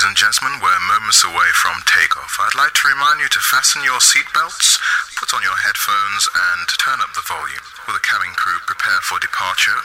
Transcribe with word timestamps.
Ladies 0.00 0.16
and 0.16 0.32
gentlemen, 0.32 0.60
we're 0.64 0.80
moments 0.88 1.20
away 1.24 1.52
from 1.52 1.76
takeoff. 1.84 2.40
I'd 2.40 2.56
like 2.56 2.72
to 2.72 2.88
remind 2.88 3.20
you 3.20 3.28
to 3.28 3.38
fasten 3.38 3.84
your 3.84 4.00
seatbelts, 4.00 4.80
put 5.20 5.34
on 5.36 5.42
your 5.42 5.60
headphones, 5.60 6.24
and 6.32 6.64
turn 6.80 7.04
up 7.04 7.12
the 7.12 7.20
volume. 7.28 7.60
Will 7.84 7.92
the 7.92 8.00
cabin 8.00 8.32
crew 8.32 8.56
prepare 8.64 8.96
for 9.04 9.20
departure? 9.20 9.76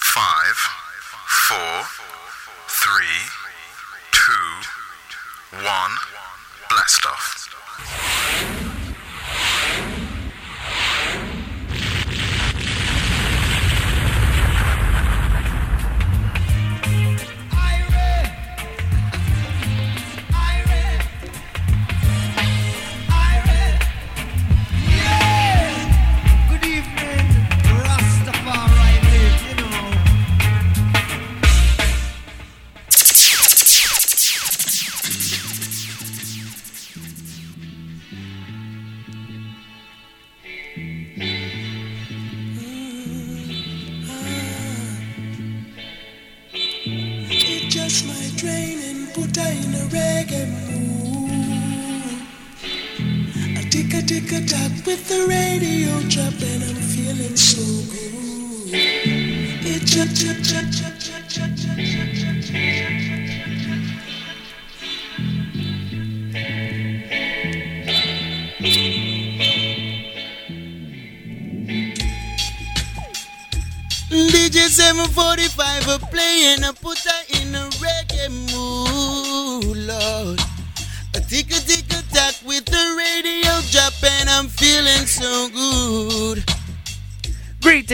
Five, 0.00 0.56
four, 1.28 1.84
three, 2.64 3.28
two, 4.08 4.48
one, 5.60 5.92
blast 6.72 7.04
off. 7.04 8.13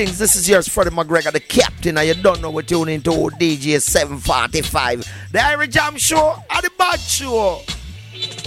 Greetings, 0.00 0.18
this 0.18 0.34
is 0.34 0.48
yours, 0.48 0.66
Freddie 0.66 0.88
McGregor, 0.88 1.30
the 1.30 1.40
captain, 1.40 1.98
and 1.98 2.08
you 2.08 2.14
don't 2.14 2.40
know 2.40 2.50
what 2.50 2.70
you're 2.70 2.86
tuning 2.86 3.02
to 3.02 3.10
DJ 3.10 3.78
745. 3.82 5.00
The 5.30 5.38
Irie 5.38 5.68
Jam 5.68 5.98
Show 5.98 6.42
and 6.48 6.62
the 6.62 6.70
Bad 6.78 6.98
Show. 6.98 7.60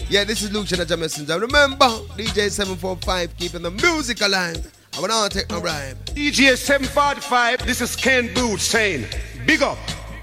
Yeah, 0.10 0.24
this 0.24 0.42
is 0.42 0.52
Luciano 0.52 0.84
the 0.84 0.98
Messenger. 0.98 1.40
Remember, 1.40 1.86
DJ 2.18 2.50
745 2.50 3.38
keeping 3.38 3.62
the 3.62 3.70
music 3.70 4.22
alive. 4.22 4.74
I 4.98 5.00
will 5.00 5.10
not 5.10 5.30
take 5.30 5.48
no 5.52 5.62
bribe. 5.62 6.04
DJ 6.06 6.58
745, 6.58 7.68
this 7.68 7.82
is 7.82 7.96
Ken 7.96 8.34
Boothe 8.34 8.60
saying, 8.60 9.06
big 9.46 9.62
up 9.62 9.78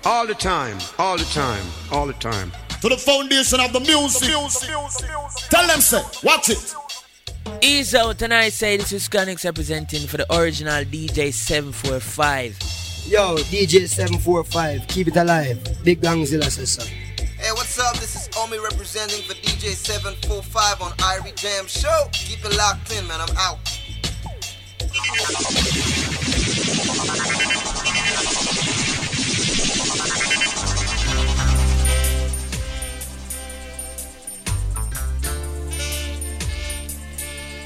all 0.04 0.26
the 0.26 0.34
time, 0.34 0.78
all 0.98 1.16
the 1.16 1.24
time, 1.26 1.64
all 1.92 2.08
the 2.08 2.12
time. 2.14 2.50
To 2.80 2.88
the 2.88 2.96
foundation 2.96 3.60
of 3.60 3.72
the 3.72 3.78
music. 3.78 4.30
Tell 5.48 5.66
them, 5.68 5.80
say, 5.80 6.02
watch 6.24 6.50
it. 6.50 6.74
Ease 7.62 7.94
out 7.94 8.22
and 8.22 8.32
I 8.32 8.48
say 8.48 8.76
this 8.76 8.92
is 8.92 9.08
Conix 9.08 9.44
representing 9.44 10.06
for 10.06 10.16
the 10.16 10.26
original 10.34 10.84
DJ 10.84 11.32
745. 11.32 12.56
Yo, 13.06 13.36
DJ 13.36 13.88
745, 13.88 14.86
keep 14.88 15.08
it 15.08 15.16
alive. 15.16 15.58
Big 15.84 16.00
Gangzilla 16.00 16.50
says 16.50 16.72
so. 16.72 16.84
Hey, 16.84 17.52
what's 17.52 17.78
up? 17.78 17.94
This 17.96 18.14
is 18.16 18.28
Omi 18.36 18.58
representing 18.58 19.22
for 19.22 19.34
DJ 19.34 19.74
745 19.74 20.82
on 20.82 20.92
Irie 20.98 21.34
Jam 21.34 21.66
Show. 21.66 22.08
Keep 22.12 22.44
it 22.44 22.56
locked 22.56 22.92
in, 22.92 23.06
man. 23.06 23.20
I'm 23.20 23.36
out. 23.36 23.58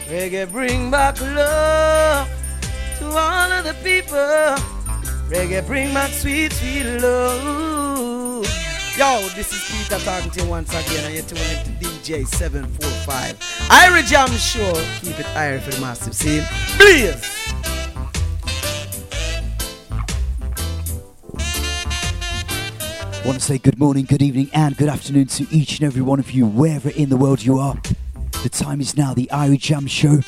Reggae 0.09 0.51
bring 0.51 0.91
back 0.91 1.19
love 1.21 2.29
to 2.99 3.07
all 3.07 3.53
of 3.53 3.65
the 3.65 3.75
people. 3.83 4.19
Reggae 5.29 5.67
bring 5.67 5.95
back 5.95 6.11
sweet, 6.11 6.53
sweet 6.53 6.85
love. 7.01 8.47
Yo, 8.99 9.27
this 9.35 9.53
is 9.53 9.65
Peter 9.67 9.99
talking 10.05 10.31
to 10.31 10.43
you 10.43 10.49
once 10.49 10.69
again, 10.69 11.07
and 11.07 11.15
you're 11.15 11.25
tuning 11.25 11.43
into 11.59 11.71
DJ 11.83 12.27
745. 12.27 13.39
Irie 13.71 14.05
Jam 14.05 14.29
Show. 14.33 14.75
Keep 15.01 15.21
it 15.21 15.27
iron 15.35 15.61
for 15.61 15.71
the 15.71 15.81
massive 15.81 16.15
scene. 16.15 16.45
Please. 16.79 17.31
want 23.25 23.41
to 23.41 23.45
say 23.45 23.57
good 23.57 23.79
morning, 23.79 24.05
good 24.05 24.21
evening, 24.21 24.51
and 24.53 24.77
good 24.77 24.91
afternoon 24.91 25.27
to 25.27 25.47
each 25.51 25.79
and 25.79 25.87
every 25.87 26.03
one 26.03 26.21
of 26.21 26.31
you, 26.33 26.47
wherever 26.47 26.91
in 26.91 27.09
the 27.09 27.17
world 27.17 27.43
you 27.43 27.59
are. 27.59 27.81
The 28.45 28.51
time 28.51 28.83
is 28.83 28.95
now 28.95 29.15
the 29.15 29.31
Irie 29.33 29.59
Jam 29.59 29.87
Show 29.87 30.21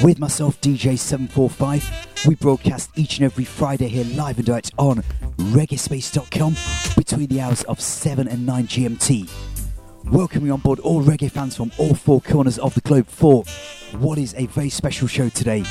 with 0.00 0.20
myself, 0.20 0.60
DJ745. 0.60 2.24
We 2.24 2.36
broadcast 2.36 2.90
each 2.94 3.18
and 3.18 3.24
every 3.24 3.44
Friday 3.44 3.88
here 3.88 4.04
live 4.14 4.36
and 4.36 4.46
direct 4.46 4.70
on 4.78 5.02
reggaespace.com 5.38 6.54
between 6.96 7.26
the 7.26 7.40
hours 7.40 7.64
of 7.64 7.80
7 7.80 8.28
and 8.28 8.46
9 8.46 8.68
GMT. 8.68 9.28
Welcoming 10.04 10.52
on 10.52 10.60
board 10.60 10.78
all 10.78 11.02
reggae 11.02 11.28
fans 11.28 11.56
from 11.56 11.72
all 11.76 11.94
four 11.96 12.20
corners 12.20 12.60
of 12.60 12.74
the 12.74 12.80
globe 12.80 13.08
for 13.08 13.42
what 13.98 14.18
is 14.18 14.34
a 14.34 14.46
very 14.46 14.70
special 14.70 15.08
show 15.08 15.28
today. 15.30 15.64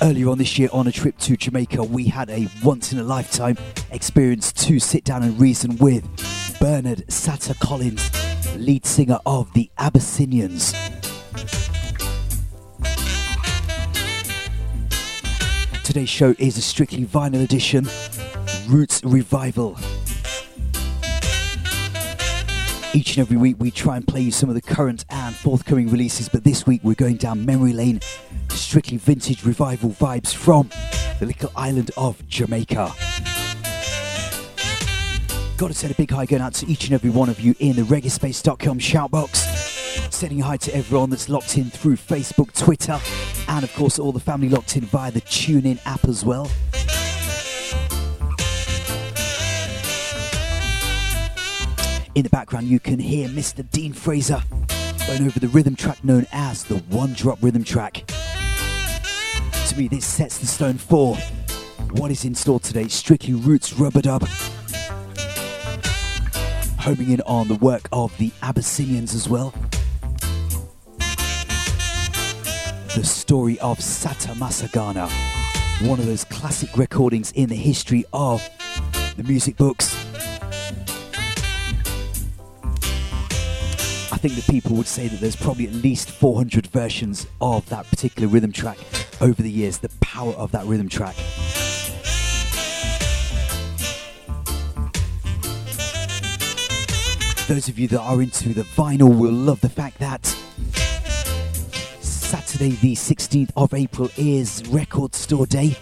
Earlier 0.00 0.30
on 0.30 0.38
this 0.38 0.58
year, 0.58 0.70
on 0.72 0.86
a 0.86 0.92
trip 0.92 1.18
to 1.18 1.36
Jamaica, 1.36 1.84
we 1.84 2.06
had 2.06 2.30
a 2.30 2.48
once 2.64 2.94
in 2.94 2.98
a 2.98 3.04
lifetime 3.04 3.58
experience 3.90 4.54
to 4.54 4.80
sit 4.80 5.04
down 5.04 5.22
and 5.22 5.38
reason 5.38 5.76
with 5.76 6.02
Bernard 6.60 7.06
Satta 7.08 7.58
Collins, 7.58 8.10
lead 8.54 8.84
singer 8.84 9.18
of 9.24 9.50
the 9.54 9.70
Abyssinians. 9.78 10.74
Today's 15.82 16.10
show 16.10 16.34
is 16.38 16.58
a 16.58 16.60
strictly 16.60 17.06
vinyl 17.06 17.42
edition, 17.42 17.88
Roots 18.68 19.02
Revival. 19.02 19.78
Each 22.92 23.16
and 23.16 23.20
every 23.20 23.38
week, 23.38 23.56
we 23.58 23.70
try 23.70 23.96
and 23.96 24.06
play 24.06 24.20
you 24.20 24.30
some 24.30 24.50
of 24.50 24.54
the 24.54 24.60
current 24.60 25.06
and 25.08 25.34
forthcoming 25.34 25.88
releases, 25.88 26.28
but 26.28 26.44
this 26.44 26.66
week 26.66 26.82
we're 26.84 26.94
going 26.94 27.16
down 27.16 27.46
memory 27.46 27.72
lane, 27.72 28.00
strictly 28.50 28.98
vintage 28.98 29.46
revival 29.46 29.88
vibes 29.90 30.34
from 30.34 30.68
the 31.20 31.26
little 31.26 31.50
island 31.56 31.90
of 31.96 32.28
Jamaica. 32.28 32.92
Gotta 35.60 35.74
send 35.74 35.92
a 35.92 35.94
big 35.94 36.10
hi 36.10 36.24
going 36.24 36.40
out 36.40 36.54
to 36.54 36.66
each 36.68 36.84
and 36.86 36.94
every 36.94 37.10
one 37.10 37.28
of 37.28 37.38
you 37.38 37.54
in 37.58 37.76
the 37.76 37.82
reggaespace.com 37.82 38.78
shoutbox. 38.78 40.10
Sending 40.10 40.40
a 40.40 40.44
hi 40.44 40.56
to 40.56 40.74
everyone 40.74 41.10
that's 41.10 41.28
locked 41.28 41.58
in 41.58 41.68
through 41.68 41.96
Facebook, 41.96 42.58
Twitter, 42.58 42.98
and 43.46 43.62
of 43.62 43.70
course 43.74 43.98
all 43.98 44.10
the 44.10 44.18
family 44.18 44.48
locked 44.48 44.78
in 44.78 44.86
via 44.86 45.10
the 45.10 45.20
TuneIn 45.20 45.78
app 45.84 46.06
as 46.06 46.24
well. 46.24 46.50
In 52.14 52.22
the 52.22 52.30
background, 52.30 52.66
you 52.68 52.80
can 52.80 52.98
hear 52.98 53.28
Mr. 53.28 53.70
Dean 53.70 53.92
Fraser 53.92 54.42
going 55.06 55.26
over 55.26 55.38
the 55.38 55.48
rhythm 55.48 55.76
track 55.76 56.02
known 56.02 56.24
as 56.32 56.64
the 56.64 56.78
One 56.88 57.12
Drop 57.12 57.36
Rhythm 57.42 57.64
Track. 57.64 58.06
To 58.06 59.76
me, 59.76 59.88
this 59.88 60.06
sets 60.06 60.38
the 60.38 60.46
stone 60.46 60.78
for 60.78 61.16
what 61.90 62.10
is 62.10 62.24
in 62.24 62.34
store 62.34 62.60
today. 62.60 62.88
Strictly 62.88 63.34
Roots 63.34 63.74
Rubber 63.74 64.00
Dub. 64.00 64.26
Homing 66.80 67.10
in 67.10 67.20
on 67.26 67.46
the 67.46 67.56
work 67.56 67.88
of 67.92 68.16
the 68.16 68.32
Abyssinians 68.40 69.14
as 69.14 69.28
well. 69.28 69.52
The 72.96 73.04
story 73.04 73.58
of 73.60 73.78
Satta 73.80 74.32
Massagana, 74.32 75.10
one 75.86 75.98
of 76.00 76.06
those 76.06 76.24
classic 76.24 76.76
recordings 76.78 77.32
in 77.32 77.50
the 77.50 77.54
history 77.54 78.06
of 78.14 78.42
the 79.18 79.22
music 79.24 79.58
books. 79.58 79.94
I 84.10 84.16
think 84.16 84.34
that 84.36 84.46
people 84.48 84.74
would 84.76 84.86
say 84.86 85.06
that 85.08 85.20
there's 85.20 85.36
probably 85.36 85.66
at 85.66 85.74
least 85.74 86.10
400 86.10 86.66
versions 86.68 87.26
of 87.42 87.68
that 87.68 87.86
particular 87.90 88.26
rhythm 88.26 88.52
track 88.52 88.78
over 89.20 89.42
the 89.42 89.50
years. 89.50 89.76
The 89.78 89.90
power 90.00 90.32
of 90.32 90.50
that 90.52 90.64
rhythm 90.64 90.88
track. 90.88 91.14
Those 97.50 97.68
of 97.68 97.80
you 97.80 97.88
that 97.88 97.98
are 97.98 98.22
into 98.22 98.54
the 98.54 98.62
vinyl 98.62 99.18
will 99.18 99.32
love 99.32 99.60
the 99.60 99.68
fact 99.68 99.98
that 99.98 100.24
Saturday, 102.00 102.76
the 102.76 102.94
16th 102.94 103.50
of 103.56 103.74
April, 103.74 104.08
is 104.16 104.64
Record 104.68 105.16
Store 105.16 105.46
Day. 105.46 105.76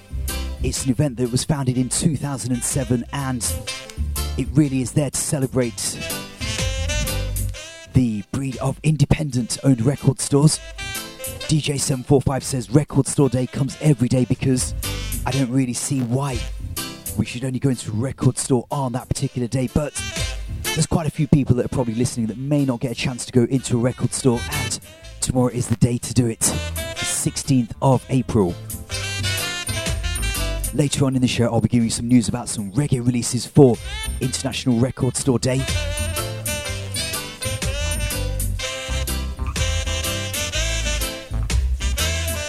It's 0.62 0.86
an 0.86 0.92
event 0.92 1.18
that 1.18 1.30
was 1.30 1.44
founded 1.44 1.76
in 1.76 1.90
2007 1.90 3.04
and 3.12 3.54
it 4.38 4.48
really 4.54 4.80
is 4.80 4.92
there 4.92 5.10
to 5.10 5.20
celebrate 5.20 5.76
the 7.92 8.24
breed 8.32 8.56
of 8.62 8.80
independent 8.82 9.58
owned 9.62 9.82
record 9.82 10.20
stores. 10.20 10.60
DJ745 11.50 12.42
says 12.44 12.70
Record 12.70 13.06
Store 13.06 13.28
Day 13.28 13.46
comes 13.46 13.76
every 13.82 14.08
day 14.08 14.24
because 14.24 14.72
I 15.26 15.32
don't 15.32 15.50
really 15.50 15.74
see 15.74 16.00
why 16.00 16.40
we 17.18 17.26
should 17.26 17.44
only 17.44 17.58
go 17.58 17.68
into 17.68 17.90
a 17.90 17.94
record 17.94 18.38
store 18.38 18.66
on 18.70 18.92
that 18.92 19.06
particular 19.06 19.48
day. 19.48 19.68
But 19.74 19.92
there's 20.78 20.86
quite 20.86 21.08
a 21.08 21.10
few 21.10 21.26
people 21.26 21.56
that 21.56 21.64
are 21.64 21.70
probably 21.70 21.96
listening 21.96 22.28
that 22.28 22.38
may 22.38 22.64
not 22.64 22.78
get 22.78 22.92
a 22.92 22.94
chance 22.94 23.26
to 23.26 23.32
go 23.32 23.42
into 23.50 23.76
a 23.76 23.80
record 23.80 24.12
store, 24.12 24.38
and 24.52 24.78
tomorrow 25.20 25.48
is 25.48 25.66
the 25.66 25.74
day 25.74 25.98
to 25.98 26.14
do 26.14 26.28
it. 26.28 26.38
The 26.38 27.04
16th 27.04 27.72
of 27.82 28.06
April. 28.10 28.54
Later 30.74 31.04
on 31.04 31.16
in 31.16 31.20
the 31.20 31.26
show, 31.26 31.46
I'll 31.46 31.60
be 31.60 31.66
giving 31.66 31.86
you 31.86 31.90
some 31.90 32.06
news 32.06 32.28
about 32.28 32.48
some 32.48 32.70
reggae 32.70 33.04
releases 33.04 33.44
for 33.44 33.74
International 34.20 34.78
Record 34.78 35.16
Store 35.16 35.40
Day. 35.40 35.64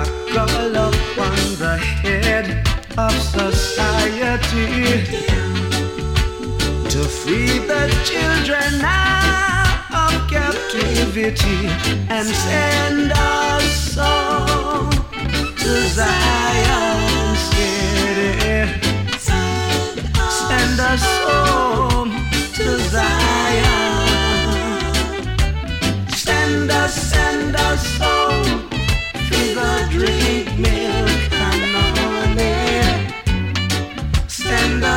I 0.00 0.04
call 0.34 0.76
upon 0.76 1.38
the 1.62 1.78
head 1.78 2.46
of 2.98 3.12
society 3.12 4.66
to 6.92 7.00
free 7.20 7.58
the 7.72 7.84
children 8.04 8.84
out 8.84 9.80
of 10.04 10.12
captivity 10.28 11.68
and 12.10 12.28
send 12.28 13.12
us 13.12 13.94
home 13.94 14.90
to 15.56 15.72
Zion 15.96 17.36
City. 17.48 18.90
Send 20.28 20.80
us 20.80 21.04
home 21.24 21.89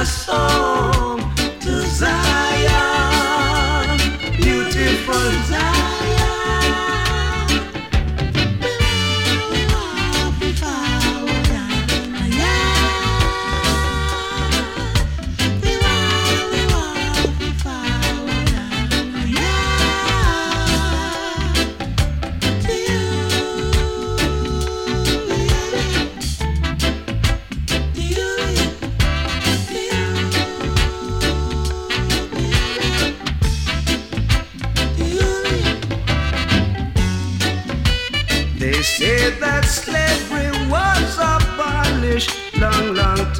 Us 0.03 0.25
to 0.25 1.81
Zion. 1.95 2.67
Beautiful 4.35 5.31
Zion. 5.47 5.72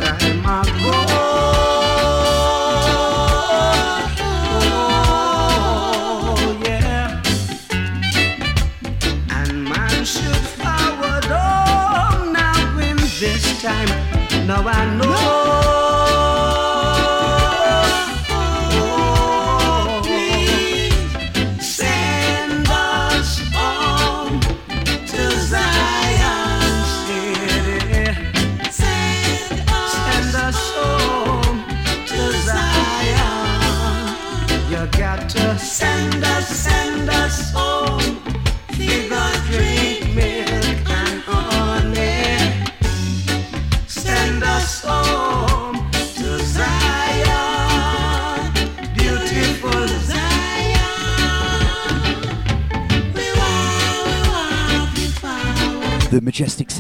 Time 0.04 0.43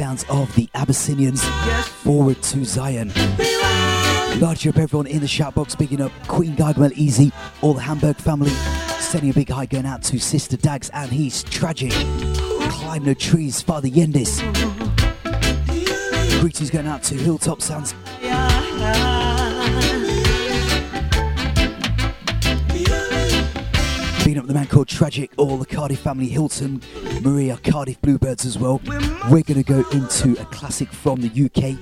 sounds 0.03 0.25
of 0.27 0.53
the 0.55 0.67
Abyssinians 0.75 1.41
forward 2.03 2.41
to 2.41 2.65
Zion. 2.65 3.07
Large 4.41 4.67
up 4.67 4.75
everyone 4.77 5.07
in 5.07 5.21
the 5.21 5.29
shout 5.29 5.55
box, 5.55 5.75
picking 5.75 6.01
up 6.01 6.11
Queen 6.27 6.57
Gargamel 6.57 6.91
Easy, 6.91 7.31
all 7.61 7.73
the 7.73 7.79
Hamburg 7.79 8.17
family, 8.17 8.51
Sending 8.99 9.29
a 9.29 9.33
big 9.33 9.47
hi 9.47 9.65
going 9.65 9.85
out 9.85 10.03
to 10.03 10.19
Sister 10.19 10.57
Dags 10.57 10.89
and 10.89 11.09
he's 11.09 11.41
tragic. 11.43 11.93
Climb 12.69 13.05
the 13.05 13.15
trees, 13.15 13.61
Father 13.61 13.87
Yendis. 13.87 14.41
Greetings 16.41 16.69
going 16.69 16.87
out 16.87 17.03
to 17.03 17.15
Hilltop 17.15 17.61
Sounds. 17.61 17.93
Being 24.23 24.37
up 24.37 24.47
the 24.47 24.53
man 24.53 24.67
called 24.67 24.87
Tragic, 24.87 25.31
all 25.35 25.57
the 25.57 25.65
Cardiff 25.65 25.99
family, 25.99 26.29
Hilton, 26.29 26.81
Maria, 27.21 27.57
Cardiff 27.57 28.01
Bluebirds 28.01 28.45
as 28.45 28.57
well. 28.57 28.79
We're 29.29 29.43
going 29.43 29.61
to 29.61 29.63
go 29.63 29.83
into 29.91 30.39
a 30.41 30.45
classic 30.45 30.87
from 30.89 31.19
the 31.19 31.45
UK 31.45 31.77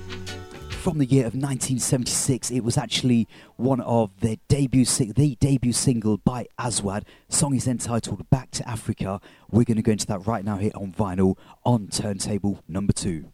from 0.72 0.98
the 0.98 1.06
year 1.06 1.28
of 1.28 1.36
1976. 1.36 2.50
It 2.50 2.62
was 2.62 2.78
actually 2.78 3.28
one 3.58 3.80
of 3.82 4.10
their 4.22 4.38
debut, 4.48 4.86
si- 4.86 5.12
the 5.12 5.36
debut 5.36 5.72
single 5.72 6.18
by 6.18 6.48
Aswad. 6.58 7.06
Song 7.30 7.54
is 7.54 7.68
entitled 7.68 8.28
"Back 8.32 8.50
to 8.52 8.68
Africa." 8.68 9.22
We're 9.52 9.64
going 9.64 9.78
to 9.78 9.84
go 9.84 9.92
into 9.92 10.08
that 10.08 10.26
right 10.26 10.44
now 10.44 10.58
here 10.58 10.72
on 10.74 10.94
vinyl 10.94 11.38
on 11.64 11.90
turntable 11.90 12.64
number 12.68 12.94
two. 12.94 13.32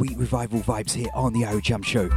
Sweet 0.00 0.16
revival 0.16 0.60
vibes 0.60 0.92
here 0.92 1.10
on 1.14 1.34
the 1.34 1.42
Irie 1.42 1.60
Jam 1.60 1.82
Show. 1.82 2.08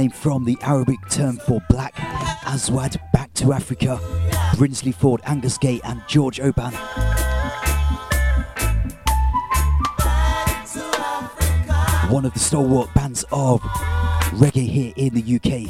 Name 0.00 0.10
from 0.10 0.44
the 0.46 0.56
Arabic 0.62 0.98
term 1.10 1.36
for 1.36 1.62
black, 1.68 1.92
Aswad, 2.46 2.98
back 3.12 3.34
to 3.34 3.52
Africa, 3.52 4.00
Brinsley 4.54 4.94
Forde, 4.94 5.20
Angus 5.26 5.58
Gaye, 5.58 5.78
and 5.84 6.02
George 6.08 6.40
Oban. 6.40 6.72
One 12.10 12.24
of 12.24 12.32
the 12.32 12.38
stalwart 12.38 12.94
bands 12.94 13.26
of 13.30 13.60
reggae 14.40 14.66
here 14.66 14.94
in 14.96 15.12
the 15.12 15.36
UK. 15.36 15.68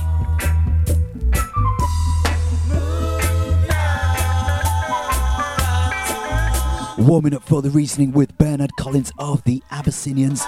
Warming 7.04 7.34
up 7.34 7.42
for 7.42 7.62
the 7.62 7.70
reasoning 7.70 8.12
with 8.12 8.38
Bernard 8.38 8.76
Collins 8.76 9.10
of 9.18 9.42
the 9.42 9.60
Abyssinians. 9.72 10.46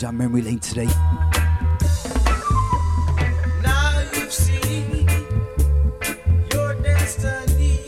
Down 0.00 0.16
memory 0.16 0.40
lane 0.40 0.58
today. 0.58 0.86
Now 3.62 4.02
you've 4.14 4.32
seen 4.32 5.06
your 6.50 6.74
destiny. 6.82 7.78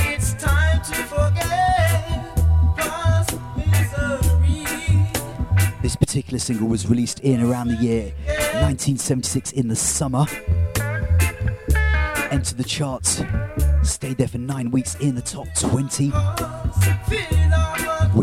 It's 0.00 0.34
time 0.34 0.82
to 0.82 0.94
forget 1.08 2.36
past 2.76 3.38
misery. 3.56 4.66
This 5.80 5.96
particular 5.96 6.38
single 6.38 6.68
was 6.68 6.86
released 6.86 7.20
in 7.20 7.40
around 7.40 7.68
the 7.68 7.76
year 7.76 8.12
1976 8.60 9.52
in 9.52 9.68
the 9.68 9.76
summer. 9.76 10.26
Entered 12.30 12.58
the 12.58 12.64
charts, 12.64 13.22
stayed 13.82 14.18
there 14.18 14.28
for 14.28 14.36
nine 14.36 14.70
weeks 14.70 14.96
in 14.96 15.14
the 15.14 15.22
top 15.22 15.46
20. 15.58 16.12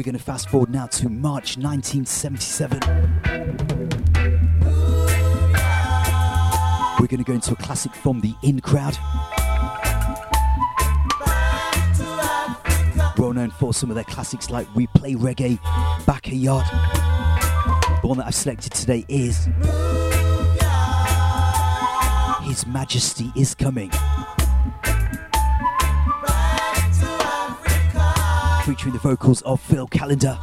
We're 0.02 0.06
going 0.06 0.18
to 0.18 0.24
fast 0.24 0.50
forward 0.50 0.72
now 0.72 0.88
to 0.88 1.10
March 1.10 1.58
1977. 1.58 2.80
we're 7.00 7.06
going 7.06 7.20
to 7.20 7.24
go 7.24 7.34
into 7.34 7.54
a 7.54 7.56
classic 7.58 7.94
from 7.94 8.20
the 8.20 8.34
In 8.42 8.62
Crowd. 8.62 8.98
Well 13.16 13.34
known 13.34 13.52
for 13.52 13.76
some 13.76 13.92
of 13.92 13.96
their 13.96 14.04
classics 14.06 14.50
like 14.50 14.68
We 14.74 14.88
Play 14.88 15.14
Reggae, 15.14 15.60
Backyard. 16.08 16.66
The 18.02 18.08
one 18.08 18.18
that 18.18 18.26
I've 18.26 18.34
selected 18.34 18.74
today 18.74 19.06
is 19.08 19.50
His 22.42 22.66
Majesty 22.66 23.32
is 23.36 23.54
Coming. 23.54 23.92
Featuring 28.66 28.94
the 28.94 29.00
vocals 29.00 29.42
of 29.42 29.60
Phil 29.60 29.88
Callender. 29.88 30.38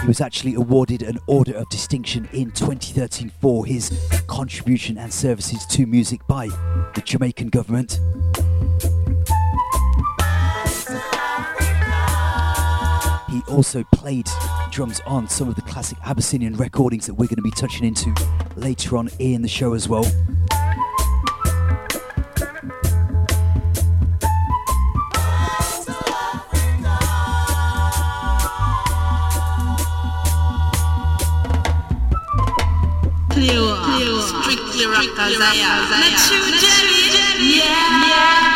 He 0.00 0.08
was 0.08 0.20
actually 0.20 0.54
awarded 0.54 1.02
an 1.02 1.18
Order 1.26 1.54
of 1.54 1.68
Distinction 1.68 2.28
in 2.32 2.50
2013 2.50 3.30
for 3.40 3.64
his 3.64 3.90
contribution 4.26 4.98
and 4.98 5.12
services 5.12 5.64
to 5.66 5.86
music 5.86 6.26
by 6.26 6.48
the 6.94 7.02
Jamaican 7.04 7.48
government. 7.50 8.00
He 13.30 13.42
also 13.48 13.84
played 13.94 14.28
drums 14.72 15.00
on 15.06 15.28
some 15.28 15.48
of 15.48 15.54
the 15.54 15.62
classic 15.62 15.98
Abyssinian 16.04 16.56
recordings 16.56 17.06
that 17.06 17.14
we're 17.14 17.26
going 17.26 17.36
to 17.36 17.42
be 17.42 17.52
touching 17.52 17.86
into 17.86 18.12
later 18.56 18.96
on 18.96 19.08
in 19.20 19.42
the 19.42 19.48
show 19.48 19.74
as 19.74 19.88
well. 19.88 20.04
I 34.86 35.54
am. 35.56 35.88
Not 35.88 36.20
Jelly. 36.60 37.56
Yeah. 37.56 38.06
yeah. 38.06 38.53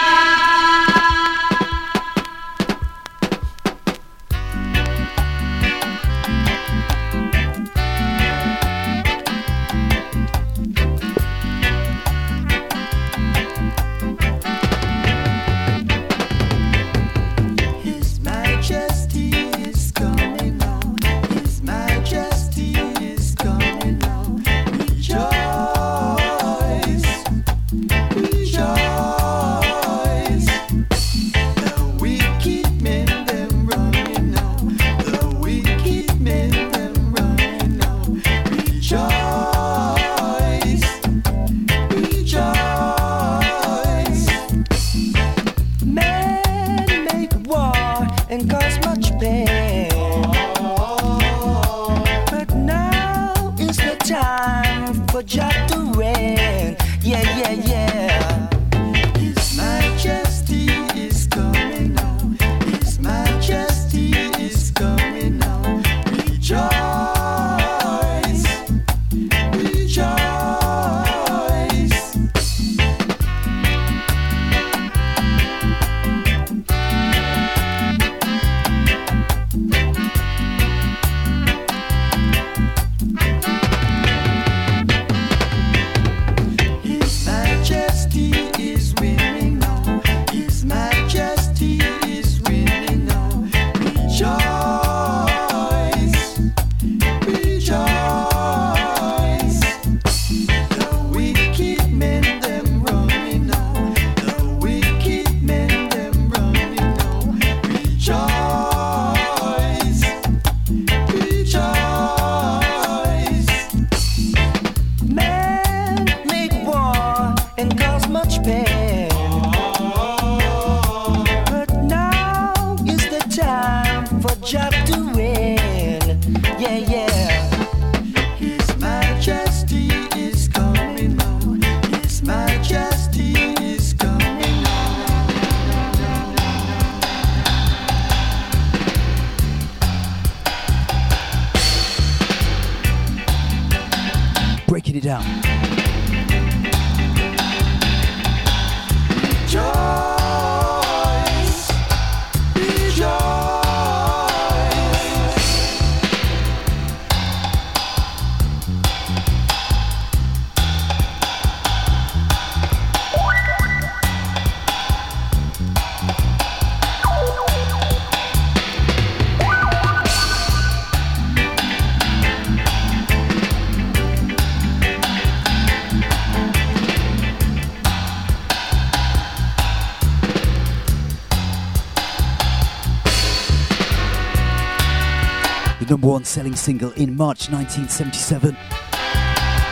One 186.19 186.25
selling 186.25 186.57
single 186.57 186.91
in 186.95 187.17
March 187.17 187.49
1977. 187.49 188.57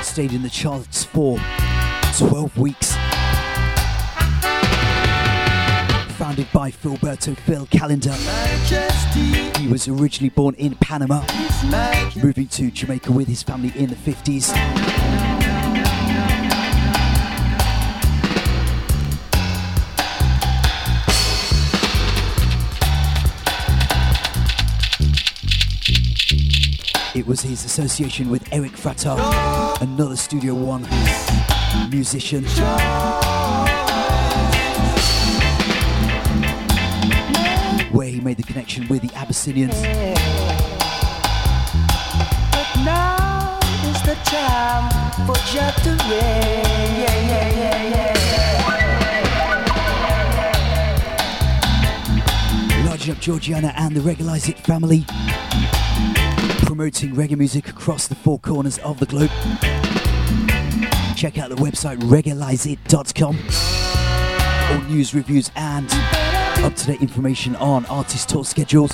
Stayed 0.00 0.32
in 0.32 0.42
the 0.44 0.48
charts 0.48 1.02
for 1.02 1.40
12 2.18 2.56
weeks. 2.56 2.92
Founded 6.16 6.46
by 6.52 6.70
Philberto 6.70 7.37
Phil 7.37 7.66
Callender. 7.66 8.12
He 9.59 9.66
was 9.66 9.88
originally 9.88 10.30
born 10.30 10.54
in 10.54 10.76
Panama, 10.76 11.24
moving 12.14 12.46
to 12.46 12.70
Jamaica 12.70 13.11
with 13.11 13.26
his 13.26 13.42
family 13.42 13.72
in 13.74 13.90
the 13.90 13.96
50s. 13.96 14.86
It 27.16 27.26
was 27.26 27.40
his 27.40 27.64
association 27.64 28.29
with 28.29 28.46
Eric 28.52 28.76
Frater, 28.76 29.16
another 29.81 30.16
Studio 30.16 30.52
One 30.52 30.83
musician. 31.90 32.44
Where 37.90 38.09
he 38.09 38.20
made 38.20 38.37
the 38.37 38.42
connection 38.42 38.87
with 38.88 39.00
the 39.00 39.14
Abyssinians. 39.16 39.81
But 42.52 42.68
now 42.85 43.61
is 43.88 44.02
the 44.02 44.16
time 44.26 44.90
for 45.26 45.37
Jack 45.46 45.74
to 45.85 45.96
reign. 46.11 46.46
Large 52.85 53.09
up 53.09 53.18
Georgiana 53.20 53.72
and 53.79 53.96
the 53.96 54.02
Regularize 54.02 54.50
It 54.50 54.59
family. 54.59 55.07
Promoting 56.77 57.15
reggae 57.15 57.39
music 57.39 57.71
across 57.71 58.07
the 58.07 58.15
four 58.15 58.39
corners 58.39 58.77
of 58.81 59.01
the 59.01 59.07
globe. 59.07 59.31
Check 61.17 61.39
out 61.39 61.49
the 61.49 61.57
website 61.57 61.97
regalizeit.com. 62.01 63.39
All 64.71 64.85
news, 64.91 65.15
reviews, 65.15 65.51
and 65.57 65.89
up 66.62 66.77
to 66.77 66.87
date 66.89 67.01
information 67.01 67.57
on 67.57 67.87
artist 67.87 68.29
tour 68.29 68.45
schedules. 68.45 68.93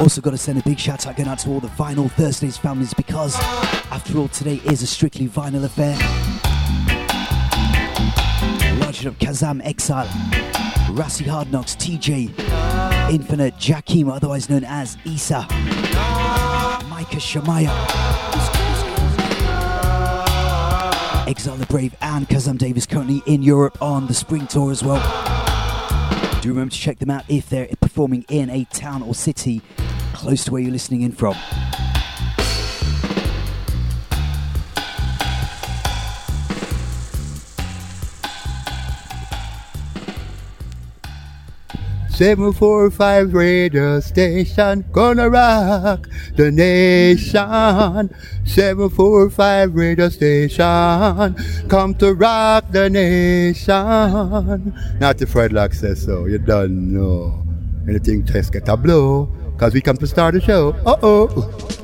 Also, 0.00 0.20
got 0.20 0.30
to 0.30 0.38
send 0.38 0.60
a 0.60 0.62
big 0.62 0.78
shout 0.78 1.08
out 1.08 1.16
going 1.16 1.28
out 1.28 1.40
to 1.40 1.50
all 1.50 1.58
the 1.58 1.66
Vinyl 1.66 2.08
Thursdays 2.12 2.56
families 2.56 2.94
because, 2.94 3.34
after 3.90 4.16
all, 4.16 4.28
today 4.28 4.60
is 4.64 4.80
a 4.82 4.86
strictly 4.86 5.26
vinyl 5.26 5.64
affair. 5.64 5.96
Large 8.78 9.06
up 9.06 9.18
Kazam 9.18 9.60
Exile, 9.66 10.06
Rassi 10.94 11.26
Hard 11.26 11.50
Knocks, 11.50 11.74
TJ, 11.74 12.53
Infinite, 13.14 13.54
Jakim, 13.58 14.12
otherwise 14.12 14.50
known 14.50 14.64
as 14.64 14.98
Isa, 15.04 15.46
Micah 16.90 17.20
Shamaya, 17.20 17.70
Exile 21.28 21.54
the 21.54 21.66
Brave, 21.66 21.94
and 22.00 22.28
Kazam 22.28 22.58
Davis 22.58 22.86
currently 22.86 23.22
in 23.26 23.40
Europe 23.40 23.80
on 23.80 24.08
the 24.08 24.14
spring 24.14 24.48
tour 24.48 24.72
as 24.72 24.82
well. 24.82 25.00
Do 26.40 26.48
remember 26.48 26.72
to 26.72 26.76
check 26.76 26.98
them 26.98 27.08
out 27.08 27.22
if 27.28 27.48
they're 27.48 27.68
performing 27.80 28.24
in 28.28 28.50
a 28.50 28.64
town 28.64 29.00
or 29.00 29.14
city 29.14 29.62
close 30.12 30.44
to 30.46 30.50
where 30.50 30.60
you're 30.60 30.72
listening 30.72 31.02
in 31.02 31.12
from. 31.12 31.36
Seven 42.14 42.52
four 42.52 42.92
five 42.92 43.34
radio 43.34 43.98
station 43.98 44.84
gonna 44.92 45.28
rock 45.28 46.08
the 46.36 46.52
nation. 46.52 48.14
Seven 48.44 48.88
four 48.88 49.28
five 49.30 49.74
radio 49.74 50.08
station 50.08 51.34
come 51.68 51.94
to 51.96 52.14
rock 52.14 52.70
the 52.70 52.88
nation. 52.88 53.74
Not 55.00 55.18
the 55.18 55.26
Fred 55.26 55.52
Lock 55.52 55.74
says 55.74 56.04
so. 56.04 56.26
You 56.26 56.38
don't 56.38 56.94
know 56.94 57.44
anything. 57.88 58.24
Just 58.24 58.52
get 58.52 58.68
a 58.68 58.76
blow, 58.76 59.28
cause 59.58 59.74
we 59.74 59.80
come 59.80 59.96
to 59.96 60.06
start 60.06 60.34
the 60.34 60.40
show. 60.40 60.70
Uh 60.86 60.96
oh. 61.02 61.83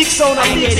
Big 0.00 0.08
sound, 0.08 0.38
big. 0.54 0.78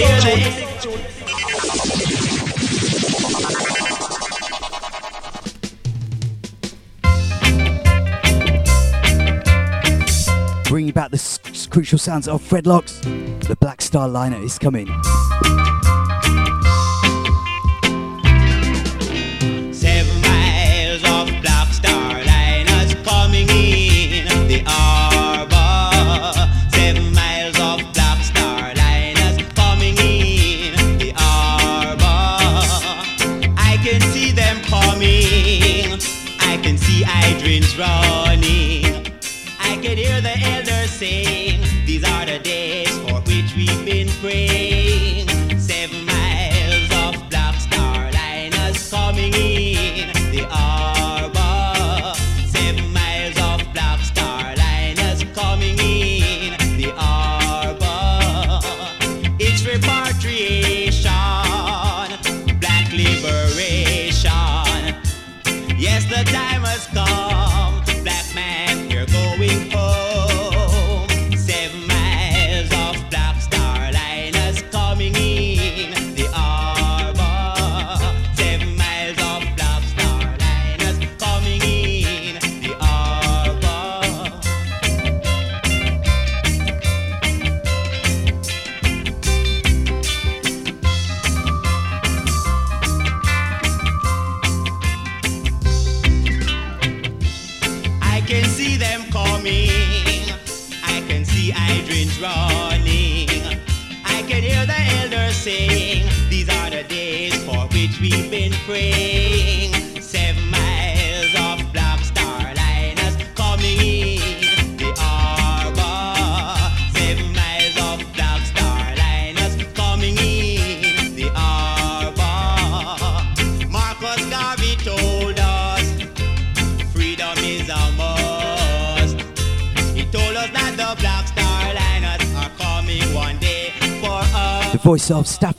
Bringing 10.68 10.92
back 10.92 11.10
the 11.10 11.68
crucial 11.70 11.98
sounds 11.98 12.28
of 12.28 12.40
Fred 12.40 12.66
Locks, 12.66 13.00
the 13.00 13.56
Black 13.60 13.82
Star 13.82 14.08
liner 14.08 14.42
is 14.42 14.58
coming. 14.58 14.88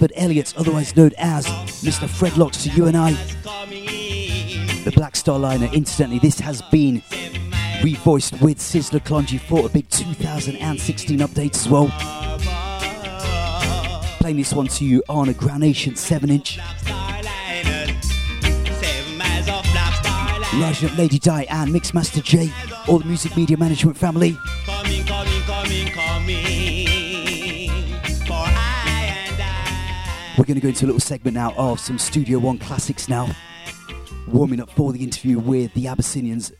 Stafford 0.02 0.18
Elliott, 0.18 0.58
otherwise 0.58 0.96
known 0.96 1.12
as 1.20 1.46
Mr. 1.84 2.10
Fred 2.10 2.36
Locks 2.36 2.64
to 2.64 2.72
you 2.72 2.88
and 2.88 2.98
I. 2.98 3.12
The 4.84 4.92
Black 4.96 5.16
Star 5.16 5.38
Liner, 5.38 5.70
incidentally, 5.72 6.18
this 6.18 6.40
has 6.40 6.60
been 6.72 7.04
revoiced 7.84 8.42
with 8.42 8.58
Sizzla 8.58 9.00
Kalonji 9.02 9.40
for 9.40 9.64
a 9.68 9.70
big 9.70 9.88
2016 9.90 11.20
update 11.20 11.56
as 11.56 11.70
well. 11.70 11.90
Playing 14.18 14.38
this 14.38 14.54
one 14.54 14.70
to 14.70 14.86
you 14.86 15.04
on 15.08 15.30
a 15.30 15.34
Granation 15.34 15.96
7 15.96 16.32
inch. 16.32 16.58
Large 20.56 20.98
Lady 20.98 21.20
Di 21.20 21.44
and 21.44 21.72
Mixmaster 21.72 22.24
J, 22.24 22.52
all 22.88 22.98
the 22.98 23.06
music 23.06 23.38
media 23.38 23.56
management 23.56 24.00
family. 24.00 24.36
We're 30.38 30.46
going 30.46 30.56
to 30.56 30.62
go 30.62 30.70
into 30.70 30.86
a 30.86 30.88
little 30.88 31.02
segment 31.02 31.36
now 31.36 31.54
of 31.58 31.82
some 31.82 32.00
Studio 32.00 32.40
One 32.40 32.58
classics 32.58 33.10
now. 33.10 33.28
Warming 34.30 34.62
up 34.62 34.70
for 34.70 34.94
the 34.94 35.04
interview 35.04 35.38
with 35.38 35.74
the 35.74 35.88
Abyssinians, 35.88 36.54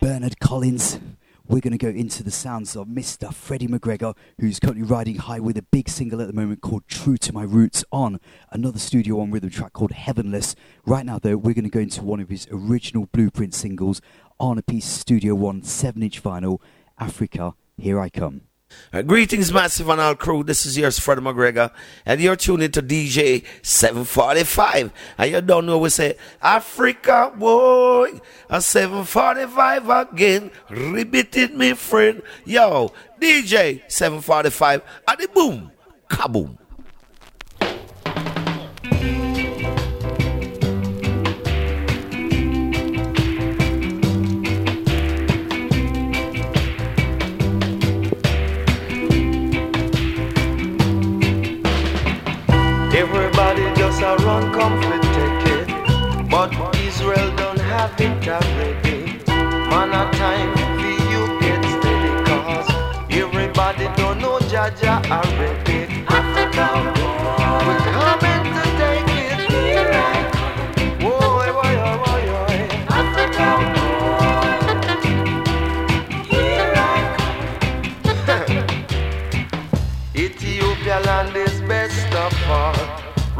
Bernard 0.00 0.38
Collins. 0.38 1.00
we're 1.48 1.58
going 1.58 1.76
to 1.76 1.78
go 1.78 1.88
into 1.88 2.22
the 2.22 2.30
sounds 2.30 2.76
of 2.76 2.86
Mr. 2.86 3.34
Freddie 3.34 3.66
McGregor, 3.66 4.16
who's 4.38 4.60
currently 4.60 4.84
riding 4.84 5.16
high 5.16 5.40
with 5.40 5.58
a 5.58 5.62
big 5.62 5.88
single 5.88 6.20
at 6.22 6.28
the 6.28 6.32
moment 6.32 6.60
called 6.60 6.86
True 6.86 7.16
to 7.16 7.32
My 7.32 7.42
Roots 7.42 7.84
on 7.90 8.20
another 8.52 8.78
Studio 8.78 9.16
One 9.16 9.32
rhythm 9.32 9.50
track 9.50 9.72
called 9.72 9.90
Heavenless. 9.90 10.54
Right 10.86 11.04
now, 11.04 11.18
though, 11.18 11.36
we're 11.36 11.54
going 11.54 11.64
to 11.64 11.70
go 11.70 11.80
into 11.80 12.04
one 12.04 12.20
of 12.20 12.28
his 12.28 12.46
original 12.52 13.06
blueprint 13.06 13.54
singles 13.54 14.00
on 14.38 14.56
a 14.56 14.62
piece 14.62 14.86
Studio 14.86 15.34
One 15.34 15.64
7 15.64 16.00
inch 16.00 16.22
vinyl, 16.22 16.60
Africa, 16.96 17.54
Here 17.76 17.98
I 17.98 18.08
Come. 18.08 18.42
Uh, 18.92 19.02
greetings, 19.02 19.52
Massive 19.52 19.88
and 19.88 20.00
all 20.00 20.14
crew. 20.14 20.42
This 20.42 20.66
is 20.66 20.76
yours, 20.76 20.98
Freddie 20.98 21.22
McGregor, 21.22 21.70
and 22.04 22.20
you're 22.20 22.36
tuning 22.36 22.70
to 22.72 22.82
DJ 22.82 23.44
745. 23.62 24.92
And 25.18 25.30
you 25.30 25.40
don't 25.40 25.66
know, 25.66 25.78
we 25.78 25.90
say, 25.90 26.16
Africa, 26.42 27.32
boy, 27.36 28.20
a 28.48 28.60
745 28.60 29.88
again. 29.88 30.50
Repeat 30.70 31.36
it, 31.36 31.56
me 31.56 31.74
friend. 31.74 32.22
Yo, 32.44 32.92
DJ 33.20 33.82
745, 33.88 34.82
at 35.06 35.18
the 35.18 35.28
boom, 35.28 35.70
kaboom. 36.08 36.56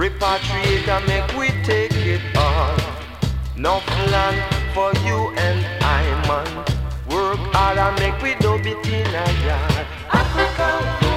Repatriate 0.01 0.89
and 0.89 1.07
make 1.07 1.37
we 1.37 1.49
take. 1.63 1.90
No 3.61 3.79
plan 3.81 4.73
for 4.73 4.91
you 5.05 5.35
and 5.37 5.67
I, 5.85 6.03
man. 6.27 6.65
Work 7.11 7.37
hard 7.53 7.77
and 7.77 8.01
make 8.01 8.17
we 8.23 8.35
do 8.41 8.55
it 8.55 8.87
in 8.89 9.07
a 9.07 9.27
yard. 9.45 9.87
Africa, 10.11 11.10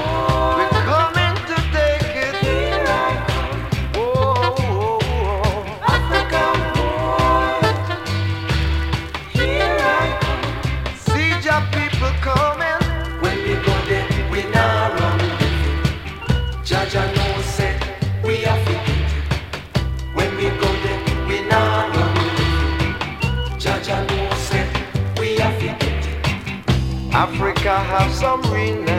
some 28.23 28.41
real 28.53 28.92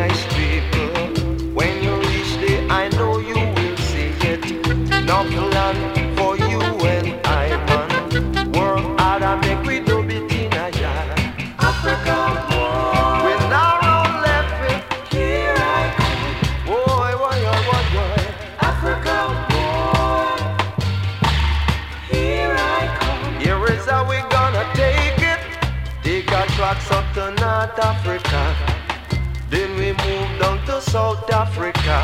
South 30.95 31.29
Africa. 31.33 31.99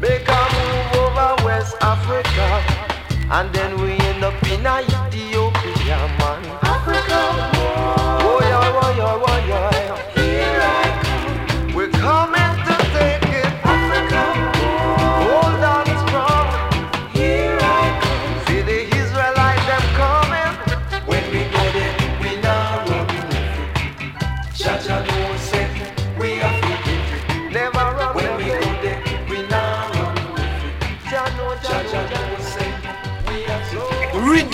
Make 0.00 0.26
a 0.26 0.42
move 0.56 1.04
over 1.04 1.44
West 1.44 1.76
Africa. 1.80 2.48
And 3.30 3.54
then 3.54 3.80
we 3.80 3.92
end 3.92 4.24
up 4.24 4.34
in 4.50 4.66
a 4.66 4.93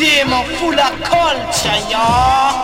Redeemer 0.00 0.44
full 0.56 0.80
of 0.80 0.98
culture, 1.02 1.90
y'all. 1.90 2.59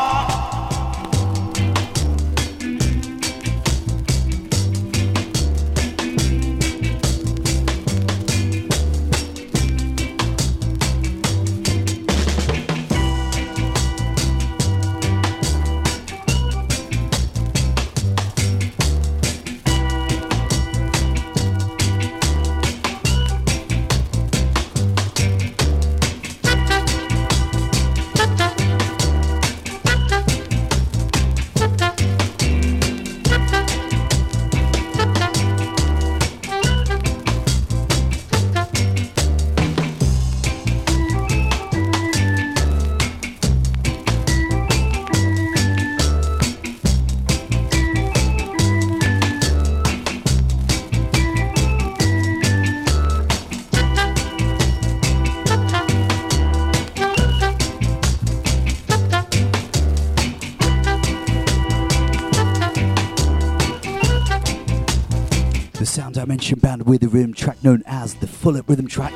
With 66.87 67.01
the 67.01 67.09
rhythm 67.09 67.35
track 67.35 67.63
known 67.65 67.83
as 67.85 68.15
the 68.15 68.29
Full 68.29 68.57
Up 68.57 68.69
Rhythm 68.69 68.87
Track. 68.87 69.13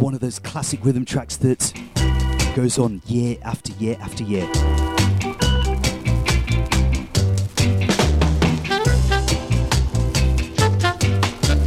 One 0.00 0.14
of 0.14 0.20
those 0.20 0.38
classic 0.38 0.82
rhythm 0.82 1.04
tracks 1.04 1.36
that 1.36 1.72
goes 2.56 2.78
on 2.78 3.02
year 3.06 3.36
after 3.42 3.72
year 3.74 3.98
after 4.00 4.24
year. 4.24 4.46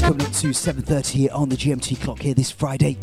Coming 0.01 0.25
up 0.25 0.33
to 0.33 0.47
7.30 0.47 1.09
here 1.11 1.29
on 1.33 1.49
the 1.49 1.55
GMT 1.55 2.01
clock 2.01 2.19
here 2.19 2.33
this 2.33 2.49
Friday. 2.49 2.97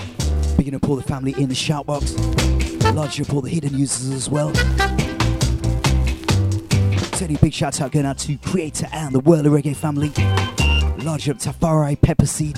Bigging 0.56 0.74
up 0.74 0.88
all 0.88 0.96
the 0.96 1.02
family 1.02 1.34
in 1.38 1.48
the 1.48 1.54
shoutbox. 1.54 2.94
Largely 2.94 3.24
up 3.24 3.32
all 3.32 3.42
the 3.42 3.50
hidden 3.50 3.78
users 3.78 4.10
as 4.10 4.28
well. 4.28 4.52
A 7.20 7.26
big 7.40 7.52
shout 7.52 7.81
out 7.81 7.90
going 7.90 8.07
out 8.07 8.16
to 8.18 8.37
Creator 8.38 8.87
and 8.92 9.12
the 9.12 9.18
world 9.18 9.44
of 9.44 9.52
Reggae 9.52 9.74
family. 9.74 10.09
Large 11.04 11.28
up 11.28 11.38
Tafari, 11.38 12.00
Pepper 12.00 12.26
Seed. 12.26 12.57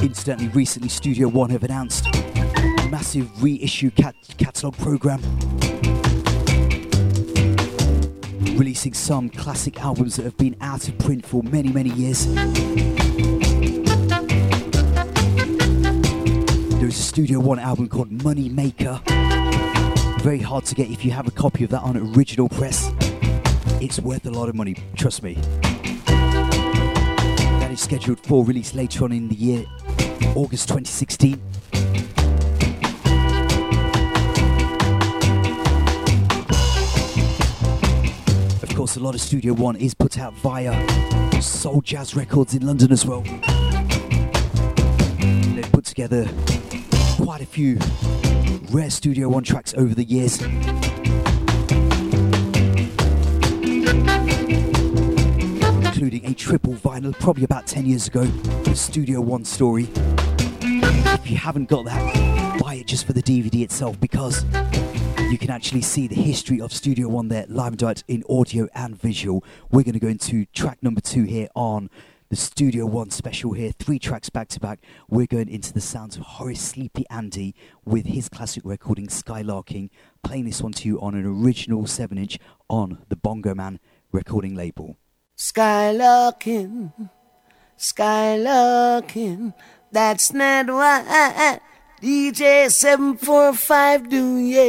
Incidentally, 0.00 0.48
recently 0.50 0.88
Studio 0.88 1.26
One 1.26 1.50
have 1.50 1.64
announced 1.64 2.06
a 2.06 2.88
massive 2.88 3.42
reissue 3.42 3.90
cat- 3.90 4.14
catalogue 4.38 4.78
program 4.78 5.20
releasing 8.56 8.92
some 8.92 9.28
classic 9.28 9.80
albums 9.80 10.16
that 10.16 10.22
have 10.22 10.36
been 10.36 10.54
out 10.60 10.86
of 10.86 10.96
print 10.98 11.26
for 11.26 11.42
many, 11.42 11.72
many 11.72 11.90
years. 11.90 12.26
There's 16.90 16.98
a 16.98 17.02
Studio 17.04 17.38
One 17.38 17.60
album 17.60 17.88
called 17.88 18.10
Money 18.24 18.48
Maker. 18.48 19.00
Very 20.22 20.40
hard 20.40 20.64
to 20.64 20.74
get 20.74 20.90
if 20.90 21.04
you 21.04 21.12
have 21.12 21.28
a 21.28 21.30
copy 21.30 21.62
of 21.62 21.70
that 21.70 21.82
on 21.82 21.96
original 21.96 22.48
press. 22.48 22.90
It's 23.80 24.00
worth 24.00 24.26
a 24.26 24.30
lot 24.32 24.48
of 24.48 24.56
money, 24.56 24.74
trust 24.96 25.22
me. 25.22 25.34
That 27.60 27.68
is 27.70 27.80
scheduled 27.80 28.18
for 28.18 28.44
release 28.44 28.74
later 28.74 29.04
on 29.04 29.12
in 29.12 29.28
the 29.28 29.36
year, 29.36 29.66
August 30.34 30.66
2016. 30.66 31.40
Of 38.64 38.74
course, 38.74 38.96
a 38.96 39.00
lot 39.00 39.14
of 39.14 39.20
Studio 39.20 39.52
One 39.52 39.76
is 39.76 39.94
put 39.94 40.18
out 40.18 40.34
via 40.38 41.40
Soul 41.40 41.82
Jazz 41.82 42.16
Records 42.16 42.54
in 42.54 42.66
London 42.66 42.90
as 42.90 43.06
well. 43.06 43.22
They've 45.20 45.70
put 45.70 45.84
together 45.84 46.28
quite 47.40 47.48
a 47.48 47.52
few 47.52 47.78
rare 48.70 48.90
Studio 48.90 49.28
One 49.28 49.42
tracks 49.42 49.72
over 49.74 49.94
the 49.94 50.04
years. 50.04 50.40
Including 55.86 56.26
a 56.26 56.34
triple 56.34 56.74
vinyl 56.74 57.18
probably 57.18 57.44
about 57.44 57.66
10 57.66 57.86
years 57.86 58.08
ago, 58.08 58.24
the 58.24 58.74
Studio 58.74 59.20
One 59.20 59.44
story. 59.44 59.88
If 60.62 61.30
you 61.30 61.36
haven't 61.36 61.68
got 61.68 61.86
that, 61.86 62.60
buy 62.60 62.74
it 62.74 62.86
just 62.86 63.06
for 63.06 63.12
the 63.12 63.22
DVD 63.22 63.62
itself 63.62 63.98
because 64.00 64.44
you 65.30 65.38
can 65.38 65.50
actually 65.50 65.82
see 65.82 66.08
the 66.08 66.16
history 66.16 66.60
of 66.60 66.72
Studio 66.72 67.08
One 67.08 67.28
there, 67.28 67.46
live 67.48 67.68
and 67.68 67.78
direct 67.78 68.04
in 68.08 68.22
audio 68.28 68.68
and 68.74 69.00
visual. 69.00 69.44
We're 69.70 69.84
going 69.84 69.94
to 69.94 70.00
go 70.00 70.08
into 70.08 70.44
track 70.46 70.82
number 70.82 71.00
two 71.00 71.24
here 71.24 71.48
on 71.54 71.88
the 72.30 72.36
Studio 72.36 72.86
One 72.86 73.10
special 73.10 73.54
here, 73.54 73.72
three 73.72 73.98
tracks 73.98 74.30
back 74.30 74.46
to 74.50 74.60
back. 74.60 74.78
We're 75.08 75.26
going 75.26 75.48
into 75.48 75.72
the 75.72 75.80
sounds 75.80 76.16
of 76.16 76.22
Horace 76.22 76.60
Sleepy 76.60 77.04
Andy 77.10 77.56
with 77.84 78.06
his 78.06 78.28
classic 78.28 78.62
recording 78.64 79.08
Skylarking, 79.08 79.90
playing 80.22 80.44
this 80.44 80.62
one 80.62 80.70
to 80.74 80.86
you 80.86 81.00
on 81.00 81.16
an 81.16 81.26
original 81.26 81.88
7 81.88 82.16
inch 82.16 82.38
on 82.68 82.98
the 83.08 83.16
Bongo 83.16 83.52
Man 83.52 83.80
recording 84.12 84.54
label. 84.54 84.96
Skylarking, 85.36 87.10
skylarking, 87.76 89.52
that's 89.90 90.32
not 90.32 90.68
what 90.68 91.60
DJ 92.00 92.70
745 92.70 94.08
do, 94.08 94.36
yeah. 94.36 94.62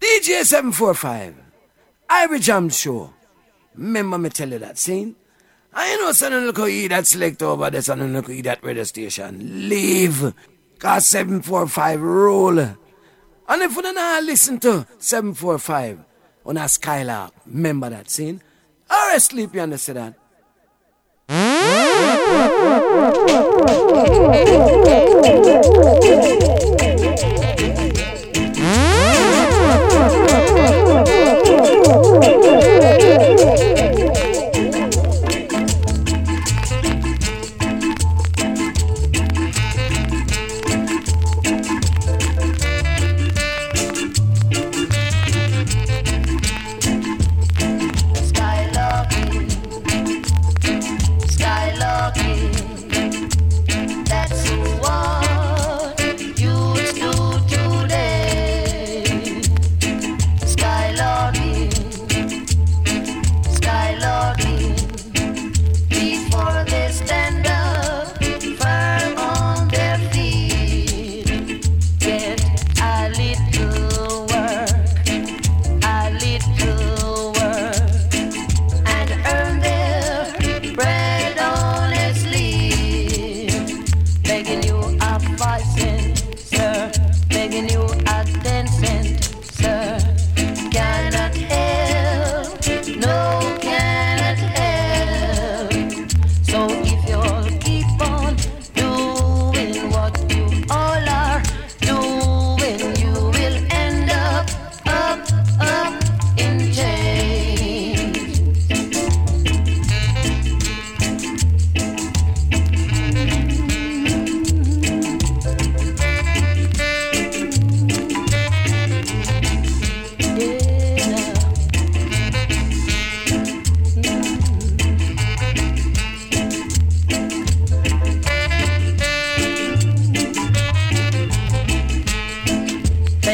DJ 0.00 0.42
745, 0.42 1.36
Irie 2.10 2.40
Jam 2.40 2.68
Show. 2.68 3.14
Remember 3.74 4.18
me 4.18 4.28
tell 4.30 4.48
you 4.48 4.58
that 4.58 4.78
scene? 4.78 5.16
I 5.72 5.96
know 5.96 6.12
son 6.12 6.32
look 6.46 6.58
how 6.58 6.64
you 6.64 6.88
that 6.88 7.06
select 7.06 7.42
over 7.42 7.70
there, 7.70 7.82
son 7.82 8.12
look 8.12 8.26
how 8.28 8.42
that 8.42 8.62
radio 8.64 8.84
station. 8.84 9.68
Leave. 9.68 10.34
Cause 10.78 11.06
745 11.06 12.00
roll. 12.02 12.58
And 12.58 13.62
if 13.62 13.76
you 13.76 13.82
don't 13.82 14.26
listen 14.26 14.58
to 14.60 14.86
745 14.98 16.04
on 16.46 16.56
a 16.56 16.68
Skylark, 16.68 17.32
remember 17.46 17.90
that 17.90 18.10
scene? 18.10 18.42
Or 18.90 19.14
asleep, 19.14 19.54
you 19.54 19.60
understand 19.60 19.98
that? 19.98 20.14
Skylarking, 26.40 26.86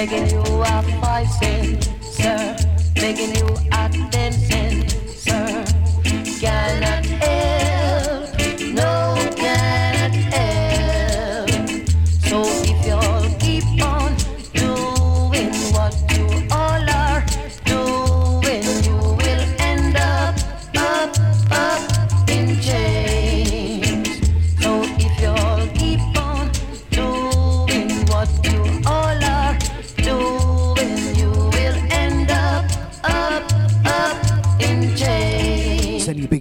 Begging 0.09 0.31
you 0.31 0.62
a 0.62 1.27
cent, 1.40 1.90
sir. 2.01 2.57
Begging 2.95 3.35
you 3.35 3.57
a 3.73 3.90
ten 4.12 4.33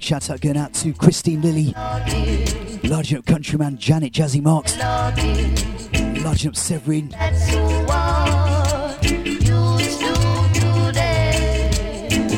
shout 0.06 0.30
out 0.30 0.40
going 0.40 0.56
out 0.56 0.72
to 0.72 0.94
Christine 0.94 1.42
Lilly, 1.42 1.74
Larging 2.84 3.18
Up 3.18 3.26
Countryman 3.26 3.76
Janet 3.80 4.14
Jazzy 4.14 4.40
Marks, 4.40 4.78
Larging 4.78 6.50
Up 6.50 6.56
Severin, 6.56 7.10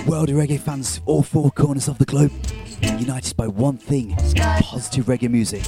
world 0.07 0.29
of 0.29 0.37
reggae 0.37 0.57
fans, 0.57 1.01
all 1.05 1.21
four 1.21 1.51
corners 1.51 1.89
of 1.89 1.97
the 1.97 2.05
globe, 2.05 2.31
united 2.99 3.35
by 3.35 3.47
one 3.47 3.75
thing 3.75 4.15
positive 4.61 5.07
reggae 5.07 5.29
music. 5.29 5.65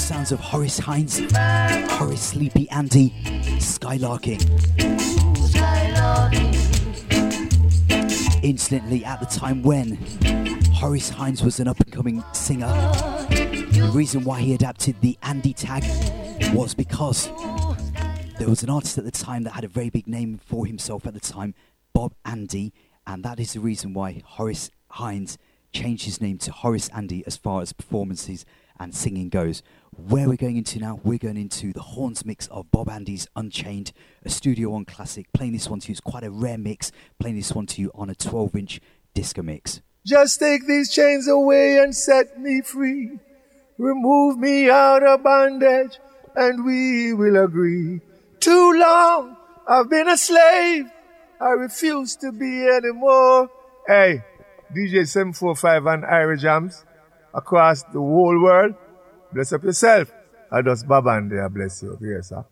Sounds 0.00 0.32
of 0.32 0.40
Horace 0.40 0.80
Hinds, 0.80 1.20
Horace 1.92 2.20
Sleepy 2.20 2.68
Andy, 2.70 3.14
Skylarking. 3.60 5.13
Instantly, 8.44 9.06
at 9.06 9.20
the 9.20 9.26
time 9.26 9.62
when 9.62 9.96
Horace 10.74 11.08
Hinds 11.08 11.42
was 11.42 11.60
an 11.60 11.66
up 11.66 11.80
and 11.80 11.90
coming 11.90 12.22
singer. 12.34 12.66
The 12.66 13.90
reason 13.94 14.22
why 14.22 14.42
he 14.42 14.52
adapted 14.52 15.00
the 15.00 15.16
Andy 15.22 15.54
tag 15.54 15.82
was 16.52 16.74
because 16.74 17.30
there 18.38 18.46
was 18.46 18.62
an 18.62 18.68
artist 18.68 18.98
at 18.98 19.04
the 19.04 19.10
time 19.10 19.44
that 19.44 19.52
had 19.52 19.64
a 19.64 19.68
very 19.68 19.88
big 19.88 20.06
name 20.06 20.36
for 20.44 20.66
himself 20.66 21.06
at 21.06 21.14
the 21.14 21.20
time, 21.20 21.54
Bob 21.94 22.12
Andy, 22.26 22.74
and 23.06 23.24
that 23.24 23.40
is 23.40 23.54
the 23.54 23.60
reason 23.60 23.94
why 23.94 24.20
Horace 24.26 24.70
Hinds 24.90 25.38
changed 25.72 26.04
his 26.04 26.20
name 26.20 26.36
to 26.36 26.52
Horace 26.52 26.90
Andy 26.90 27.24
as 27.26 27.38
far 27.38 27.62
as 27.62 27.72
performances 27.72 28.44
and 28.78 28.94
singing 28.94 29.30
goes. 29.30 29.62
Where 29.96 30.28
we're 30.28 30.36
going 30.36 30.56
into 30.56 30.80
now, 30.80 30.98
we're 31.04 31.18
going 31.18 31.36
into 31.36 31.72
the 31.72 31.80
horns 31.80 32.24
mix 32.24 32.48
of 32.48 32.68
Bob 32.72 32.88
Andy's 32.88 33.28
Unchained, 33.36 33.92
a 34.24 34.28
Studio 34.28 34.70
One 34.70 34.84
classic. 34.84 35.32
Playing 35.32 35.52
this 35.52 35.68
one 35.68 35.78
to 35.80 35.88
you 35.88 35.92
is 35.92 36.00
quite 36.00 36.24
a 36.24 36.30
rare 36.30 36.58
mix, 36.58 36.90
playing 37.20 37.36
this 37.36 37.52
one 37.52 37.66
to 37.66 37.80
you 37.80 37.92
on 37.94 38.10
a 38.10 38.14
12 38.14 38.56
inch 38.56 38.80
disco 39.14 39.42
mix. 39.42 39.82
Just 40.04 40.40
take 40.40 40.66
these 40.66 40.92
chains 40.92 41.28
away 41.28 41.78
and 41.78 41.94
set 41.94 42.40
me 42.40 42.60
free. 42.60 43.20
Remove 43.78 44.36
me 44.36 44.68
out 44.68 45.04
of 45.04 45.22
bondage 45.22 45.98
and 46.34 46.64
we 46.64 47.12
will 47.14 47.44
agree. 47.44 48.00
Too 48.40 48.72
long 48.72 49.36
I've 49.68 49.88
been 49.88 50.08
a 50.08 50.16
slave. 50.16 50.86
I 51.40 51.50
refuse 51.50 52.16
to 52.16 52.32
be 52.32 52.66
anymore. 52.66 53.48
Hey, 53.86 54.24
DJ 54.74 55.06
745 55.06 55.86
and 55.86 56.02
Irie 56.02 56.40
Jams 56.40 56.84
across 57.32 57.84
the 57.84 58.00
whole 58.00 58.42
world. 58.42 58.74
Bless 59.34 59.52
up 59.52 59.64
yourself. 59.64 60.12
I 60.52 60.62
just 60.62 60.86
Baba 60.86 61.10
and 61.16 61.28
there 61.28 61.48
bless 61.48 61.82
you. 61.82 61.98
Yes, 62.00 62.28
sir. 62.28 62.44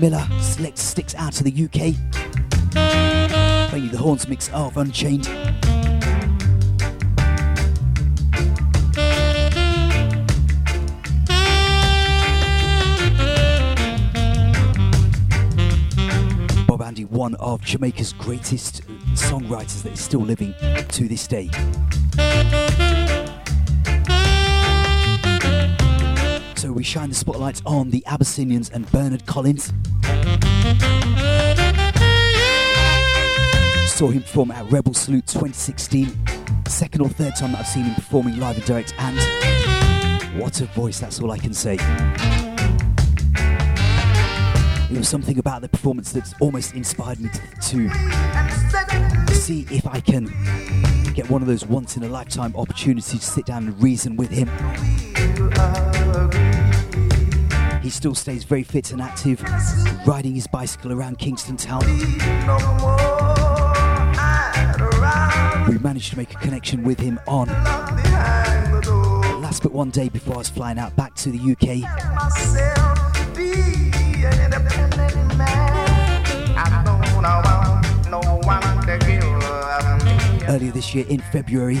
Roughneck 0.00 0.28
Select 0.42 0.76
sticks 0.76 1.14
out 1.14 1.32
to 1.34 1.44
the 1.44 1.64
UK. 1.64 1.94
Playing 3.70 3.84
you 3.84 3.90
the 3.90 3.96
horns 3.96 4.28
mix 4.28 4.50
of 4.50 4.76
Unchained. 4.76 5.24
Bob 16.66 16.82
Andy, 16.82 17.06
one 17.06 17.34
of 17.36 17.62
Jamaica's 17.62 18.12
greatest 18.12 18.82
songwriters 19.14 19.82
that 19.82 19.92
is 19.92 20.00
still 20.00 20.20
living 20.20 20.54
to 20.88 21.08
this 21.08 21.26
day. 21.26 21.48
So 26.56 26.72
we 26.72 26.82
shine 26.82 27.08
the 27.08 27.14
spotlight 27.14 27.62
on 27.64 27.90
the 27.90 28.04
Abyssinians 28.06 28.68
and 28.70 28.90
Bernard 28.90 29.24
Collins. 29.24 29.72
Saw 33.86 34.10
him 34.10 34.22
perform 34.22 34.50
at 34.50 34.70
Rebel 34.70 34.92
Salute 34.92 35.26
2016. 35.26 36.12
Second 36.68 37.00
or 37.00 37.08
third 37.08 37.34
time 37.36 37.52
that 37.52 37.60
I've 37.60 37.66
seen 37.66 37.84
him 37.84 37.94
performing 37.94 38.38
live 38.38 38.56
and 38.56 38.64
direct, 38.66 38.94
and 38.98 39.18
what 40.38 40.60
a 40.60 40.66
voice, 40.66 41.00
that's 41.00 41.20
all 41.20 41.30
I 41.30 41.38
can 41.38 41.54
say. 41.54 41.76
There 44.88 44.98
was 44.98 45.08
something 45.08 45.38
about 45.38 45.62
the 45.62 45.68
performance 45.68 46.12
that's 46.12 46.34
almost 46.40 46.74
inspired 46.74 47.20
me 47.20 47.30
to, 47.30 47.88
to 47.88 49.34
see 49.34 49.66
if 49.70 49.86
I 49.86 50.00
can 50.00 50.26
get 51.14 51.30
one 51.30 51.40
of 51.42 51.48
those 51.48 51.64
once 51.66 51.96
in 51.96 52.02
a 52.02 52.08
lifetime 52.08 52.54
opportunities 52.56 53.20
to 53.20 53.26
sit 53.26 53.46
down 53.46 53.66
and 53.66 53.82
reason 53.82 54.16
with 54.16 54.30
him. 54.30 54.48
He 57.86 57.90
still 57.90 58.16
stays 58.16 58.42
very 58.42 58.64
fit 58.64 58.90
and 58.90 59.00
active, 59.00 59.40
riding 60.04 60.34
his 60.34 60.48
bicycle 60.48 60.92
around 60.92 61.20
Kingston 61.20 61.56
Town. 61.56 61.84
We 65.68 65.78
managed 65.78 66.10
to 66.10 66.16
make 66.16 66.34
a 66.34 66.38
connection 66.38 66.82
with 66.82 66.98
him 66.98 67.20
on 67.28 67.46
last 69.40 69.62
but 69.62 69.70
one 69.70 69.90
day 69.90 70.08
before 70.08 70.34
I 70.34 70.38
was 70.38 70.48
flying 70.48 70.80
out 70.80 70.96
back 70.96 71.14
to 71.14 71.30
the 71.30 71.38
UK. 71.38 71.86
Earlier 80.48 80.72
this 80.72 80.92
year 80.92 81.06
in 81.08 81.20
February, 81.20 81.80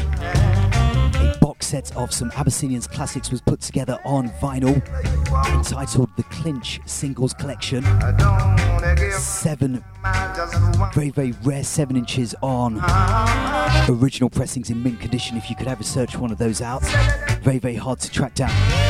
set 1.66 1.96
of 1.96 2.12
some 2.12 2.30
Abyssinians 2.36 2.86
classics 2.86 3.32
was 3.32 3.40
put 3.40 3.60
together 3.60 3.98
on 4.04 4.28
vinyl 4.40 4.76
entitled 5.52 6.08
the 6.16 6.22
Clinch 6.24 6.78
Singles 6.86 7.34
Collection. 7.34 7.82
Seven 9.10 9.82
very, 10.94 11.10
very 11.10 11.32
rare 11.42 11.64
7 11.64 11.96
inches 11.96 12.36
on 12.40 12.76
original 13.88 14.30
pressings 14.30 14.70
in 14.70 14.80
mint 14.80 15.00
condition 15.00 15.36
if 15.36 15.50
you 15.50 15.56
could 15.56 15.66
ever 15.66 15.82
search 15.82 16.16
one 16.16 16.30
of 16.30 16.38
those 16.38 16.60
out. 16.60 16.84
Very, 17.42 17.58
very 17.58 17.74
hard 17.74 17.98
to 17.98 18.10
track 18.10 18.34
down. 18.34 18.85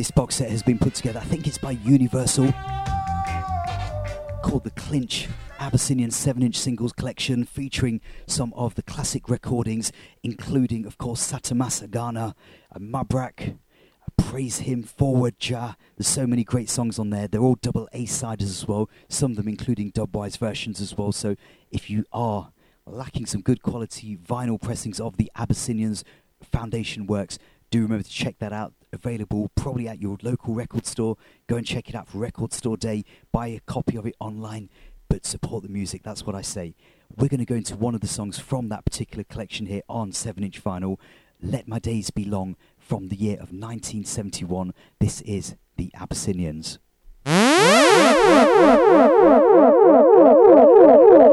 This 0.00 0.10
box 0.10 0.36
set 0.36 0.48
has 0.48 0.62
been 0.62 0.78
put 0.78 0.94
together, 0.94 1.20
I 1.20 1.24
think 1.24 1.46
it's 1.46 1.58
by 1.58 1.72
Universal, 1.72 2.50
called 4.42 4.64
the 4.64 4.72
Clinch 4.74 5.28
Abyssinian 5.58 6.10
7 6.10 6.42
inch 6.42 6.56
singles 6.56 6.94
collection 6.94 7.44
featuring 7.44 8.00
some 8.26 8.54
of 8.54 8.76
the 8.76 8.82
classic 8.82 9.28
recordings, 9.28 9.92
including, 10.22 10.86
of 10.86 10.96
course, 10.96 11.30
Satta 11.30 11.54
Massagana, 11.54 12.32
Mabrak, 12.78 13.58
Praise 14.16 14.60
Him, 14.60 14.84
Forward 14.84 15.38
Jah. 15.38 15.76
There's 15.98 16.08
so 16.08 16.26
many 16.26 16.44
great 16.44 16.70
songs 16.70 16.98
on 16.98 17.10
there. 17.10 17.28
They're 17.28 17.42
all 17.42 17.58
double 17.60 17.86
A 17.92 18.06
siders 18.06 18.48
as 18.48 18.66
well, 18.66 18.88
some 19.10 19.32
of 19.32 19.36
them 19.36 19.48
including 19.48 19.92
dubwise 19.92 20.38
versions 20.38 20.80
as 20.80 20.96
well. 20.96 21.12
So 21.12 21.36
if 21.70 21.90
you 21.90 22.06
are 22.10 22.52
lacking 22.86 23.26
some 23.26 23.42
good 23.42 23.60
quality 23.60 24.16
vinyl 24.16 24.58
pressings 24.58 24.98
of 24.98 25.18
the 25.18 25.30
Abyssinians 25.36 26.04
Foundation 26.42 27.06
works, 27.06 27.38
do 27.70 27.82
remember 27.82 28.02
to 28.02 28.10
check 28.10 28.38
that 28.38 28.54
out. 28.54 28.72
Available 28.92 29.50
probably 29.54 29.88
at 29.88 30.00
your 30.00 30.16
local 30.22 30.54
record 30.54 30.86
store. 30.86 31.16
Go 31.46 31.56
and 31.56 31.66
check 31.66 31.88
it 31.88 31.94
out 31.94 32.08
for 32.08 32.18
Record 32.18 32.52
Store 32.52 32.76
Day. 32.76 33.04
Buy 33.30 33.48
a 33.48 33.60
copy 33.60 33.96
of 33.96 34.06
it 34.06 34.16
online, 34.18 34.68
but 35.08 35.24
support 35.24 35.62
the 35.62 35.68
music. 35.68 36.02
That's 36.02 36.26
what 36.26 36.34
I 36.34 36.42
say. 36.42 36.74
We're 37.16 37.28
going 37.28 37.40
to 37.40 37.46
go 37.46 37.54
into 37.54 37.76
one 37.76 37.94
of 37.94 38.00
the 38.00 38.08
songs 38.08 38.38
from 38.38 38.68
that 38.68 38.84
particular 38.84 39.24
collection 39.24 39.66
here 39.66 39.82
on 39.88 40.12
7 40.12 40.42
inch 40.42 40.62
vinyl. 40.62 40.98
Let 41.42 41.68
My 41.68 41.78
Days 41.78 42.10
Be 42.10 42.24
Long 42.24 42.56
from 42.78 43.08
the 43.08 43.16
year 43.16 43.34
of 43.34 43.52
1971. 43.52 44.74
This 44.98 45.20
is 45.22 45.54
The 45.76 45.90
Abyssinians. 45.94 46.78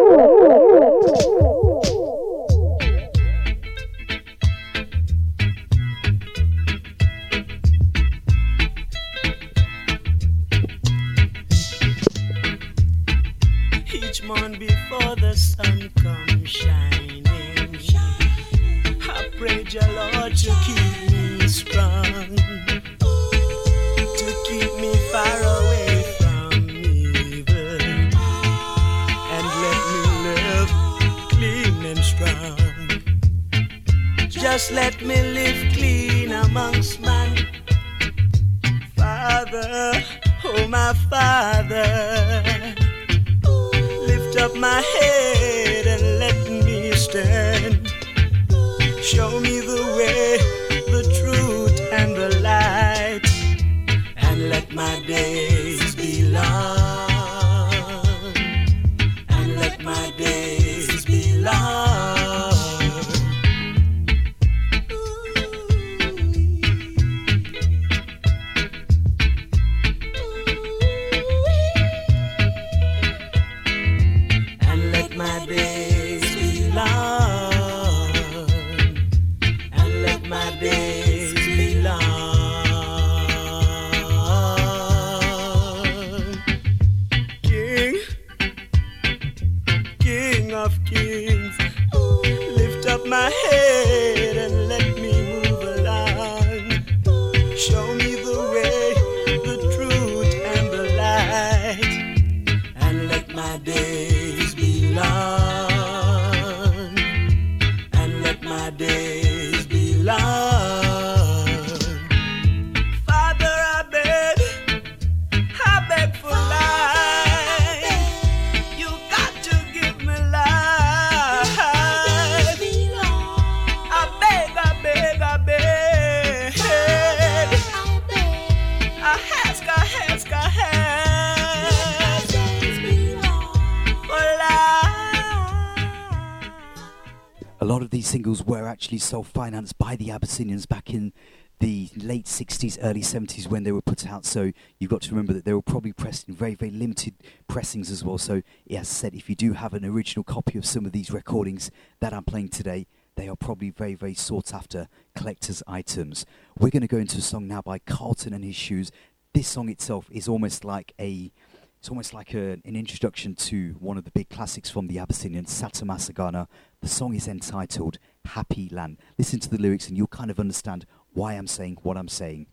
actually 138.88 139.00
self 139.00 139.28
financed 139.28 139.78
by 139.78 139.98
the 139.98 140.10
Abyssinians 140.12 140.66
back 140.66 140.94
in 140.94 141.12
the 141.60 141.90
late 141.98 142.26
60s, 142.26 142.78
early 142.82 143.02
70s 143.02 143.46
when 143.46 143.64
they 143.64 143.74
were 143.74 143.82
put 143.82 144.08
out. 144.08 144.24
So 144.24 144.54
you've 144.80 144.90
got 144.90 145.02
to 145.02 145.10
remember 145.10 145.34
that 145.34 145.44
they 145.44 145.52
were 145.52 145.62
probably 145.62 145.92
pressed 145.92 146.30
in 146.30 146.34
very, 146.34 146.56
very 146.56 146.72
limited 146.72 147.14
pressings 147.50 147.92
as 147.92 148.06
well. 148.06 148.18
So, 148.18 148.44
as 148.72 148.88
said, 148.88 149.14
if 149.14 149.30
you 149.30 149.36
do 149.36 149.52
have 149.52 149.74
an 149.74 149.84
original 149.84 150.24
copy 150.24 150.58
of 150.58 150.66
some 150.66 150.86
of 150.86 150.94
these 150.94 151.12
recordings 151.12 151.70
that 152.00 152.14
I'm 152.14 152.24
playing 152.24 152.48
today, 152.48 152.88
they 153.18 153.28
are 153.28 153.36
probably 153.36 153.72
very, 153.72 153.94
very 153.94 154.14
sought 154.14 154.54
after 154.54 154.88
collector's 155.18 155.62
items. 155.68 156.26
We're 156.58 156.70
going 156.70 156.80
to 156.80 156.88
go 156.88 156.96
into 156.96 157.18
a 157.18 157.22
song 157.22 157.46
now 157.46 157.62
by 157.62 157.80
Carlton 157.80 158.32
and 158.32 158.46
His 158.46 158.56
Shoes. 158.56 158.90
This 159.34 159.50
song 159.50 159.68
itself 159.68 160.08
is 160.14 160.30
almost 160.30 160.64
like 160.64 160.94
a 160.98 161.34
it's 161.80 161.90
almost 161.90 162.14
like 162.14 162.34
a, 162.34 162.54
an 162.66 162.76
introduction 162.76 163.36
to 163.36 163.76
one 163.80 163.98
of 163.98 164.04
the 164.04 164.12
big 164.12 164.30
classics 164.30 164.70
from 164.70 164.88
the 164.88 164.98
Abyssinians, 165.00 165.52
Satta 165.52 165.86
Massagana. 165.86 166.48
The 166.82 166.88
song 166.88 167.14
is 167.14 167.28
entitled 167.28 168.00
Happy 168.28 168.70
Land. 168.72 168.98
Listen 169.18 169.40
to 169.40 169.50
the 169.50 169.58
lyrics 169.58 169.88
and 169.88 169.98
you'll 169.98 170.08
kind 170.08 170.30
of 170.30 170.40
understand 170.40 170.86
why 171.14 171.34
I'm 171.34 171.48
saying 171.48 171.78
what 171.82 171.98
I'm 171.98 172.08
saying. 172.08 172.48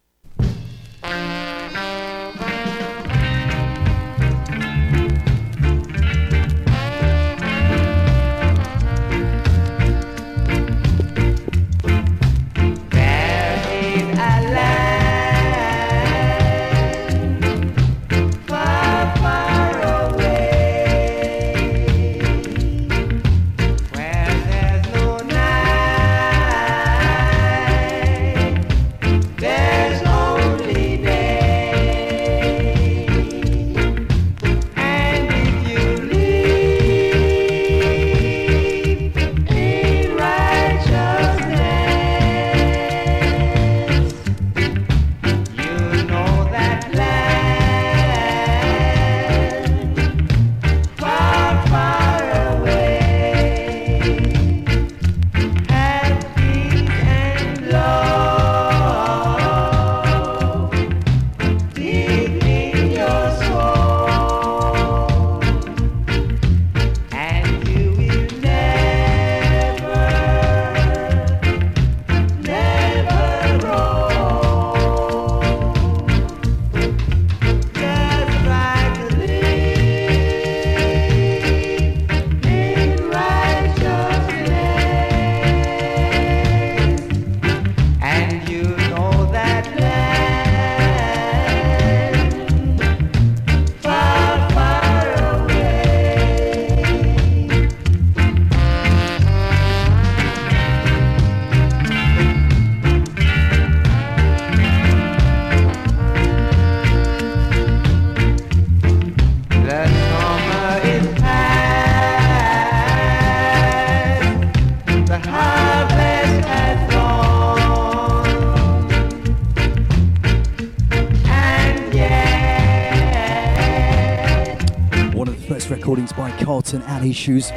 Carlton 126.64 126.82
and 126.88 127.04
his 127.04 127.14
shoes, 127.14 127.50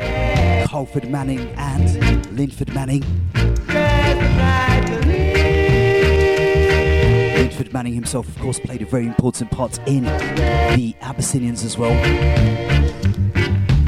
Colford 0.68 1.10
Manning 1.10 1.40
and 1.56 2.36
Linford 2.36 2.74
Manning. 2.74 3.04
Linford 7.38 7.72
Manning 7.72 7.94
himself, 7.94 8.28
of 8.28 8.38
course, 8.40 8.60
played 8.60 8.82
a 8.82 8.86
very 8.86 9.08
important 9.08 9.50
part 9.50 9.80
in 9.88 10.04
the 10.04 10.94
Abyssinians 11.02 11.64
as 11.64 11.78
well. 11.78 11.94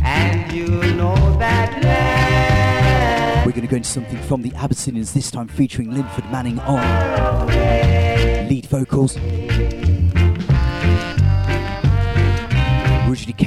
And 0.06 0.52
you 0.54 0.70
know 0.94 1.16
that. 1.38 1.76
We're 3.46 3.52
going 3.52 3.64
to 3.64 3.68
go 3.68 3.76
into 3.76 3.90
something 3.90 4.20
from 4.20 4.42
the 4.42 4.54
Abyssinians, 4.56 5.14
this 5.14 5.30
time 5.32 5.50
featuring 5.50 5.92
Linford 5.92 6.32
Manning 6.32 6.60
on 6.62 6.80
lead 8.48 8.68
vocals. 8.68 9.18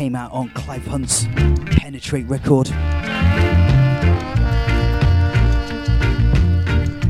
Came 0.03 0.17
out 0.17 0.33
on 0.33 0.49
Clive 0.49 0.85
Hunt's 0.85 1.29
Penetrate 1.77 2.27
record. 2.27 2.67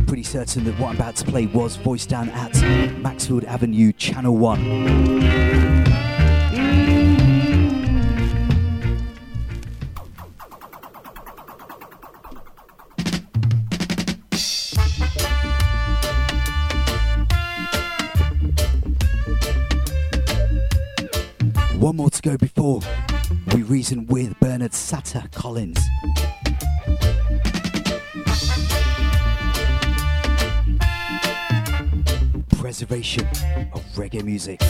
Pretty 0.07 0.23
certain 0.23 0.65
that 0.65 0.75
what 0.79 0.91
I'm 0.91 0.97
about 0.97 1.17
to 1.17 1.25
play 1.25 1.47
was 1.47 1.77
voiced 1.77 2.11
down 2.11 2.29
at 2.29 2.55
Maxfield 2.99 3.45
Avenue, 3.45 3.93
Channel 3.93 4.37
1. 4.37 5.62
With 23.95 24.39
Bernard 24.41 24.73
Satta 24.73 25.29
Collins. 25.33 25.79
Preservation 32.57 33.27
of 33.75 33.85
reggae 33.95 34.23
music. 34.25 34.61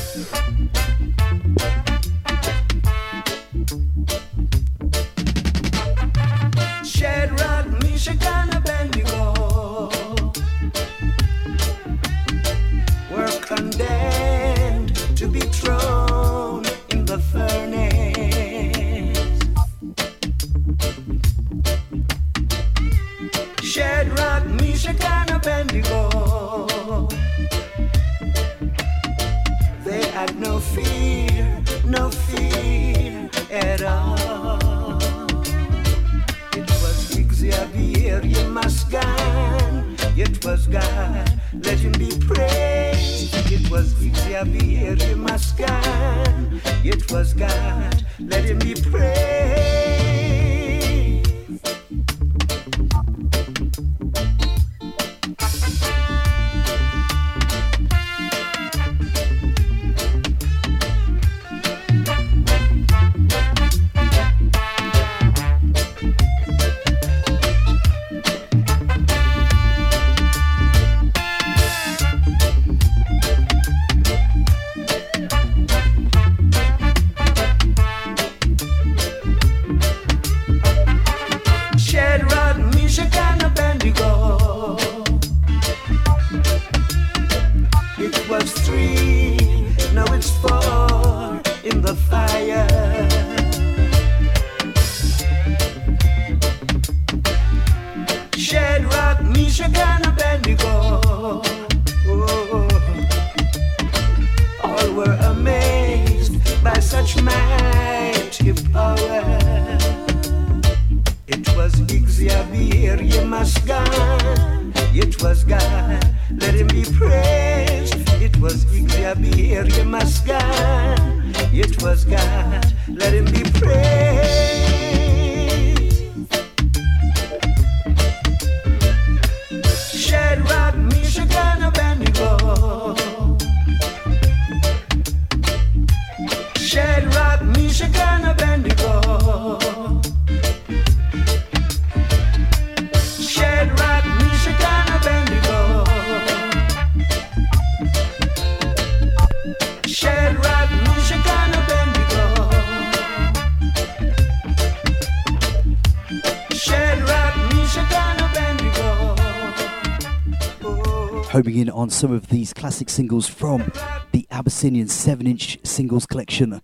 Some 162.02 162.10
of 162.10 162.26
these 162.26 162.52
classic 162.52 162.90
singles 162.90 163.28
from 163.28 163.70
the 164.10 164.26
Abyssinian 164.28 164.88
7 164.88 165.24
inch 165.24 165.60
singles 165.62 166.04
collection. 166.04 166.60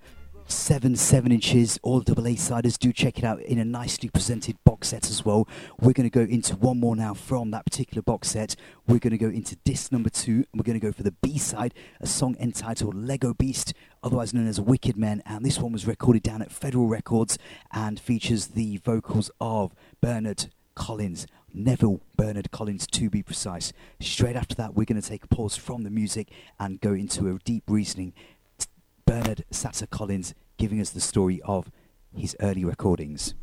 Seven 0.48 0.96
7 0.96 1.30
inches, 1.30 1.78
all 1.84 2.00
double 2.00 2.26
A 2.26 2.34
siders. 2.34 2.76
Do 2.76 2.92
check 2.92 3.18
it 3.18 3.24
out 3.24 3.40
in 3.42 3.60
a 3.60 3.64
nicely 3.64 4.08
presented 4.08 4.56
box 4.64 4.88
set 4.88 5.08
as 5.08 5.24
well. 5.24 5.46
We're 5.80 5.92
going 5.92 6.10
to 6.10 6.12
go 6.12 6.22
into 6.22 6.56
one 6.56 6.80
more 6.80 6.96
now 6.96 7.14
from 7.14 7.52
that 7.52 7.64
particular 7.64 8.02
box 8.02 8.30
set. 8.30 8.56
We're 8.88 8.98
going 8.98 9.12
to 9.12 9.16
go 9.16 9.28
into 9.28 9.54
disc 9.64 9.92
number 9.92 10.10
two, 10.10 10.44
and 10.50 10.54
we're 10.54 10.64
going 10.64 10.80
to 10.80 10.84
go 10.84 10.90
for 10.90 11.04
the 11.04 11.14
B 11.22 11.38
side, 11.38 11.72
a 12.00 12.08
song 12.08 12.34
entitled 12.40 12.96
Leggo 12.96 13.38
Beast, 13.38 13.74
otherwise 14.02 14.34
known 14.34 14.48
as 14.48 14.60
Wicked 14.60 14.96
Men. 14.96 15.22
And 15.24 15.46
this 15.46 15.60
one 15.60 15.70
was 15.70 15.86
recorded 15.86 16.24
down 16.24 16.42
at 16.42 16.50
Federal 16.50 16.88
Records 16.88 17.38
and 17.70 18.00
features 18.00 18.48
the 18.48 18.78
vocals 18.78 19.30
of 19.40 19.72
Bernard 20.00 20.46
Collins. 20.74 21.28
Neville 21.58 22.00
Bernard 22.16 22.52
Collins, 22.52 22.86
to 22.86 23.10
be 23.10 23.22
precise. 23.22 23.72
Straight 24.00 24.36
after 24.36 24.54
that, 24.54 24.74
we're 24.74 24.84
going 24.84 25.00
to 25.00 25.06
take 25.06 25.24
a 25.24 25.28
pause 25.28 25.56
from 25.56 25.82
the 25.82 25.90
music 25.90 26.30
and 26.58 26.80
go 26.80 26.92
into 26.92 27.28
a 27.28 27.38
deep 27.40 27.64
reasoning. 27.66 28.14
Bernard 29.04 29.44
Satta 29.50 29.88
Collins 29.88 30.34
giving 30.56 30.80
us 30.80 30.90
the 30.90 31.00
story 31.00 31.40
of 31.44 31.70
his 32.16 32.36
early 32.40 32.64
recordings. 32.64 33.34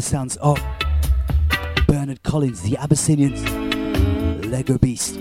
The 0.00 0.06
sounds 0.06 0.36
of 0.36 0.58
Bernard 1.86 2.22
Collins, 2.22 2.62
the 2.62 2.78
Abyssinians, 2.78 3.42
Leggo 4.46 4.80
Beast. 4.80 5.16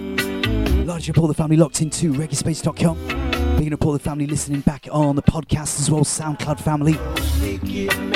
Large 0.88 1.10
up 1.10 1.18
all 1.18 1.28
the 1.28 1.34
family 1.34 1.58
locked 1.58 1.82
into 1.82 2.14
reggaespace.com. 2.14 3.58
Picking 3.58 3.74
up 3.74 3.86
all 3.86 3.92
the 3.92 4.00
family 4.00 4.26
listening 4.26 4.62
back 4.62 4.88
on 4.90 5.18
the 5.18 5.22
podcast 5.22 5.82
as 5.82 5.92
well, 5.92 6.06
SoundCloud 6.06 6.62
family. 6.62 6.94
wicked 7.42 8.10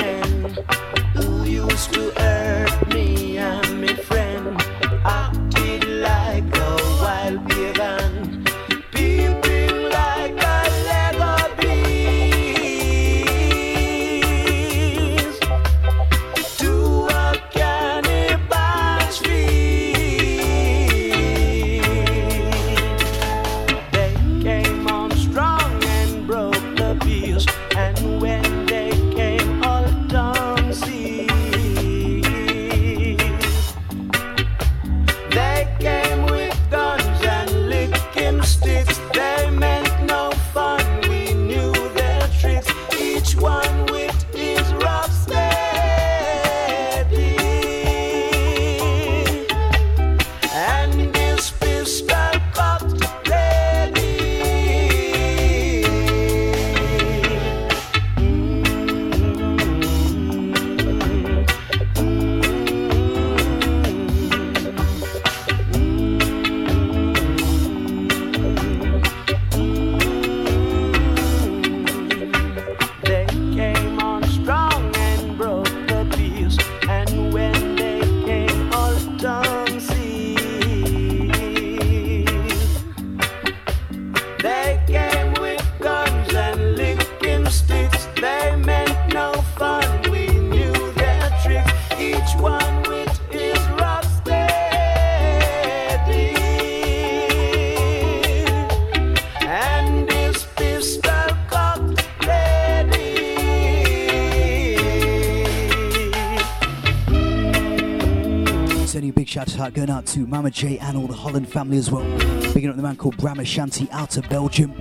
Mama 110.44 110.52
J 110.52 110.78
and 110.78 110.98
all 110.98 111.06
the 111.06 111.14
Holland 111.14 111.48
family 111.48 111.78
as 111.78 111.90
well. 111.90 112.04
Picking 112.52 112.68
up 112.68 112.76
the 112.76 112.82
man 112.82 112.96
called 112.96 113.16
Bram 113.16 113.40
Ashanti 113.40 113.88
out 113.90 114.18
of 114.18 114.28
Belgium. 114.28 114.74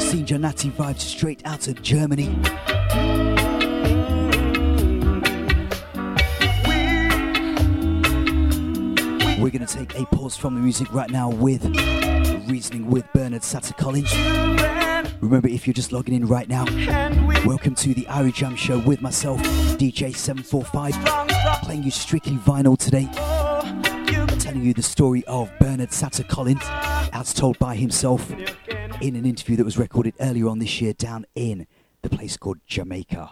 Seeing 0.00 0.24
Janati 0.24 0.72
vibes 0.72 1.00
straight 1.00 1.42
out 1.44 1.68
of 1.68 1.82
Germany. 1.82 2.28
We're 9.38 9.50
going 9.50 9.66
to 9.66 9.66
take 9.66 9.94
a 9.98 10.06
pause 10.06 10.38
from 10.38 10.54
the 10.54 10.60
music 10.62 10.90
right 10.90 11.10
now 11.10 11.28
with 11.28 11.66
Reasoning 12.48 12.88
with 12.88 13.04
Bernard 13.12 13.42
Satta 13.42 13.76
Collins. 13.76 14.14
Remember, 15.20 15.48
if 15.48 15.66
you're 15.66 15.74
just 15.74 15.92
logging 15.92 16.14
in 16.14 16.26
right 16.26 16.48
now, 16.48 16.64
welcome 17.44 17.74
to 17.74 17.92
the 17.92 18.06
Irie 18.08 18.32
Jam 18.32 18.56
Show 18.56 18.78
with 18.78 19.02
myself, 19.02 19.38
DJ745, 19.76 21.62
playing 21.62 21.82
you 21.82 21.90
strictly 21.90 22.36
vinyl 22.36 22.78
today. 22.78 23.06
Telling 24.50 24.66
you 24.66 24.74
the 24.74 24.82
story 24.82 25.22
of 25.26 25.48
Bernard 25.60 25.92
Satta 25.92 26.24
Collins, 26.24 26.64
as 27.12 27.32
told 27.32 27.56
by 27.60 27.76
himself 27.76 28.32
in 29.00 29.14
an 29.14 29.24
interview 29.24 29.54
that 29.54 29.64
was 29.64 29.78
recorded 29.78 30.12
earlier 30.18 30.48
on 30.48 30.58
this 30.58 30.80
year 30.80 30.92
down 30.92 31.24
in 31.36 31.68
the 32.02 32.10
place 32.10 32.36
called 32.36 32.58
Jamaica. 32.66 33.30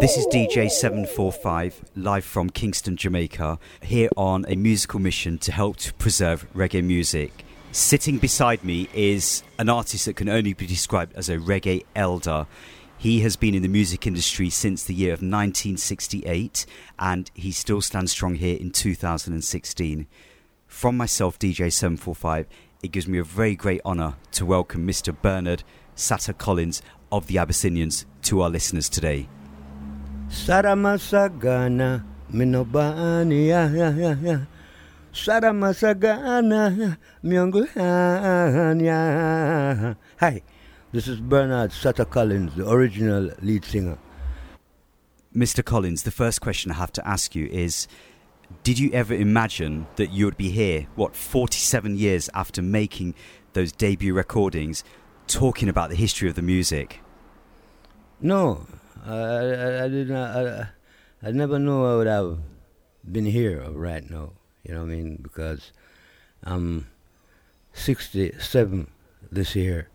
This 0.00 0.16
is 0.16 0.26
DJ745, 0.28 1.74
live 1.94 2.24
from 2.24 2.48
Kingston, 2.48 2.96
Jamaica, 2.96 3.58
here 3.82 4.08
on 4.16 4.46
a 4.48 4.56
musical 4.56 5.00
mission 5.00 5.36
to 5.40 5.52
help 5.52 5.76
to 5.76 5.92
preserve 5.92 6.50
reggae 6.54 6.82
music. 6.82 7.44
Sitting 7.72 8.16
beside 8.16 8.64
me 8.64 8.88
is 8.94 9.42
an 9.58 9.68
artist 9.68 10.06
that 10.06 10.16
can 10.16 10.30
only 10.30 10.54
be 10.54 10.66
described 10.66 11.12
as 11.14 11.28
a 11.28 11.36
reggae 11.36 11.84
elder. 11.94 12.46
He 12.98 13.20
has 13.20 13.36
been 13.36 13.54
in 13.54 13.62
the 13.62 13.68
music 13.68 14.08
industry 14.08 14.50
since 14.50 14.82
the 14.82 14.92
year 14.92 15.12
of 15.12 15.20
1968 15.20 16.66
and 16.98 17.30
he 17.32 17.52
still 17.52 17.80
stands 17.80 18.10
strong 18.10 18.34
here 18.34 18.56
in 18.56 18.72
2016. 18.72 20.08
From 20.66 20.96
myself, 20.96 21.38
DJ745, 21.38 22.46
it 22.82 22.90
gives 22.90 23.06
me 23.06 23.18
a 23.18 23.24
very 23.24 23.54
great 23.54 23.80
honour 23.84 24.14
to 24.32 24.44
welcome 24.44 24.84
Mr. 24.84 25.14
Bernard 25.22 25.62
Satta 25.94 26.36
Collins 26.36 26.82
of 27.12 27.28
the 27.28 27.38
Abyssinians 27.38 28.04
to 28.22 28.42
our 28.42 28.50
listeners 28.50 28.88
today. 28.88 29.28
Satta 30.28 30.74
Massagana. 30.74 32.04
Saramasagana. 35.12 36.96
Hi, 40.20 40.42
this 40.98 41.06
is 41.06 41.20
Bernard 41.20 41.70
Satta 41.70 42.04
Collins, 42.04 42.56
the 42.56 42.68
original 42.68 43.30
lead 43.40 43.64
singer. 43.64 43.96
Mr. 45.32 45.64
Collins, 45.64 46.02
the 46.02 46.10
first 46.10 46.40
question 46.40 46.72
I 46.72 46.74
have 46.74 46.90
to 46.94 47.06
ask 47.06 47.36
you 47.36 47.46
is 47.46 47.86
Did 48.64 48.80
you 48.80 48.90
ever 48.90 49.14
imagine 49.14 49.86
that 49.94 50.10
you 50.10 50.24
would 50.24 50.36
be 50.36 50.50
here, 50.50 50.88
what, 50.96 51.14
47 51.14 51.96
years 51.96 52.28
after 52.34 52.62
making 52.62 53.14
those 53.52 53.70
debut 53.70 54.12
recordings, 54.12 54.82
talking 55.28 55.68
about 55.68 55.90
the 55.90 55.94
history 55.94 56.28
of 56.28 56.34
the 56.34 56.42
music? 56.42 57.00
No, 58.20 58.66
I, 59.06 59.14
I, 59.14 59.84
I 59.84 59.88
did 59.88 60.10
not. 60.10 60.36
I, 60.36 60.68
I 61.22 61.30
never 61.30 61.60
knew 61.60 61.84
I 61.84 61.94
would 61.94 62.08
have 62.08 62.40
been 63.08 63.26
here 63.26 63.70
right 63.70 64.10
now. 64.10 64.32
You 64.64 64.74
know 64.74 64.80
what 64.80 64.90
I 64.90 64.96
mean? 64.96 65.20
Because 65.22 65.70
I'm 66.42 66.88
67 67.72 68.90
this 69.30 69.54
year, 69.54 69.90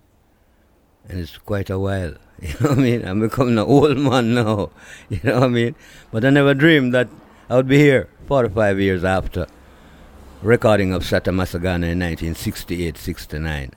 and 1.07 1.19
it's 1.19 1.37
quite 1.37 1.69
a 1.69 1.79
while. 1.79 2.15
You 2.41 2.49
know 2.59 2.69
what 2.71 2.79
I 2.79 2.81
mean? 2.81 3.05
I'm 3.05 3.19
becoming 3.21 3.57
an 3.57 3.63
old 3.63 3.97
man 3.97 4.33
now. 4.35 4.71
You 5.07 5.19
know 5.23 5.35
what 5.35 5.43
I 5.43 5.47
mean? 5.47 5.75
But 6.11 6.25
I 6.25 6.29
never 6.29 6.53
dreamed 6.53 6.93
that 6.93 7.07
I 7.49 7.55
would 7.55 7.69
be 7.69 7.77
here 7.77 8.09
45 8.27 8.81
years 8.81 9.03
after 9.05 9.47
recording 10.41 10.91
of 10.91 11.05
Satta 11.05 11.31
Massagana 11.31 11.87
in 11.87 11.99
1968 11.99 12.97
69. 12.97 13.71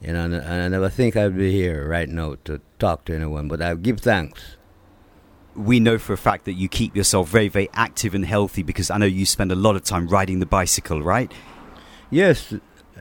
You 0.00 0.12
know, 0.12 0.24
and, 0.24 0.34
and 0.34 0.62
I 0.62 0.68
never 0.68 0.88
think 0.88 1.16
I'd 1.16 1.36
be 1.36 1.50
here 1.50 1.88
right 1.88 2.08
now 2.08 2.36
to 2.44 2.60
talk 2.78 3.04
to 3.06 3.14
anyone, 3.14 3.48
but 3.48 3.60
I 3.60 3.74
give 3.74 4.00
thanks. 4.00 4.56
We 5.56 5.80
know 5.80 5.98
for 5.98 6.12
a 6.12 6.18
fact 6.18 6.44
that 6.44 6.52
you 6.52 6.68
keep 6.68 6.94
yourself 6.94 7.28
very, 7.28 7.48
very 7.48 7.68
active 7.74 8.14
and 8.14 8.24
healthy 8.24 8.62
because 8.62 8.88
I 8.88 8.98
know 8.98 9.06
you 9.06 9.26
spend 9.26 9.50
a 9.50 9.56
lot 9.56 9.74
of 9.74 9.82
time 9.82 10.06
riding 10.06 10.38
the 10.38 10.46
bicycle, 10.46 11.02
right? 11.02 11.32
Yes, 12.08 12.54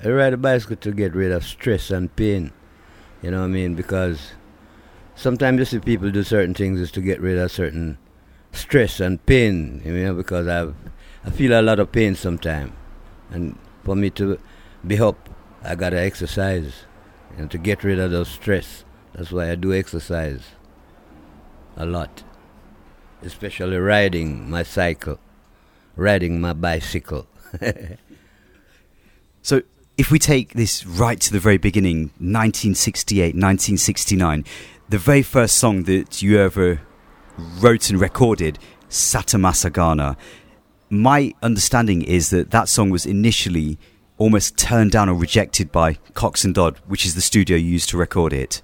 I 0.04 0.10
ride 0.10 0.34
a 0.34 0.38
bicycle 0.38 0.78
to 0.78 0.92
get 0.92 1.14
rid 1.14 1.32
of 1.32 1.46
stress 1.46 1.92
and 1.92 2.14
pain. 2.16 2.52
You 3.22 3.32
know 3.32 3.40
what 3.40 3.46
I 3.46 3.50
mean? 3.50 3.76
Because 3.76 4.32
sometimes 5.16 5.60
you 5.60 5.66
see 5.66 5.80
people 5.80 6.12
do 6.12 6.24
certain 6.24 6.54
things 6.54 6.80
is 6.80 6.92
to 6.92 7.02
get 7.02 7.22
rid 7.22 7.38
of 7.38 7.52
certain 7.52 7.98
stress 8.52 9.00
and 9.00 9.24
pain. 9.26 9.82
You 9.86 9.94
know, 9.94 10.14
because 10.14 10.48
I've 10.48 10.76
I 11.26 11.32
feel 11.32 11.60
a 11.60 11.62
lot 11.62 11.80
of 11.80 11.92
pain 11.92 12.16
sometimes, 12.16 12.72
and 13.32 13.58
for 13.84 13.96
me 13.96 14.10
to 14.12 14.40
be 14.88 15.00
up, 15.00 15.30
I 15.64 15.76
gotta 15.76 16.00
exercise. 16.00 16.86
and 17.38 17.50
to 17.52 17.58
get 17.58 17.84
rid 17.84 18.00
of 18.00 18.12
the 18.12 18.26
stress. 18.26 18.84
That's 19.14 19.32
why 19.32 19.52
I 19.52 19.56
do 19.56 19.74
exercise 19.74 20.42
a 21.76 21.86
lot, 21.86 22.24
especially 23.22 23.78
riding 23.78 24.50
my 24.50 24.64
cycle, 24.64 25.20
riding 25.96 26.42
my 26.42 26.54
bicycle. 26.54 27.28
So, 29.42 29.62
if 30.00 30.12
we 30.12 30.18
take 30.18 30.54
this 30.54 30.86
right 30.86 31.20
to 31.20 31.30
the 31.30 31.42
very 31.42 31.58
beginning, 31.58 32.04
1968, 32.20 33.36
1969, 33.36 34.46
the 34.88 34.98
very 34.98 35.22
first 35.22 35.58
song 35.58 35.84
that 35.84 36.22
you 36.22 36.40
ever 36.40 36.80
wrote 37.60 37.90
and 37.90 38.00
recorded, 38.00 38.58
Satta 38.88 39.38
Massagana, 39.38 40.16
my 40.90 41.34
understanding 41.44 42.02
is 42.02 42.30
that 42.30 42.52
that 42.52 42.70
song 42.70 42.90
was 42.90 43.06
initially 43.06 43.78
almost 44.18 44.58
turned 44.58 44.92
down 44.92 45.10
or 45.10 45.16
rejected 45.16 45.70
by 45.70 45.96
Coxsone 46.14 46.54
Dodd, 46.54 46.78
which 46.88 47.06
is 47.06 47.14
the 47.14 47.22
studio 47.22 47.58
used 47.58 47.90
to 47.90 47.98
record 47.98 48.32
it. 48.32 48.62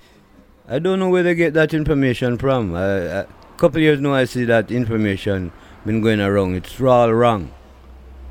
I 0.70 0.80
don't 0.80 1.00
know 1.00 1.10
where 1.10 1.24
they 1.24 1.36
get 1.36 1.54
that 1.54 1.74
information 1.74 2.38
from. 2.38 2.76
A 2.76 3.28
couple 3.58 3.82
years 3.82 4.00
now, 4.00 4.14
I 4.14 4.24
see 4.24 4.46
that 4.46 4.72
information 4.72 5.52
been 5.86 6.00
going 6.00 6.22
around. 6.22 6.56
It's 6.56 6.80
all 6.80 7.14
wrong. 7.14 7.52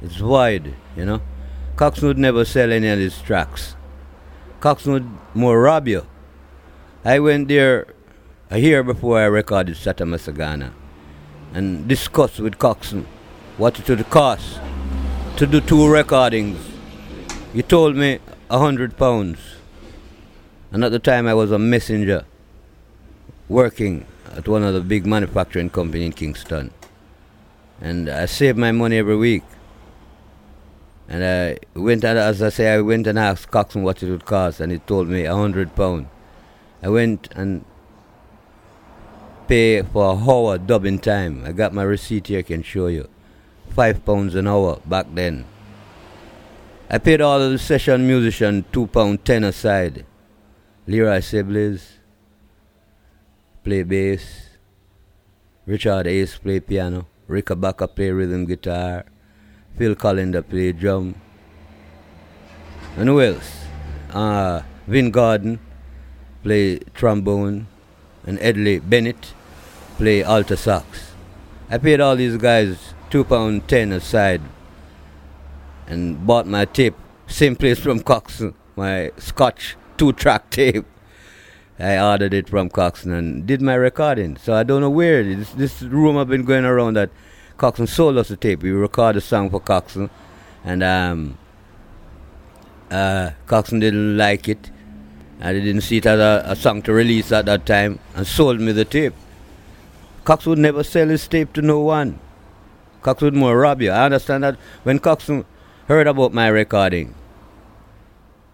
It's 0.00 0.22
wide, 0.22 0.74
you 0.96 1.04
know. 1.04 1.20
Cox 1.76 2.00
would 2.02 2.18
never 2.18 2.44
sell 2.44 2.70
any 2.70 2.88
of 2.88 2.98
his 2.98 3.20
tracks. 3.20 3.74
Cox 4.60 4.86
would 4.86 5.08
more 5.34 5.60
rob 5.60 5.88
you. 5.88 6.06
I 7.04 7.18
went 7.18 7.48
there 7.48 7.86
a 8.48 8.58
year 8.58 8.84
before 8.84 9.18
I 9.18 9.24
recorded 9.24 9.76
Satta 9.76 10.04
Massagana 10.04 10.72
and 11.52 11.88
discussed 11.88 12.38
with 12.38 12.58
Coxsone 12.58 13.06
what 13.56 13.78
it 13.78 13.88
would 13.88 14.08
cost 14.10 14.60
to 15.36 15.46
do 15.46 15.60
two 15.60 15.90
recordings. 15.90 16.58
He 17.52 17.62
told 17.62 17.96
me 17.96 18.20
a 18.48 18.58
hundred 18.58 18.96
pounds. 18.96 19.38
And 20.70 20.84
at 20.84 20.92
the 20.92 21.00
time 21.00 21.26
I 21.26 21.34
was 21.34 21.50
a 21.50 21.58
messenger 21.58 22.24
working 23.48 24.06
at 24.36 24.46
one 24.46 24.62
of 24.62 24.74
the 24.74 24.80
big 24.80 25.06
manufacturing 25.06 25.70
company 25.70 26.06
in 26.06 26.12
Kingston. 26.12 26.70
And 27.80 28.08
I 28.08 28.26
saved 28.26 28.58
my 28.58 28.70
money 28.70 28.98
every 28.98 29.16
week. 29.16 29.42
And 31.08 31.24
I 31.24 31.58
went 31.78 32.04
and 32.04 32.18
as 32.18 32.42
I 32.42 32.48
say 32.48 32.72
I 32.72 32.80
went 32.80 33.06
and 33.06 33.18
asked 33.18 33.50
Coxsone 33.50 33.82
what 33.82 34.02
it 34.02 34.10
would 34.10 34.24
cost 34.24 34.60
and 34.60 34.72
he 34.72 34.78
told 34.78 35.08
me 35.08 35.24
a 35.24 35.34
hundred 35.34 35.74
pound. 35.76 36.08
I 36.82 36.88
went 36.88 37.28
and 37.34 37.64
pay 39.46 39.82
for 39.82 40.12
a 40.12 40.16
hour 40.16 40.58
dubbing 40.58 40.98
time. 41.00 41.44
I 41.44 41.52
got 41.52 41.74
my 41.74 41.82
receipt 41.82 42.28
here 42.28 42.38
I 42.38 42.42
can 42.42 42.62
show 42.62 42.86
you. 42.86 43.08
Five 43.70 44.04
pounds 44.04 44.34
an 44.34 44.46
hour 44.46 44.80
back 44.86 45.06
then. 45.12 45.44
I 46.88 46.98
paid 46.98 47.20
all 47.20 47.40
of 47.40 47.52
the 47.52 47.58
session 47.58 48.06
musician 48.06 48.64
two 48.72 48.86
pound 48.86 49.24
ten 49.24 49.44
aside. 49.44 50.06
Leroy 50.86 51.18
Sibbles 51.18 51.98
play 53.62 53.82
bass. 53.82 54.50
Richard 55.66 56.06
Ace 56.06 56.36
play 56.36 56.60
piano. 56.60 57.06
Rick 57.26 57.46
Abaka 57.46 57.88
play 57.88 58.10
rhythm 58.10 58.44
guitar. 58.44 59.06
Phil 59.76 59.94
Callender 59.94 60.42
play 60.42 60.72
drum. 60.72 61.14
And 62.96 63.08
who 63.08 63.20
else? 63.20 63.64
Uh, 64.10 64.62
Vin 64.86 65.10
Gordon 65.10 65.58
play 66.42 66.78
trombone. 66.94 67.66
And 68.26 68.38
Edley 68.38 68.80
Bennett 68.80 69.34
play 69.98 70.22
alto 70.22 70.54
sax. 70.54 71.12
I 71.70 71.78
paid 71.78 72.00
all 72.00 72.16
these 72.16 72.36
guys 72.36 72.94
two 73.10 73.24
pound 73.24 73.68
ten 73.68 73.92
aside 73.92 74.40
and 75.86 76.26
bought 76.26 76.46
my 76.46 76.64
tape, 76.64 76.94
same 77.26 77.54
place 77.56 77.78
from 77.78 78.00
Coxsone, 78.00 78.54
my 78.76 79.12
Scotch 79.18 79.76
two 79.96 80.12
track 80.12 80.50
tape. 80.58 80.86
I 81.78 81.98
ordered 81.98 82.32
it 82.32 82.48
from 82.48 82.70
Coxsone 82.70 83.18
and 83.18 83.46
did 83.46 83.60
my 83.60 83.74
recording. 83.74 84.36
So 84.36 84.54
I 84.54 84.62
don't 84.62 84.80
know 84.80 84.90
where 84.90 85.22
this, 85.22 85.50
this 85.50 85.82
rumor 85.82 86.24
been 86.24 86.44
going 86.44 86.64
around 86.64 86.94
that 86.94 87.10
Coxsone 87.58 87.88
sold 87.88 88.18
us 88.18 88.28
the 88.28 88.36
tape. 88.36 88.62
We 88.62 88.70
recorded 88.70 89.18
a 89.18 89.20
song 89.20 89.50
for 89.50 89.60
Coxsone, 89.60 90.10
and 90.64 90.82
um, 90.82 91.38
uh, 92.90 93.30
Coxsone 93.46 93.80
didn't 93.80 94.16
like 94.16 94.48
it. 94.48 94.70
and 95.40 95.56
he 95.56 95.62
didn't 95.62 95.82
see 95.82 95.98
it 95.98 96.06
as 96.06 96.18
a, 96.18 96.42
a 96.50 96.56
song 96.56 96.82
to 96.82 96.92
release 96.92 97.30
at 97.32 97.44
that 97.46 97.66
time, 97.66 97.98
and 98.14 98.26
sold 98.26 98.60
me 98.60 98.72
the 98.72 98.84
tape. 98.84 99.14
Cox 100.24 100.46
would 100.46 100.58
never 100.58 100.82
sell 100.82 101.08
his 101.08 101.28
tape 101.28 101.52
to 101.52 101.62
no 101.62 101.80
one. 101.80 102.18
Cox 103.02 103.20
would 103.20 103.34
more 103.34 103.58
rob 103.58 103.82
you. 103.82 103.90
I 103.90 104.06
understand 104.06 104.42
that 104.44 104.56
when 104.84 104.98
Coxsone 104.98 105.44
heard 105.86 106.06
about 106.06 106.32
my 106.32 106.48
recording, 106.48 107.14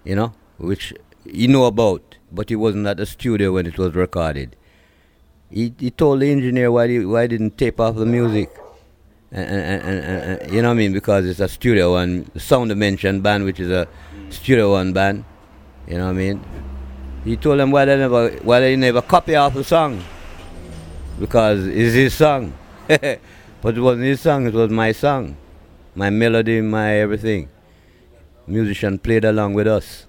you 0.04 0.16
know, 0.16 0.32
which 0.58 0.92
he 1.24 1.46
knew 1.46 1.64
about, 1.64 2.16
but 2.32 2.48
he 2.48 2.56
wasn't 2.56 2.86
at 2.86 2.96
the 2.96 3.06
studio 3.06 3.52
when 3.52 3.66
it 3.66 3.78
was 3.78 3.94
recorded. 3.94 4.56
He, 5.48 5.72
he 5.78 5.90
told 5.90 6.20
the 6.20 6.30
engineer 6.30 6.72
why 6.72 6.88
he, 6.88 7.04
why 7.04 7.22
he 7.22 7.28
didn't 7.28 7.56
tape 7.56 7.78
off 7.78 7.96
the 7.96 8.06
music. 8.06 8.50
And, 9.32 9.48
and, 9.48 9.82
and, 9.82 10.42
and, 10.42 10.52
you 10.52 10.60
know 10.60 10.68
what 10.68 10.74
I 10.74 10.78
mean? 10.78 10.92
Because 10.92 11.24
it's 11.24 11.38
a 11.38 11.48
studio 11.48 11.92
one, 11.92 12.30
Sound 12.36 12.70
Dimension 12.70 13.20
band, 13.20 13.44
which 13.44 13.60
is 13.60 13.70
a 13.70 13.86
studio 14.30 14.72
one 14.72 14.92
band. 14.92 15.24
You 15.86 15.98
know 15.98 16.06
what 16.06 16.10
I 16.10 16.14
mean? 16.14 16.44
He 17.24 17.36
told 17.36 17.60
them 17.60 17.70
why 17.70 17.84
they 17.84 17.96
never 17.96 18.30
why 18.42 18.60
they 18.60 18.76
never 18.76 19.02
copy 19.02 19.36
off 19.36 19.54
the 19.54 19.62
song. 19.62 20.02
Because 21.18 21.66
it's 21.66 21.94
his 21.94 22.14
song. 22.14 22.54
but 22.88 23.76
it 23.76 23.80
wasn't 23.80 24.04
his 24.04 24.20
song, 24.20 24.46
it 24.46 24.54
was 24.54 24.70
my 24.70 24.90
song. 24.92 25.36
My 25.94 26.10
melody, 26.10 26.60
my 26.60 26.94
everything. 26.94 27.48
Musician 28.46 28.98
played 28.98 29.24
along 29.24 29.54
with 29.54 29.66
us. 29.66 30.06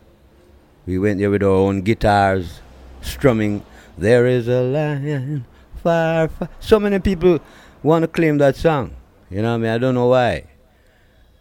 We 0.88 0.98
went 0.98 1.20
there 1.20 1.30
with 1.30 1.44
our 1.44 1.50
own 1.50 1.82
guitars, 1.82 2.60
strumming. 3.02 3.64
There 3.98 4.26
is 4.26 4.48
a 4.48 4.62
lion, 4.62 5.46
far, 5.84 6.28
far. 6.30 6.50
So 6.60 6.80
many 6.80 6.98
people 7.00 7.40
want 7.84 8.04
to 8.04 8.08
claim 8.08 8.40
that 8.40 8.56
song. 8.56 8.96
You 9.32 9.42
know 9.42 9.52
what 9.52 9.56
I 9.56 9.58
mean? 9.60 9.72
I 9.72 9.78
don't 9.78 9.96
know 9.96 10.08
why. 10.08 10.44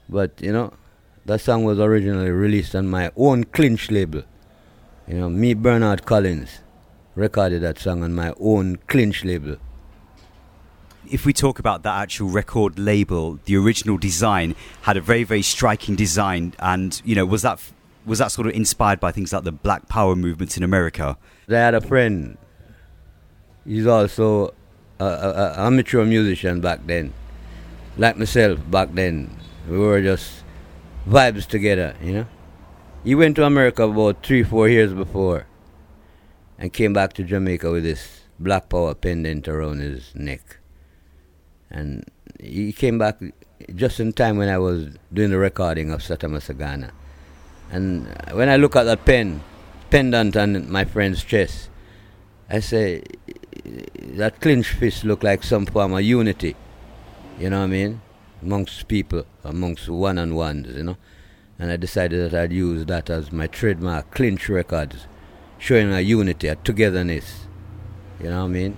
But, 0.09 0.41
you 0.41 0.53
know, 0.53 0.73
that 1.27 1.41
song 1.41 1.65
was 1.65 1.79
originally 1.79 2.31
released 2.31 2.75
on 2.75 2.87
my 2.87 3.11
own 3.17 3.45
clinch 3.45 3.91
label. 3.91 4.23
You 5.09 5.19
know, 5.19 5.29
me, 5.29 5.55
Bernard 5.55 6.07
Collins, 6.07 6.61
recorded 7.17 7.63
that 7.63 7.79
song 7.79 8.05
on 8.05 8.15
my 8.15 8.33
own 8.39 8.79
clinch 8.87 9.25
label. 9.25 9.57
If 11.11 11.27
we 11.27 11.33
talk 11.33 11.59
about 11.59 11.83
that 11.83 12.01
actual 12.01 12.29
record 12.29 12.79
label, 12.79 13.41
the 13.45 13.57
original 13.57 13.99
design 13.99 14.55
had 14.83 14.97
a 14.97 15.01
very, 15.01 15.25
very 15.25 15.43
striking 15.43 15.97
design, 15.97 16.55
and 16.61 17.03
you 17.05 17.17
know, 17.17 17.27
was 17.27 17.43
that 17.43 17.61
was 18.07 18.21
that 18.21 18.31
sort 18.31 18.47
of 18.47 18.55
inspired 18.55 19.01
by 19.01 19.11
things 19.11 19.33
like 19.33 19.43
the 19.43 19.51
Black 19.53 19.89
Power 19.89 20.15
movement 20.15 20.57
in 20.57 20.63
America? 20.63 21.19
I 21.49 21.55
had 21.55 21.75
a 21.75 21.81
friend. 21.81 22.39
He's 23.67 23.89
also 23.89 24.55
a, 25.01 25.05
a, 25.05 25.31
a 25.31 25.67
amateur 25.67 26.05
musician 26.05 26.61
back 26.61 26.87
then, 26.87 27.13
like 27.97 28.17
myself 28.17 28.59
back 28.71 28.93
then. 28.93 29.37
We 29.69 29.79
were 29.79 30.03
just 30.03 30.45
vibes 31.09 31.47
together, 31.47 31.95
you 32.03 32.13
know. 32.13 32.27
He 33.05 33.15
went 33.15 33.37
to 33.37 33.45
America 33.45 33.85
about 33.85 34.25
three, 34.25 34.43
four 34.43 34.69
years 34.69 34.93
before, 34.93 35.47
and 36.59 36.73
came 36.73 36.93
back 36.93 37.15
to 37.15 37.25
Jamaica 37.25 37.71
with 37.71 37.85
this 37.85 38.21
Black 38.39 38.69
Power 38.69 38.95
pendant 38.95 39.49
around 39.49 39.81
his 39.81 40.15
neck. 40.15 40.59
And 41.71 42.05
he 42.39 42.73
came 42.73 42.99
back 42.99 43.21
just 43.75 44.01
in 44.01 44.13
time 44.13 44.37
when 44.37 44.49
I 44.49 44.59
was 44.59 44.97
doing 45.13 45.31
the 45.31 45.39
recording 45.39 45.91
of 45.91 46.03
Satta 46.03 46.29
Massagana. 46.29 46.91
And 47.71 48.07
when 48.33 48.49
I 48.49 48.57
look 48.57 48.77
at 48.77 48.85
that 48.85 49.05
pen, 49.05 49.43
pendant 49.91 50.37
on 50.37 50.71
my 50.71 50.85
friend's 50.85 51.23
chest, 51.23 51.71
I 52.49 52.61
say, 52.61 53.03
that 53.65 54.41
clenched 54.41 54.73
fist 54.73 55.05
look 55.05 55.23
like 55.23 55.45
some 55.45 55.67
form 55.67 55.93
of 55.93 56.03
unity. 56.03 56.57
You 57.41 57.49
know 57.49 57.61
what 57.61 57.65
I 57.65 57.69
mean? 57.69 58.03
Amongst 58.43 58.87
people, 58.87 59.25
amongst 59.45 59.89
one 59.89 60.19
on 60.19 60.35
ones, 60.35 60.77
you 60.77 60.83
know. 60.83 60.99
And 61.59 61.73
I 61.73 61.79
decided 61.79 62.31
that 62.31 62.39
I'd 62.39 62.53
use 62.53 62.85
that 62.85 63.09
as 63.09 63.33
my 63.33 63.47
trademark, 63.47 64.11
clinch 64.11 64.51
records, 64.51 65.07
showing 65.57 65.91
a 65.91 66.01
unity, 66.01 66.49
a 66.49 66.57
togetherness. 66.57 67.47
You 68.23 68.29
know 68.29 68.41
what 68.41 68.45
I 68.45 68.49
mean? 68.49 68.77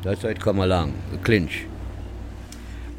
That's 0.00 0.22
how 0.22 0.28
it 0.28 0.40
come 0.40 0.60
along, 0.60 0.94
the 1.10 1.18
clinch. 1.18 1.66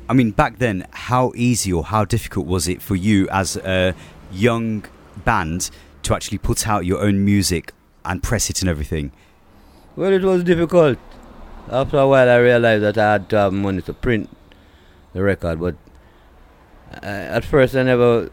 I 0.08 0.14
mean, 0.14 0.30
back 0.32 0.60
then, 0.60 0.86
how 0.92 1.34
easy 1.36 1.74
or 1.74 1.84
how 1.84 2.06
difficult 2.06 2.46
was 2.46 2.68
it 2.68 2.80
for 2.80 2.96
you 2.96 3.28
as 3.30 3.58
a 3.58 3.96
young 4.32 4.86
band 5.26 5.72
to 6.04 6.14
actually 6.14 6.38
put 6.38 6.68
out 6.68 6.86
your 6.86 7.02
own 7.02 7.26
music 7.26 7.74
and 8.06 8.22
press 8.22 8.52
it 8.52 8.62
and 8.62 8.70
everything? 8.70 9.12
Well, 9.96 10.14
it 10.14 10.22
was 10.22 10.44
difficult. 10.44 11.00
After 11.70 11.98
a 11.98 12.08
while, 12.08 12.30
I 12.30 12.38
realized 12.38 12.84
that 12.84 12.98
I 12.98 13.14
had 13.14 13.30
to 13.30 13.38
have 13.38 13.54
money 13.54 13.82
to 13.84 13.94
print 13.94 14.30
the 15.14 15.24
record, 15.24 15.60
but 15.60 15.76
I, 17.02 17.08
at 17.08 17.46
first, 17.46 17.76
I 17.76 17.84
never 17.84 18.30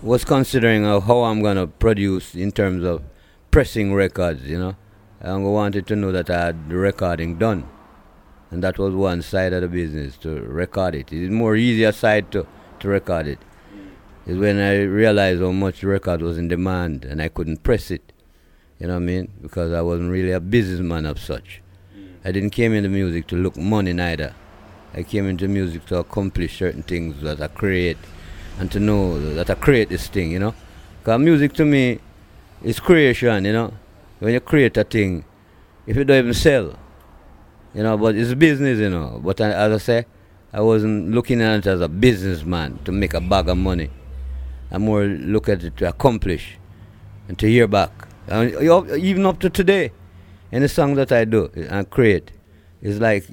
was 0.00 0.24
considering 0.24 0.86
of 0.86 1.04
how 1.04 1.24
I'm 1.24 1.42
going 1.42 1.56
to 1.56 1.66
produce 1.66 2.34
in 2.34 2.52
terms 2.52 2.84
of 2.84 3.02
pressing 3.50 3.94
records, 3.94 4.44
you 4.44 4.58
know. 4.58 4.76
I 5.20 5.34
wanted 5.36 5.86
to 5.88 5.96
know 5.96 6.12
that 6.12 6.30
I 6.30 6.46
had 6.46 6.68
the 6.68 6.76
recording 6.76 7.36
done. 7.36 7.66
And 8.50 8.62
that 8.62 8.78
was 8.78 8.94
one 8.94 9.22
side 9.22 9.52
of 9.52 9.62
the 9.62 9.68
business, 9.68 10.16
to 10.18 10.40
record 10.42 10.94
it. 10.94 11.12
It's 11.12 11.32
more 11.32 11.56
easier 11.56 11.90
side 11.90 12.30
to, 12.32 12.46
to 12.80 12.88
record 12.88 13.26
it. 13.26 13.38
it. 14.26 14.32
is 14.32 14.38
when 14.38 14.58
I 14.58 14.82
realized 14.82 15.40
how 15.40 15.50
much 15.50 15.82
record 15.82 16.22
was 16.22 16.38
in 16.38 16.46
demand 16.46 17.04
and 17.04 17.20
I 17.20 17.28
couldn't 17.28 17.64
press 17.64 17.90
it. 17.90 18.12
You 18.78 18.86
know 18.86 18.94
what 18.94 19.02
I 19.02 19.06
mean? 19.06 19.32
Because 19.42 19.72
I 19.72 19.80
wasn't 19.80 20.12
really 20.12 20.30
a 20.30 20.40
businessman 20.40 21.06
of 21.06 21.18
such. 21.18 21.62
I 22.24 22.32
didn't 22.32 22.50
came 22.50 22.72
into 22.72 22.88
music 22.88 23.26
to 23.28 23.36
look 23.36 23.56
money 23.56 23.92
neither. 23.92 24.34
I 24.94 25.02
came 25.02 25.26
into 25.26 25.46
music 25.46 25.84
to 25.86 25.98
accomplish 25.98 26.58
certain 26.58 26.82
things 26.82 27.20
that 27.22 27.40
I 27.40 27.48
create 27.48 27.98
and 28.58 28.70
to 28.72 28.80
know 28.80 29.18
that 29.34 29.50
I 29.50 29.54
create 29.54 29.90
this 29.90 30.06
thing, 30.06 30.30
you 30.30 30.38
know. 30.38 30.54
Because 31.00 31.20
music 31.20 31.52
to 31.54 31.64
me 31.64 31.98
is 32.62 32.80
creation, 32.80 33.44
you 33.44 33.52
know. 33.52 33.74
When 34.20 34.32
you 34.32 34.40
create 34.40 34.76
a 34.78 34.84
thing, 34.84 35.24
if 35.86 35.96
you 35.96 36.04
don't 36.04 36.18
even 36.18 36.32
sell, 36.34 36.78
you 37.74 37.82
know, 37.82 37.98
but 37.98 38.14
it's 38.14 38.32
business, 38.34 38.78
you 38.78 38.88
know. 38.88 39.20
But 39.22 39.40
I, 39.42 39.50
as 39.50 39.72
I 39.72 39.78
say, 39.78 40.06
I 40.52 40.60
wasn't 40.60 41.10
looking 41.10 41.42
at 41.42 41.58
it 41.58 41.66
as 41.66 41.80
a 41.80 41.88
businessman 41.88 42.78
to 42.84 42.92
make 42.92 43.12
a 43.12 43.20
bag 43.20 43.48
of 43.48 43.58
money. 43.58 43.90
I 44.70 44.78
more 44.78 45.04
look 45.04 45.48
at 45.48 45.62
it 45.62 45.76
to 45.78 45.88
accomplish 45.88 46.56
and 47.28 47.38
to 47.38 47.48
hear 47.48 47.66
back. 47.66 47.90
And 48.28 48.54
even 48.94 49.26
up 49.26 49.40
to 49.40 49.50
today, 49.50 49.92
any 50.52 50.68
song 50.68 50.94
that 50.94 51.12
I 51.12 51.24
do 51.24 51.50
and 51.54 51.88
create, 51.88 52.30
it's 52.82 53.00
like 53.00 53.26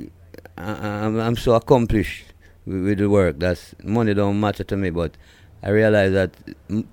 I, 0.57 0.71
I'm, 1.05 1.19
I'm 1.19 1.35
so 1.35 1.53
accomplished 1.53 2.25
with, 2.65 2.83
with 2.83 2.97
the 2.99 3.09
work. 3.09 3.39
That's 3.39 3.75
money 3.83 4.13
don't 4.13 4.39
matter 4.39 4.63
to 4.63 4.77
me, 4.77 4.89
but 4.89 5.15
I 5.63 5.69
realize 5.69 6.11
that 6.13 6.31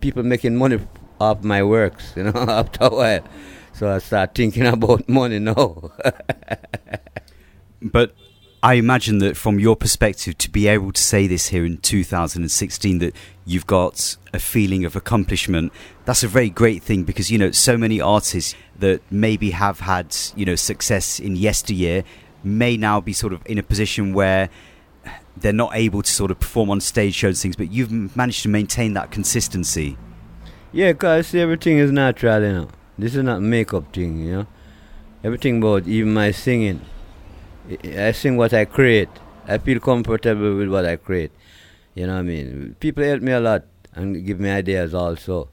people 0.01 0.23
making 0.23 0.57
money 0.57 0.81
off 1.21 1.43
my 1.43 1.63
works, 1.63 2.13
you 2.17 2.25
know, 2.25 2.33
after 2.49 2.85
a 2.85 2.91
while. 2.91 3.25
So 3.73 3.95
I 3.95 3.99
start 3.99 4.35
thinking 4.35 4.67
about 4.77 5.09
money 5.09 5.39
now. 5.39 5.91
But 7.81 8.15
I 8.63 8.75
imagine 8.75 9.19
that 9.19 9.37
from 9.37 9.61
your 9.61 9.77
perspective, 9.77 10.37
to 10.39 10.51
be 10.51 10.67
able 10.67 10.93
to 10.93 11.01
say 11.01 11.27
this 11.27 11.49
here 11.49 11.65
in 11.65 11.79
2016, 11.79 12.99
that 12.99 13.15
you've 13.49 13.67
got 13.67 14.17
a 14.35 14.39
feeling 14.39 14.85
of 14.85 14.95
accomplishment, 14.95 15.73
that's 16.05 16.23
a 16.23 16.29
very 16.29 16.51
great 16.51 16.83
thing 16.83 17.03
because, 17.03 17.31
you 17.31 17.39
know, 17.39 17.51
so 17.51 17.79
many 17.79 17.99
artists 17.99 18.55
that 18.79 19.01
maybe 19.11 19.53
have 19.53 19.81
had, 19.81 20.15
you 20.37 20.45
know, 20.45 20.55
success 20.55 21.19
in 21.19 21.35
yesteryear 21.35 22.05
may 22.45 22.77
now 22.77 23.01
be 23.01 23.15
sort 23.15 23.33
of 23.33 23.41
in 23.47 23.57
a 23.57 23.63
position 23.63 24.13
where 24.13 24.51
they're 25.35 25.53
not 25.55 25.75
able 25.75 26.03
to 26.03 26.13
sort 26.13 26.31
of 26.31 26.39
perform 26.39 26.69
on 26.69 26.79
stage 26.79 27.15
shows 27.15 27.41
things, 27.41 27.57
but 27.57 27.73
you've 27.73 28.15
managed 28.15 28.43
to 28.43 28.51
maintain 28.51 28.93
that 28.93 29.11
consistency. 29.11 29.97
Yeah, 30.71 30.93
cause 30.93 31.35
everything 31.35 31.79
is 31.79 31.91
natural, 31.91 32.43
you 32.43 32.53
know. 32.53 32.69
This 32.99 33.15
is 33.15 33.23
not 33.23 33.41
makeup 33.41 33.95
thing, 33.95 34.19
you 34.27 34.33
know. 34.33 34.47
Everything 35.25 35.59
about 35.59 35.89
even 35.89 36.13
my 36.13 36.33
singing. 36.33 36.83
I 37.83 38.13
sing 38.13 38.37
what 38.37 38.53
I 38.53 38.67
create. 38.67 39.09
I 39.47 39.57
feel 39.57 39.81
comfortable 39.81 40.57
with 40.57 40.69
what 40.69 40.85
I 40.85 40.97
create. 40.97 41.33
You 41.99 42.07
know 42.07 42.13
what 42.15 42.21
I 42.21 42.23
mean? 42.23 42.77
People 42.79 43.03
help 43.03 43.23
me 43.23 43.33
a 43.33 43.41
lot 43.41 43.65
and 43.93 44.25
give 44.25 44.39
me 44.39 44.49
ideas 44.51 44.95
also. 44.95 45.49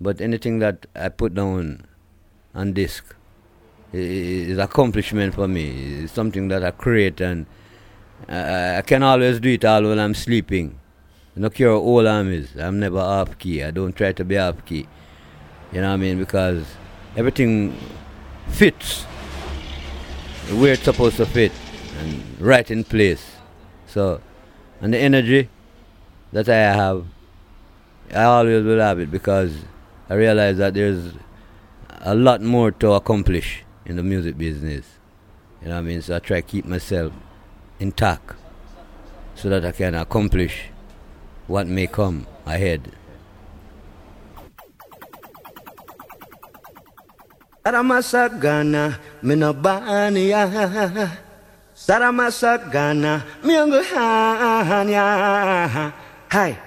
But 0.00 0.20
anything 0.20 0.60
that 0.60 0.86
I 0.94 1.08
put 1.08 1.34
down 1.34 1.86
on 2.54 2.74
disc 2.74 3.04
i- 3.92 3.96
i- 3.96 4.44
is 4.52 4.58
accomplishment 4.58 5.34
for 5.34 5.48
me. 5.48 5.64
It's 6.04 6.12
something 6.12 6.46
that 6.48 6.62
I 6.62 6.70
create 6.70 7.20
and 7.20 7.46
I, 8.28 8.76
I 8.78 8.82
can 8.82 9.02
always 9.02 9.40
do 9.40 9.48
it 9.48 9.64
all 9.64 9.82
when 9.82 9.98
I'm 9.98 10.14
sleeping. 10.14 10.78
No 11.34 11.50
care 11.50 11.70
how 11.70 11.78
old 11.94 12.06
I'm 12.06 12.30
is. 12.32 12.54
I'm 12.56 12.78
never 12.78 13.00
off 13.00 13.36
key. 13.38 13.64
I 13.64 13.72
don't 13.72 13.96
try 13.96 14.12
to 14.12 14.24
be 14.24 14.38
off 14.38 14.64
key. 14.64 14.86
You 15.72 15.80
know 15.80 15.88
what 15.88 15.94
I 15.94 16.04
mean? 16.04 16.20
Because 16.20 16.64
everything 17.16 17.76
fits 18.46 19.02
where 20.52 20.74
it's 20.74 20.84
supposed 20.84 21.16
to 21.16 21.26
fit 21.26 21.50
and 21.98 22.40
right 22.40 22.70
in 22.70 22.84
place. 22.84 23.24
So, 23.88 24.20
and 24.80 24.94
the 24.94 24.98
energy 24.98 25.48
that 26.34 26.48
I 26.48 26.74
have, 26.74 27.06
I 28.12 28.24
always 28.24 28.64
will 28.64 28.80
have 28.80 28.98
it 28.98 29.08
because 29.08 29.54
I 30.10 30.14
realize 30.14 30.56
that 30.58 30.74
there's 30.74 31.12
a 32.00 32.14
lot 32.16 32.42
more 32.42 32.72
to 32.72 32.92
accomplish 32.92 33.62
in 33.86 33.94
the 33.94 34.02
music 34.02 34.36
business. 34.36 34.84
You 35.62 35.68
know 35.68 35.76
what 35.76 35.80
I 35.80 35.82
mean? 35.82 36.02
So 36.02 36.16
I 36.16 36.18
try 36.18 36.40
to 36.40 36.46
keep 36.46 36.64
myself 36.66 37.12
intact 37.78 38.34
so 39.36 39.48
that 39.48 39.64
I 39.64 39.70
can 39.70 39.94
accomplish 39.94 40.64
what 41.46 41.68
may 41.68 41.86
come 41.86 42.26
ahead. 42.46 42.90
Saramasagana, 47.64 48.98
minabania. 49.22 50.50
Saramasagana, 51.76 53.22
mianguhanya. 53.44 55.04
Hi, 56.34 56.58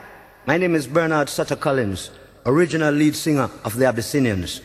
my 0.45 0.57
name 0.57 0.76
is 0.76 0.88
Bernard 0.88 1.28
Satta 1.28 1.59
Collins, 1.59 2.09
original 2.45 2.93
lead 2.93 3.18
singer 3.18 3.49
of 3.65 3.76
the 3.76 3.86
Abyssinians. 3.86 4.61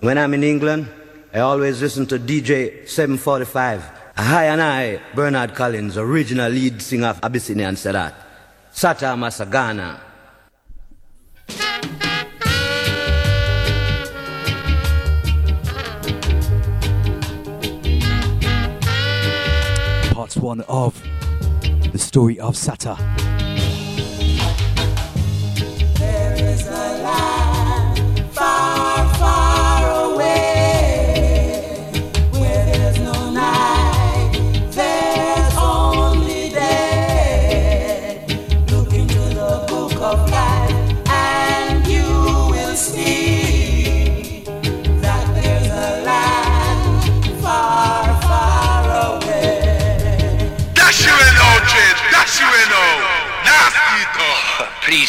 When 0.00 0.16
I'm 0.16 0.32
in 0.32 0.42
England, 0.42 0.88
I 1.34 1.40
always 1.40 1.82
listen 1.82 2.06
to 2.06 2.18
DJ 2.18 2.88
745. 2.88 3.82
Hi 4.16 4.46
and 4.46 4.62
I, 4.62 4.98
Bernard 5.14 5.54
Collins, 5.54 5.98
original 5.98 6.50
lead 6.50 6.80
singer 6.80 7.08
of 7.08 7.20
Abyssinian, 7.22 7.74
that. 7.74 8.14
Satta 8.72 9.14
Massagana. 9.14 10.00
Part 20.14 20.34
one 20.38 20.62
of 20.62 20.98
the 21.92 21.98
story 21.98 22.40
of 22.40 22.54
Satta. 22.56 23.19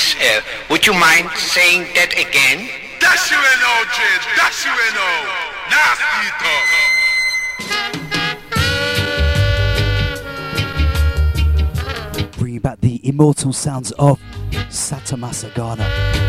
Please, 0.02 0.16
uh, 0.20 0.42
would 0.70 0.88
you 0.88 0.94
mind 0.94 1.30
saying 1.36 1.82
that 1.94 2.14
again? 2.14 2.70
Dash 3.00 3.30
you 3.30 3.38
in 3.38 3.60
now, 3.62 3.84
Jade. 3.94 4.22
Dash 4.36 4.66
you 4.66 4.74
in. 4.88 4.96
Nasty 5.70 6.30
talk. 12.22 12.32
Bringing 12.40 12.62
back 12.62 12.82
the 12.82 13.00
immortal 13.08 13.54
sounds 13.54 13.92
of 13.94 14.20
Satta 14.70 15.16
Massagana. 15.18 16.21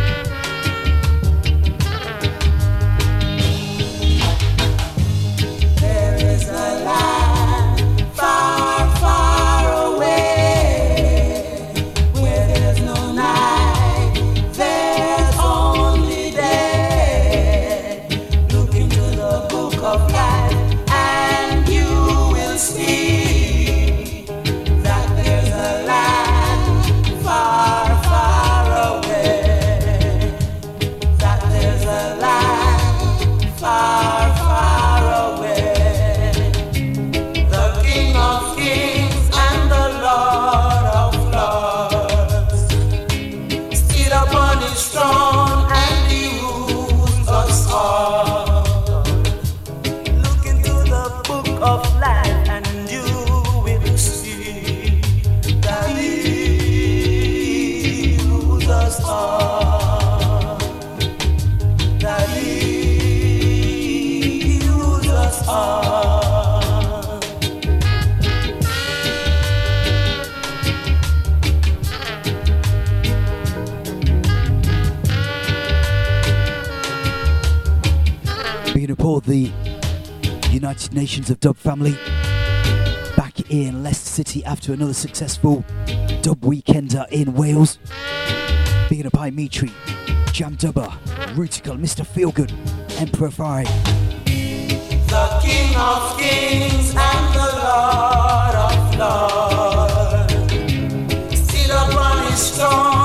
All 79.03 79.19
the 79.19 79.51
United 80.51 80.95
Nations 80.95 81.29
of 81.29 81.41
Dub 81.41 81.57
family 81.57 81.95
back 83.17 83.51
in 83.51 83.83
Leicester 83.83 84.09
City 84.09 84.45
after 84.45 84.73
another 84.73 84.95
successful 84.95 85.65
dub 86.23 86.41
weekender 86.43 87.09
in 87.11 87.35
Wales. 87.35 87.79
Being 88.89 89.07
up 89.07 89.13
by 89.13 89.31
Mitri, 89.33 89.73
Jam 90.33 90.57
Dubber, 90.57 90.89
Rutical, 91.35 91.77
Mr. 91.77 92.07
Feelgood, 92.07 92.53
Emperor 93.01 93.33
Fire. 93.33 93.65
The 94.25 95.41
King 95.43 95.75
of 95.77 96.19
Kings 96.19 96.95
and 96.97 97.35
the 97.35 97.49
Lord 97.59 98.55
of 98.55 98.95
Lords. 99.01 100.35
Still 101.49 101.77
upon 101.77 102.31
his 102.31 102.57
throne 102.57 103.02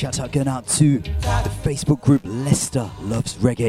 shout 0.00 0.18
out 0.18 0.32
going 0.32 0.48
out 0.48 0.66
to 0.66 0.98
the 0.98 1.50
Facebook 1.62 2.00
group 2.00 2.22
Leicester 2.24 2.90
Loves 3.02 3.34
Reggae. 3.34 3.68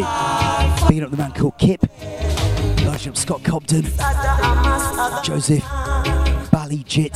Being 0.88 1.04
up 1.04 1.12
the 1.12 1.18
man 1.18 1.34
called 1.34 1.58
Kip. 1.58 1.84
Large 2.86 3.10
up 3.10 3.18
Scott 3.18 3.44
Cobden. 3.44 3.84
Joseph. 5.26 5.62
Bally 6.50 6.86
Jit. 6.88 7.14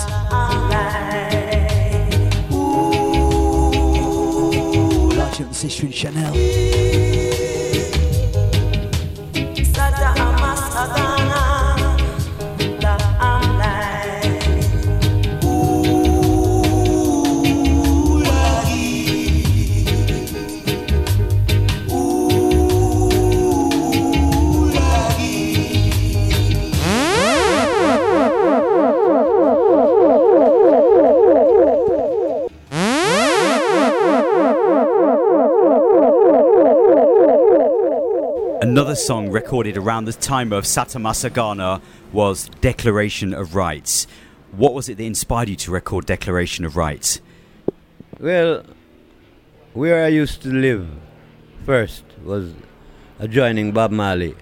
Large 5.15 5.41
up 5.41 5.47
the 5.47 5.53
sister 5.53 5.85
in 5.85 5.93
Chanel. 5.93 6.74
Another 38.75 38.95
song 38.95 39.31
recorded 39.31 39.77
around 39.77 40.03
the 40.03 40.11
time 40.11 40.51
of 40.51 40.65
Satta 40.65 40.99
Massagana 40.99 41.81
was 42.11 42.49
Declaration 42.59 43.33
of 43.33 43.55
Rights. 43.55 44.05
What 44.51 44.73
was 44.73 44.89
it 44.89 44.97
that 44.97 45.05
inspired 45.05 45.47
you 45.47 45.55
to 45.55 45.71
record 45.71 46.05
Declaration 46.05 46.65
of 46.65 46.75
Rights? 46.75 47.21
Well, 48.19 48.65
where 49.73 50.03
I 50.03 50.09
used 50.09 50.41
to 50.41 50.49
live 50.49 50.89
first 51.65 52.03
was 52.21 52.53
adjoining 53.17 53.71
Bob 53.71 53.91
Marley 53.91 54.35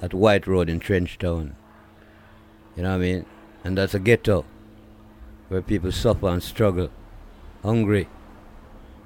at 0.00 0.14
White 0.14 0.46
Road 0.46 0.68
in 0.68 0.78
Trenchtown. 0.78 1.54
You 2.76 2.84
know 2.84 2.90
what 2.90 2.94
I 2.94 2.98
mean? 2.98 3.26
And 3.64 3.76
that's 3.76 3.94
a 3.94 3.98
ghetto 3.98 4.44
where 5.48 5.62
people 5.62 5.90
suffer 5.90 6.28
and 6.28 6.44
struggle, 6.44 6.90
hungry, 7.64 8.06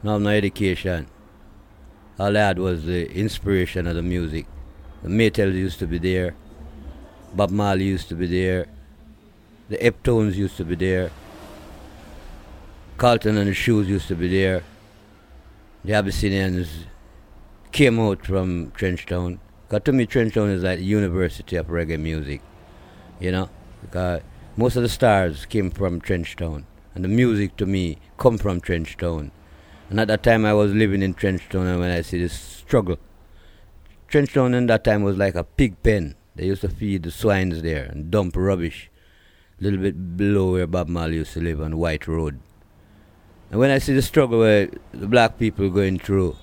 not 0.03 0.21
no 0.21 0.29
education. 0.29 1.07
All 2.19 2.37
I 2.37 2.41
had 2.41 2.59
was 2.59 2.85
the 2.85 3.11
inspiration 3.13 3.87
of 3.87 3.97
the 3.97 4.03
music. 4.03 4.47
The 5.03 5.09
Maytals 5.09 5.55
used 5.55 5.79
to 5.81 5.87
be 5.87 5.99
there, 5.99 6.35
Bob 7.35 7.51
Marley 7.51 7.85
used 7.85 8.09
to 8.09 8.15
be 8.15 8.27
there, 8.27 8.67
the 9.69 9.77
Heptones 9.79 10.35
used 10.35 10.57
to 10.59 10.65
be 10.65 10.77
there, 10.77 11.11
Carlton 12.97 13.37
and 13.37 13.49
the 13.49 13.55
Shoes 13.55 13.89
used 13.89 14.07
to 14.07 14.15
be 14.15 14.29
there. 14.29 14.63
The 15.85 15.95
Abyssinians 15.95 16.87
came 17.73 17.99
out 17.99 18.25
from 18.25 18.71
Trenchtown. 18.71 19.41
Because 19.69 19.83
to 19.85 19.93
me, 19.93 20.07
Trenchtown 20.07 20.55
is 20.55 20.63
like 20.63 20.79
the 20.79 20.85
university 20.85 21.57
of 21.57 21.67
reggae 21.67 21.99
music. 21.99 22.41
You 23.19 23.33
know? 23.33 23.51
Because 23.83 24.23
most 24.57 24.77
of 24.77 24.85
the 24.85 24.89
stars 24.89 25.45
came 25.45 25.73
from 25.73 26.01
Trenchtown. 26.01 26.65
And 26.95 27.03
the 27.03 27.09
music 27.09 27.57
to 27.57 27.67
me 27.67 27.99
come 28.17 28.39
from 28.39 28.61
Trenchtown. 28.61 29.33
And 29.91 30.01
at 30.01 30.09
that 30.09 30.23
time 30.23 30.45
I 30.45 30.55
was 30.55 30.73
living 30.73 31.03
in 31.03 31.15
Trenchtown 31.15 31.67
and 31.67 31.81
when 31.81 31.91
I 31.91 32.01
see 32.01 32.19
this 32.19 32.33
struggle. 32.33 32.99
Trenchtown 34.09 34.55
in 34.55 34.67
that 34.67 34.85
time 34.85 35.03
was 35.03 35.17
like 35.17 35.35
a 35.35 35.45
pig 35.45 35.83
pen. 35.83 36.15
They 36.35 36.47
used 36.47 36.63
to 36.63 36.69
feed 36.69 37.03
the 37.03 37.11
swines 37.11 37.63
there 37.63 37.85
and 37.85 38.11
dump 38.11 38.37
rubbish. 38.37 38.91
A 39.61 39.65
little 39.65 39.81
bit 39.81 40.17
below 40.17 40.53
where 40.53 40.67
Bob 40.67 40.89
Marley 40.89 41.17
used 41.17 41.35
to 41.35 41.41
live 41.41 41.61
on 41.61 41.79
White 41.79 42.09
Road. 42.09 42.41
And 43.51 43.61
when 43.61 43.71
I 43.71 43.79
see 43.79 43.95
the 43.95 44.03
struggle 44.03 44.41
where 44.41 44.69
the 44.93 45.07
black 45.07 45.39
people 45.39 45.71
going 45.71 45.99
through 45.99 46.37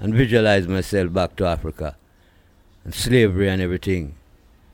and 0.00 0.14
visualize 0.14 0.66
myself 0.66 1.12
back 1.12 1.36
to 1.36 1.46
Africa 1.46 1.96
and 2.84 2.94
slavery 2.94 3.48
and 3.48 3.62
everything, 3.62 4.16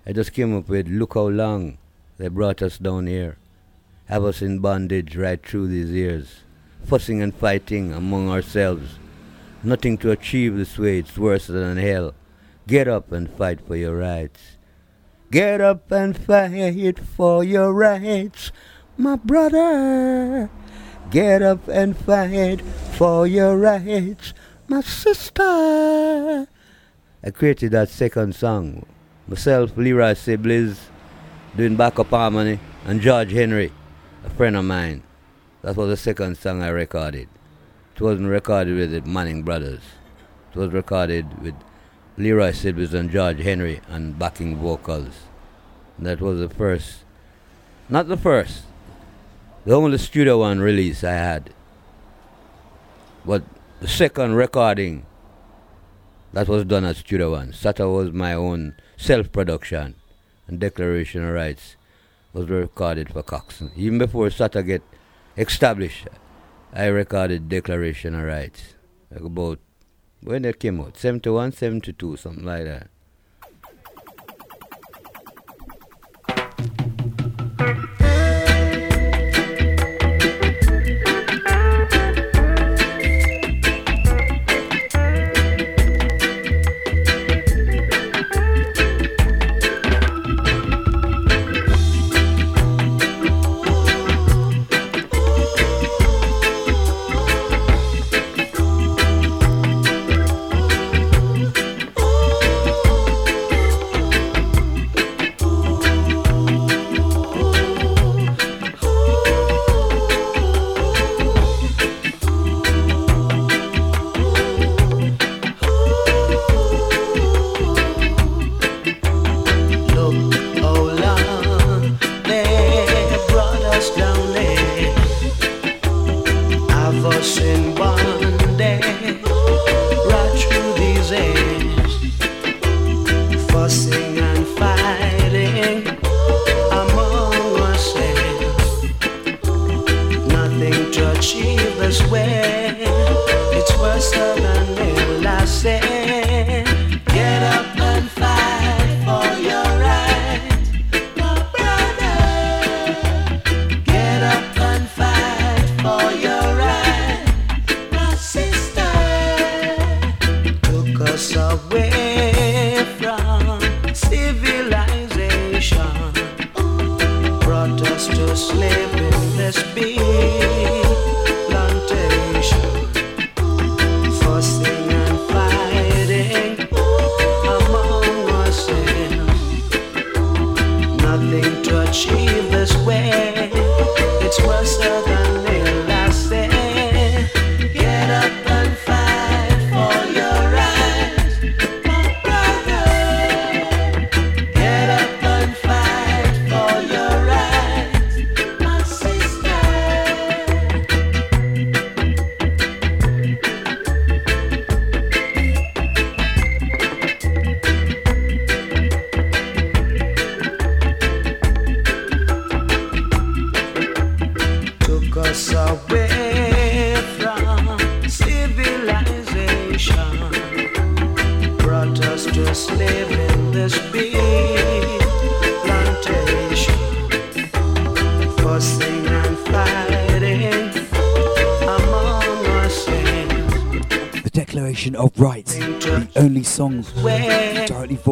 I 0.06 0.12
just 0.12 0.32
came 0.32 0.56
up 0.56 0.68
with 0.68 0.88
look 0.88 1.14
how 1.14 1.28
long 1.28 1.76
they 2.16 2.28
brought 2.28 2.62
us 2.62 2.78
down 2.78 3.06
here. 3.06 3.36
Have 4.06 4.24
us 4.24 4.40
in 4.40 4.60
bondage 4.60 5.16
right 5.16 5.44
through 5.44 5.68
these 5.68 5.90
years, 5.90 6.40
fussing 6.84 7.22
and 7.22 7.34
fighting 7.34 7.92
among 7.92 8.28
ourselves. 8.28 8.98
Nothing 9.62 9.98
to 9.98 10.10
achieve 10.10 10.56
this 10.56 10.78
way, 10.78 10.98
it's 10.98 11.18
worse 11.18 11.46
than 11.46 11.76
hell. 11.76 12.14
Get 12.66 12.88
up 12.88 13.12
and 13.12 13.28
fight 13.30 13.60
for 13.60 13.76
your 13.76 13.96
rights. 13.96 14.40
Get 15.30 15.60
up 15.60 15.90
and 15.92 16.16
fight 16.16 16.98
for 16.98 17.44
your 17.44 17.72
rights, 17.72 18.52
my 18.96 19.16
brother. 19.16 20.50
Get 21.10 21.42
up 21.42 21.68
and 21.68 21.96
fight 21.96 22.60
for 22.96 23.26
your 23.26 23.56
rights, 23.56 24.34
my 24.68 24.80
sister. 24.80 26.48
I 27.22 27.30
created 27.32 27.72
that 27.72 27.88
second 27.88 28.34
song. 28.34 28.86
Myself, 29.28 29.76
Leroy 29.76 30.14
Sibbles 30.14 30.78
doing 31.56 31.76
backup 31.76 32.10
harmony, 32.10 32.60
and 32.86 33.00
George 33.00 33.32
Henry, 33.32 33.72
a 34.24 34.30
friend 34.30 34.56
of 34.56 34.64
mine. 34.64 35.02
That 35.62 35.76
was 35.76 35.90
the 35.90 35.96
second 35.96 36.38
song 36.38 36.62
I 36.62 36.68
recorded. 36.68 37.28
It 37.94 38.00
wasn't 38.00 38.28
recorded 38.28 38.76
with 38.76 38.92
the 38.92 39.02
Manning 39.02 39.42
Brothers. 39.42 39.82
It 40.54 40.58
was 40.58 40.72
recorded 40.72 41.42
with 41.42 41.54
Leroy 42.16 42.52
Sibbles 42.52 42.94
and 42.94 43.10
George 43.10 43.42
Henry 43.42 43.82
and 43.88 44.18
backing 44.18 44.56
vocals. 44.56 45.14
And 45.98 46.06
that 46.06 46.22
was 46.22 46.38
the 46.40 46.48
first, 46.48 47.04
not 47.90 48.08
the 48.08 48.16
first, 48.16 48.62
the 49.66 49.74
only 49.74 49.98
studio 49.98 50.38
one 50.38 50.60
release 50.60 51.04
I 51.04 51.12
had. 51.12 51.52
But 53.26 53.42
the 53.80 53.88
second 53.88 54.36
recording 54.36 55.04
that 56.32 56.48
was 56.48 56.64
done 56.64 56.86
at 56.86 56.96
Studio 56.96 57.32
One. 57.32 57.52
Satta 57.52 57.86
was 57.86 58.12
my 58.12 58.32
own 58.32 58.76
self 58.96 59.30
production 59.30 59.96
and 60.46 60.58
Declaration 60.58 61.22
of 61.22 61.34
Rights 61.34 61.76
was 62.32 62.48
recorded 62.48 63.12
for 63.12 63.22
Coxsone. 63.22 63.72
Even 63.76 63.98
before 63.98 64.28
Satta 64.28 64.64
get 64.64 64.82
established, 65.36 66.08
I 66.72 66.86
recorded 66.86 67.48
Declaration 67.48 68.14
of 68.14 68.24
Rights. 68.24 68.74
Like 69.10 69.22
about 69.22 69.58
when 70.22 70.44
it 70.44 70.60
came 70.60 70.80
out, 70.80 70.96
71, 70.96 71.52
72, 71.52 72.16
something 72.16 72.44
like 72.44 72.64
that. 72.64 72.88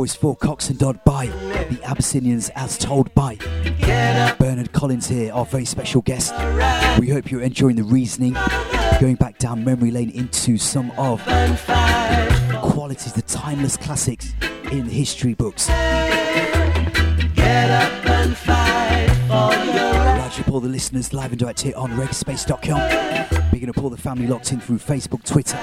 Voiced 0.08 0.20
for 0.22 0.36
Coxsone 0.38 0.78
Dodd 0.78 1.04
by 1.04 1.26
the 1.26 1.78
Abyssinians 1.84 2.48
as 2.54 2.78
told 2.78 3.14
by 3.14 3.36
Bernard 4.38 4.72
Collins 4.72 5.06
here, 5.06 5.30
our 5.34 5.44
very 5.44 5.66
special 5.66 6.00
guest. 6.00 6.32
We 6.98 7.10
hope 7.10 7.30
you're 7.30 7.42
enjoying 7.42 7.76
the 7.76 7.82
reasoning, 7.82 8.34
going 9.02 9.16
back 9.16 9.36
down 9.36 9.66
memory 9.66 9.90
lane 9.90 10.08
into 10.08 10.56
some 10.56 10.92
of 10.92 11.22
the 11.26 12.58
qualities, 12.62 13.12
the 13.12 13.20
timeless 13.20 13.76
classics 13.76 14.32
in 14.72 14.86
the 14.86 14.92
history 14.92 15.34
books. 15.34 15.66
Fight 15.66 15.76
for 20.46 20.62
the 20.62 20.68
listeners 20.68 21.12
live 21.12 21.32
and 21.32 21.38
direct 21.38 21.60
here 21.60 21.76
on 21.76 21.90
regspace.com. 21.90 23.50
Bigging 23.50 23.68
up 23.68 23.76
all 23.76 23.90
the 23.90 23.98
family 23.98 24.26
locked 24.26 24.52
in 24.52 24.60
through 24.60 24.78
Facebook, 24.78 25.22
Twitter. 25.24 25.58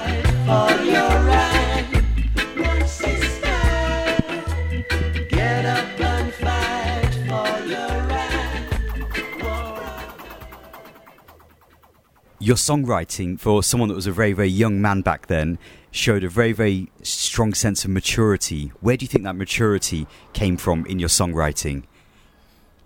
Your 12.46 12.54
songwriting, 12.54 13.40
for 13.40 13.60
someone 13.64 13.88
that 13.88 13.96
was 13.96 14.06
a 14.06 14.12
very, 14.12 14.32
very 14.32 14.48
young 14.48 14.80
man 14.80 15.00
back 15.00 15.26
then, 15.26 15.58
showed 15.90 16.22
a 16.22 16.28
very, 16.28 16.52
very 16.52 16.92
strong 17.02 17.54
sense 17.54 17.84
of 17.84 17.90
maturity. 17.90 18.70
Where 18.80 18.96
do 18.96 19.02
you 19.02 19.08
think 19.08 19.24
that 19.24 19.34
maturity 19.34 20.06
came 20.32 20.56
from 20.56 20.86
in 20.86 21.00
your 21.00 21.08
songwriting? 21.08 21.82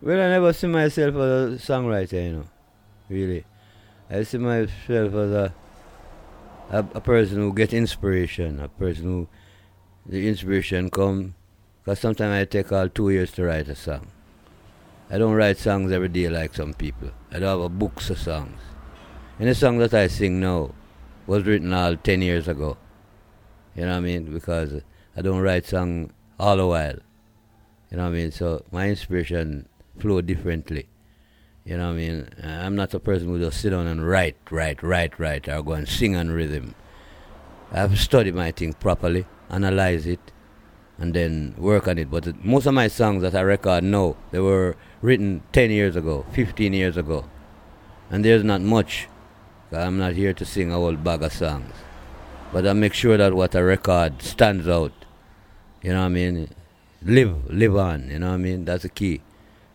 Well, 0.00 0.18
I 0.18 0.28
never 0.30 0.54
see 0.54 0.66
myself 0.66 1.14
as 1.14 1.20
a 1.20 1.72
songwriter, 1.72 2.24
you 2.24 2.32
know, 2.36 2.46
really. 3.10 3.44
I 4.08 4.22
see 4.22 4.38
myself 4.38 4.80
as 4.88 5.30
a, 5.30 5.54
a, 6.70 6.78
a 6.94 7.00
person 7.02 7.36
who 7.36 7.52
gets 7.52 7.74
inspiration, 7.74 8.60
a 8.60 8.68
person 8.68 9.04
who 9.04 9.28
the 10.06 10.26
inspiration 10.26 10.88
come, 10.88 11.34
because 11.84 11.98
sometimes 11.98 12.32
I 12.32 12.46
take 12.46 12.72
all 12.72 12.88
two 12.88 13.10
years 13.10 13.30
to 13.32 13.44
write 13.44 13.68
a 13.68 13.74
song. 13.74 14.06
I 15.10 15.18
don't 15.18 15.34
write 15.34 15.58
songs 15.58 15.92
every 15.92 16.08
day 16.08 16.30
like 16.30 16.54
some 16.54 16.72
people. 16.72 17.10
I 17.30 17.40
don't 17.40 17.60
have 17.60 17.60
a 17.60 17.68
books 17.68 18.08
of 18.08 18.18
songs. 18.18 18.58
Any 19.40 19.54
song 19.54 19.78
that 19.78 19.94
I 19.94 20.06
sing 20.08 20.38
now 20.38 20.74
was 21.26 21.44
written 21.44 21.72
all 21.72 21.96
10 21.96 22.20
years 22.20 22.46
ago. 22.46 22.76
You 23.74 23.86
know 23.86 23.92
what 23.92 23.96
I 23.96 24.00
mean? 24.00 24.30
Because 24.34 24.82
I 25.16 25.22
don't 25.22 25.40
write 25.40 25.64
song 25.64 26.12
all 26.38 26.58
the 26.58 26.66
while. 26.66 26.98
You 27.90 27.96
know 27.96 28.02
what 28.02 28.10
I 28.10 28.12
mean? 28.12 28.32
So 28.32 28.62
my 28.70 28.90
inspiration 28.90 29.66
flow 29.98 30.20
differently. 30.20 30.88
You 31.64 31.78
know 31.78 31.86
what 31.86 31.94
I 31.94 31.96
mean? 31.96 32.28
Uh, 32.44 32.48
I'm 32.48 32.76
not 32.76 32.92
a 32.92 33.00
person 33.00 33.28
who 33.28 33.38
just 33.38 33.62
sit 33.62 33.70
down 33.70 33.86
and 33.86 34.06
write, 34.06 34.36
write, 34.50 34.82
write, 34.82 35.18
write, 35.18 35.48
or 35.48 35.62
go 35.62 35.72
and 35.72 35.88
sing 35.88 36.16
on 36.16 36.28
rhythm. 36.28 36.74
I've 37.72 37.98
studied 37.98 38.34
my 38.34 38.50
thing 38.50 38.74
properly, 38.74 39.24
analyze 39.48 40.06
it, 40.06 40.32
and 40.98 41.14
then 41.14 41.54
work 41.56 41.88
on 41.88 41.96
it. 41.96 42.10
But 42.10 42.44
most 42.44 42.66
of 42.66 42.74
my 42.74 42.88
songs 42.88 43.22
that 43.22 43.34
I 43.34 43.40
record 43.40 43.84
now, 43.84 44.16
they 44.32 44.40
were 44.40 44.76
written 45.00 45.42
10 45.52 45.70
years 45.70 45.96
ago, 45.96 46.26
15 46.32 46.74
years 46.74 46.98
ago. 46.98 47.24
And 48.10 48.22
there's 48.22 48.44
not 48.44 48.60
much. 48.60 49.08
I'm 49.72 49.98
not 49.98 50.14
here 50.14 50.32
to 50.32 50.44
sing 50.44 50.72
a 50.72 50.74
whole 50.74 50.96
bag 50.96 51.22
of 51.22 51.32
songs. 51.32 51.72
But 52.52 52.66
I 52.66 52.72
make 52.72 52.94
sure 52.94 53.16
that 53.16 53.34
what 53.34 53.54
I 53.54 53.60
record 53.60 54.20
stands 54.22 54.66
out. 54.66 54.92
You 55.82 55.92
know 55.92 56.00
what 56.00 56.06
I 56.06 56.08
mean? 56.08 56.48
Live, 57.02 57.48
live 57.48 57.76
on. 57.76 58.10
You 58.10 58.18
know 58.18 58.28
what 58.28 58.34
I 58.34 58.38
mean? 58.38 58.64
That's 58.64 58.82
the 58.82 58.88
key. 58.88 59.22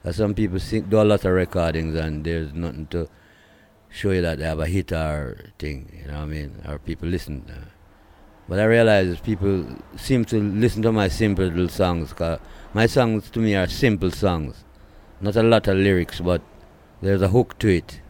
'Cause 0.03 0.17
some 0.17 0.33
people 0.35 0.59
sing, 0.59 0.83
do 0.83 1.01
a 1.01 1.03
lot 1.03 1.25
of 1.25 1.31
recordings 1.31 1.95
and 1.95 2.23
there's 2.23 2.53
nothing 2.53 2.87
to 2.87 3.07
show 3.89 4.11
you 4.11 4.21
that 4.21 4.37
they 4.37 4.43
have 4.43 4.59
a 4.59 4.67
hit 4.67 4.91
or 4.91 5.37
thing. 5.57 5.89
You 5.99 6.11
know 6.11 6.19
what 6.19 6.23
I 6.23 6.25
mean? 6.25 6.51
Or 6.67 6.77
people 6.77 7.07
listen. 7.07 7.43
But 8.47 8.59
I 8.59 8.65
realize 8.65 9.19
people 9.21 9.65
seem 9.95 10.25
to 10.25 10.39
listen 10.39 10.83
to 10.83 10.91
my 10.91 11.07
simple 11.07 11.45
little 11.45 11.69
songs. 11.69 12.13
'cause 12.13 12.39
my 12.73 12.85
songs 12.85 13.29
to 13.31 13.39
me 13.39 13.55
are 13.55 13.67
simple 13.67 14.11
songs. 14.11 14.63
Not 15.21 15.37
a 15.37 15.41
lot 15.41 15.67
of 15.67 15.77
lyrics, 15.77 16.19
but 16.19 16.41
there's 17.01 17.21
a 17.21 17.29
hook 17.29 17.57
to 17.59 17.69
it. 17.69 18.01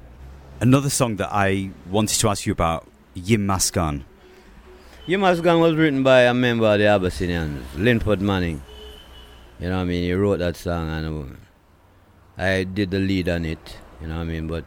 Another 0.66 0.90
song 0.90 1.18
that 1.18 1.30
I 1.32 1.70
wanted 1.92 2.18
to 2.20 2.28
ask 2.28 2.48
you 2.48 2.52
about, 2.52 2.88
Yim 3.14 3.46
Maskan. 3.46 4.04
Yamas 5.08 5.44
Gang 5.44 5.60
was 5.60 5.76
written 5.76 6.02
by 6.02 6.22
a 6.22 6.34
member 6.34 6.66
of 6.66 6.80
the 6.80 6.88
Abyssinians, 6.88 7.64
Linford 7.78 8.20
Manning. 8.20 8.64
You 9.60 9.70
know 9.70 9.76
what 9.76 9.82
I 9.82 9.86
mean? 9.86 10.02
He 10.06 10.14
wrote 10.14 10.40
that 10.40 10.56
song 10.56 10.90
and 10.90 11.38
uh, 12.40 12.42
I 12.42 12.64
did 12.64 12.90
the 12.90 12.98
lead 12.98 13.30
on 13.30 13.46
it. 13.46 13.78
You 14.02 14.08
know 14.08 14.16
what 14.16 14.22
I 14.22 14.24
mean? 14.24 14.48
But 14.48 14.66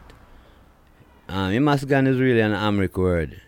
um, 1.27 1.51
Yamas 1.51 1.85
Gang 1.85 2.07
is 2.07 2.17
really 2.17 2.39
an 2.39 2.53
Amharic 2.53 2.97
word. 2.97 3.41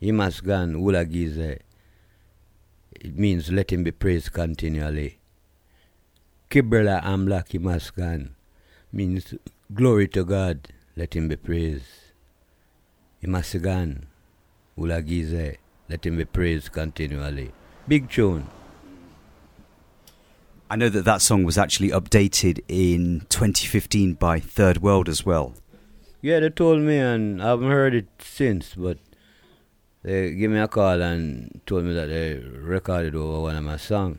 Yamas 0.00 0.40
Gan, 0.40 0.76
Ulagize. 0.76 1.58
It 2.92 3.18
means 3.18 3.50
let 3.50 3.72
him 3.72 3.82
be 3.82 3.90
praised 3.90 4.32
continually. 4.32 5.18
Kibrela 6.48 7.02
Amlak 7.02 7.48
Yamas 7.48 7.92
Gan 7.92 8.36
means 8.92 9.34
glory 9.74 10.06
to 10.06 10.24
God, 10.24 10.68
let 10.96 11.14
him 11.14 11.28
be 11.28 11.36
praised. 11.36 11.84
Imasigan, 13.22 14.04
Ulagize, 14.78 15.56
let 15.88 16.06
him 16.06 16.16
be 16.16 16.24
praised 16.24 16.72
continually. 16.72 17.52
Big 17.88 18.10
tune. 18.10 18.48
I 20.70 20.76
know 20.76 20.88
that 20.88 21.04
that 21.04 21.20
song 21.20 21.44
was 21.44 21.58
actually 21.58 21.90
updated 21.90 22.60
in 22.66 23.26
2015 23.28 24.14
by 24.14 24.40
Third 24.40 24.78
World 24.78 25.08
as 25.08 25.26
well. 25.26 25.54
Yeah, 26.22 26.40
they 26.40 26.48
told 26.48 26.80
me, 26.80 26.98
and 26.98 27.42
I 27.42 27.48
haven't 27.48 27.70
heard 27.70 27.94
it 27.94 28.06
since, 28.18 28.74
but 28.74 28.96
they 30.02 30.32
gave 30.32 30.50
me 30.50 30.58
a 30.58 30.68
call 30.68 31.02
and 31.02 31.60
told 31.66 31.84
me 31.84 31.92
that 31.94 32.06
they 32.06 32.36
recorded 32.36 33.14
over 33.14 33.40
one 33.40 33.56
of 33.56 33.64
my 33.64 33.76
songs. 33.76 34.18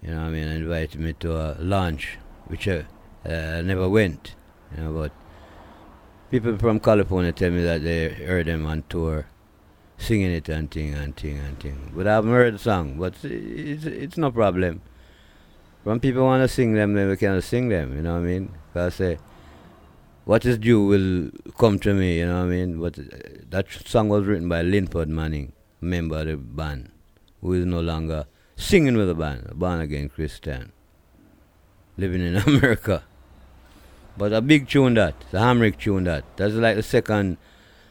You 0.00 0.10
know 0.10 0.18
what 0.20 0.28
I 0.28 0.30
mean? 0.30 0.48
Invited 0.48 1.00
me 1.00 1.12
to 1.14 1.36
a 1.36 1.56
launch, 1.58 2.18
which 2.46 2.68
I, 2.68 2.84
uh, 3.28 3.58
I 3.58 3.62
never 3.62 3.88
went. 3.88 4.36
You 4.76 4.84
know, 4.84 4.92
but 4.92 5.12
people 6.30 6.56
from 6.58 6.80
California 6.80 7.32
tell 7.32 7.50
me 7.50 7.62
that 7.62 7.82
they 7.82 8.08
heard 8.08 8.46
them 8.46 8.66
on 8.66 8.84
tour 8.88 9.26
singing 9.98 10.30
it 10.30 10.48
and 10.48 10.70
thing 10.70 10.94
and 10.94 11.16
thing 11.16 11.38
and 11.38 11.58
thing. 11.60 11.92
But 11.94 12.06
I 12.06 12.14
haven't 12.14 12.30
heard 12.30 12.54
the 12.54 12.58
song, 12.58 12.98
but 12.98 13.14
it's, 13.22 13.84
it's 13.84 14.16
no 14.16 14.30
problem. 14.30 14.82
When 15.84 16.00
people 16.00 16.24
want 16.24 16.42
to 16.42 16.48
sing 16.48 16.74
them, 16.74 16.94
then 16.94 17.08
we 17.08 17.16
can 17.16 17.40
sing 17.40 17.68
them, 17.68 17.94
you 17.94 18.02
know 18.02 18.14
what 18.14 18.20
I 18.20 18.22
mean? 18.22 18.50
Because 18.72 18.94
I 18.94 18.96
say, 18.96 19.18
what 20.24 20.44
is 20.44 20.58
due 20.58 20.84
will 20.84 21.30
come 21.56 21.78
to 21.78 21.94
me, 21.94 22.18
you 22.18 22.26
know 22.26 22.38
what 22.38 22.46
I 22.46 22.56
mean? 22.56 22.80
But 22.80 22.98
uh, 22.98 23.02
that 23.50 23.70
song 23.70 24.08
was 24.08 24.24
written 24.24 24.48
by 24.48 24.62
Linford 24.62 25.08
Manning, 25.08 25.52
member 25.80 26.18
of 26.18 26.26
the 26.26 26.36
band, 26.36 26.90
who 27.40 27.52
is 27.52 27.64
no 27.64 27.80
longer 27.80 28.26
singing 28.56 28.96
with 28.96 29.06
the 29.06 29.14
band, 29.14 29.46
a 29.48 29.54
born 29.54 29.80
again 29.80 30.08
Christian, 30.08 30.72
living 31.96 32.20
in 32.20 32.36
America. 32.46 33.04
But 34.18 34.32
a 34.32 34.40
big 34.40 34.68
tune 34.68 34.94
that, 34.94 35.14
the 35.30 35.38
Amharic 35.38 35.78
tune 35.78 36.04
that. 36.04 36.24
That's 36.36 36.54
like 36.54 36.76
the 36.76 36.82
second 36.82 37.36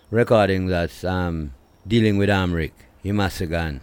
recording 0.09 0.67
that's 0.67 1.03
um, 1.03 1.53
dealing 1.87 2.17
with 2.17 2.29
Amharic, 2.29 2.73
Imasigan. 3.03 3.81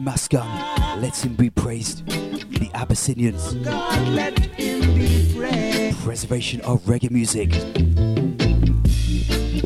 Yemaskan, 0.00 1.02
let 1.02 1.14
him 1.14 1.34
be 1.34 1.50
praised. 1.50 2.06
The 2.06 2.70
Abyssinians, 2.74 3.54
God 3.56 4.00
preservation 6.02 6.60
of 6.62 6.80
reggae 6.84 7.10
music. 7.10 7.52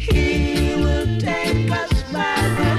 He 0.00 0.74
will 0.76 1.20
take 1.20 1.70
us 1.70 2.12
by 2.12 2.73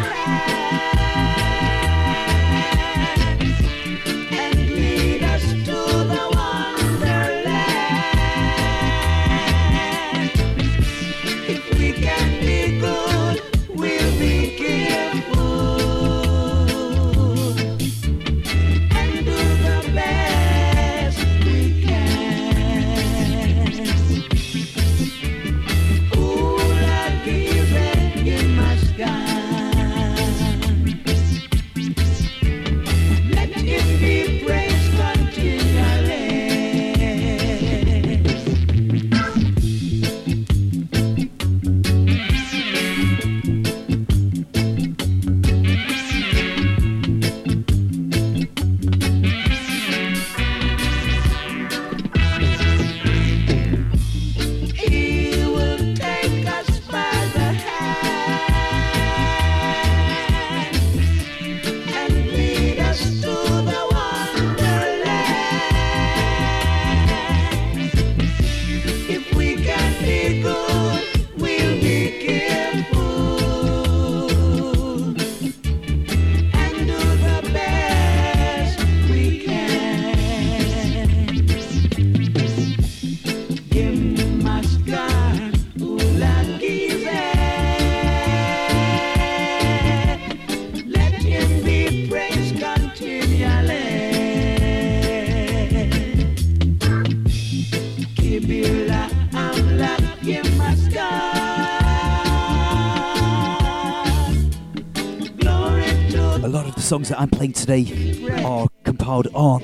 songs 106.86 107.10
that 107.10 107.20
I'm 107.20 107.32
playing 107.32 107.54
today 107.54 108.28
are 108.44 108.68
compiled 108.84 109.28
on 109.34 109.62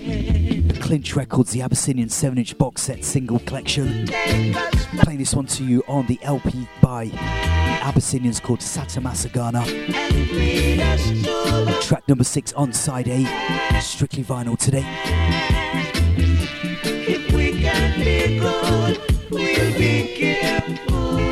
Clinch 0.80 1.16
Records, 1.16 1.52
the 1.52 1.62
Abyssinian 1.62 2.10
7 2.10 2.36
inch 2.36 2.58
box 2.58 2.82
set 2.82 3.06
single 3.06 3.38
collection. 3.40 4.08
Playing 4.08 5.20
this 5.20 5.36
one 5.36 5.46
to 5.46 5.64
you 5.64 5.84
on 5.88 6.08
the 6.08 6.18
LP 6.24 6.68
by 6.82 7.06
the 7.06 7.20
Abyssinians 7.84 8.40
called 8.40 8.60
Satta 8.60 9.00
Massagana. 9.02 9.64
Track 11.84 12.08
number 12.08 12.24
6 12.24 12.54
on 12.54 12.74
side 12.74 13.08
A, 13.08 13.80
strictly 13.80 14.24
vinyl 14.24 14.58
today. 14.58 14.82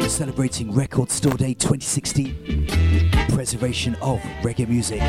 Celebrating 0.08 0.72
Record 0.72 1.10
Store 1.10 1.34
Day 1.34 1.56
2016, 1.56 2.59
preservation 3.50 3.96
of 3.96 4.20
reggae 4.44 4.68
music. 4.68 5.02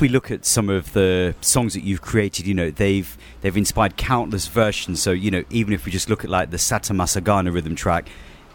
If 0.00 0.02
we 0.04 0.08
look 0.08 0.30
at 0.30 0.46
some 0.46 0.70
of 0.70 0.94
the 0.94 1.34
songs 1.42 1.74
that 1.74 1.84
you've 1.84 2.00
created, 2.00 2.46
you 2.46 2.54
know, 2.54 2.70
they've 2.70 3.18
they've 3.42 3.54
inspired 3.54 3.98
countless 3.98 4.48
versions. 4.48 5.02
So, 5.02 5.10
you 5.10 5.30
know, 5.30 5.44
even 5.50 5.74
if 5.74 5.84
we 5.84 5.92
just 5.92 6.08
look 6.08 6.24
at 6.24 6.30
like 6.30 6.48
the 6.48 6.56
Satta 6.56 6.94
Massagana 6.94 7.52
rhythm 7.52 7.74
track, 7.74 8.08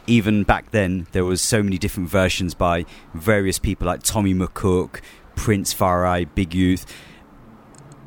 even 0.07 0.43
back 0.43 0.72
then 0.72 1.05
there 1.11 1.23
was 1.23 1.43
so 1.43 1.61
many 1.61 1.77
different 1.77 2.09
versions 2.09 2.55
by 2.55 2.88
various 3.13 3.59
people 3.59 3.85
like 3.85 4.01
Tommy 4.01 4.34
McCook, 4.34 5.01
Prince 5.35 5.72
Far 5.72 6.03
I, 6.03 6.26
Big 6.26 6.55
Youth. 6.55 6.91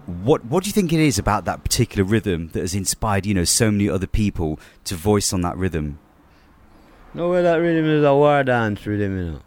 What 0.06 0.44
what 0.46 0.64
do 0.64 0.68
you 0.68 0.74
think 0.74 0.92
it 0.92 0.98
is 0.98 1.16
about 1.16 1.44
that 1.44 1.62
particular 1.62 2.02
rhythm 2.02 2.48
that 2.54 2.60
has 2.60 2.74
inspired, 2.74 3.24
you 3.24 3.34
know, 3.34 3.44
so 3.44 3.70
many 3.70 3.88
other 3.88 4.08
people 4.08 4.58
to 4.82 4.96
voice 4.96 5.32
on 5.32 5.42
that 5.42 5.56
rhythm? 5.56 6.00
No, 7.14 7.28
well, 7.28 7.44
that 7.44 7.58
rhythm 7.58 7.84
is 7.84 8.02
a 8.02 8.12
war 8.12 8.42
dance 8.42 8.84
rhythm, 8.84 9.16
you 9.16 9.24
know. 9.30 9.42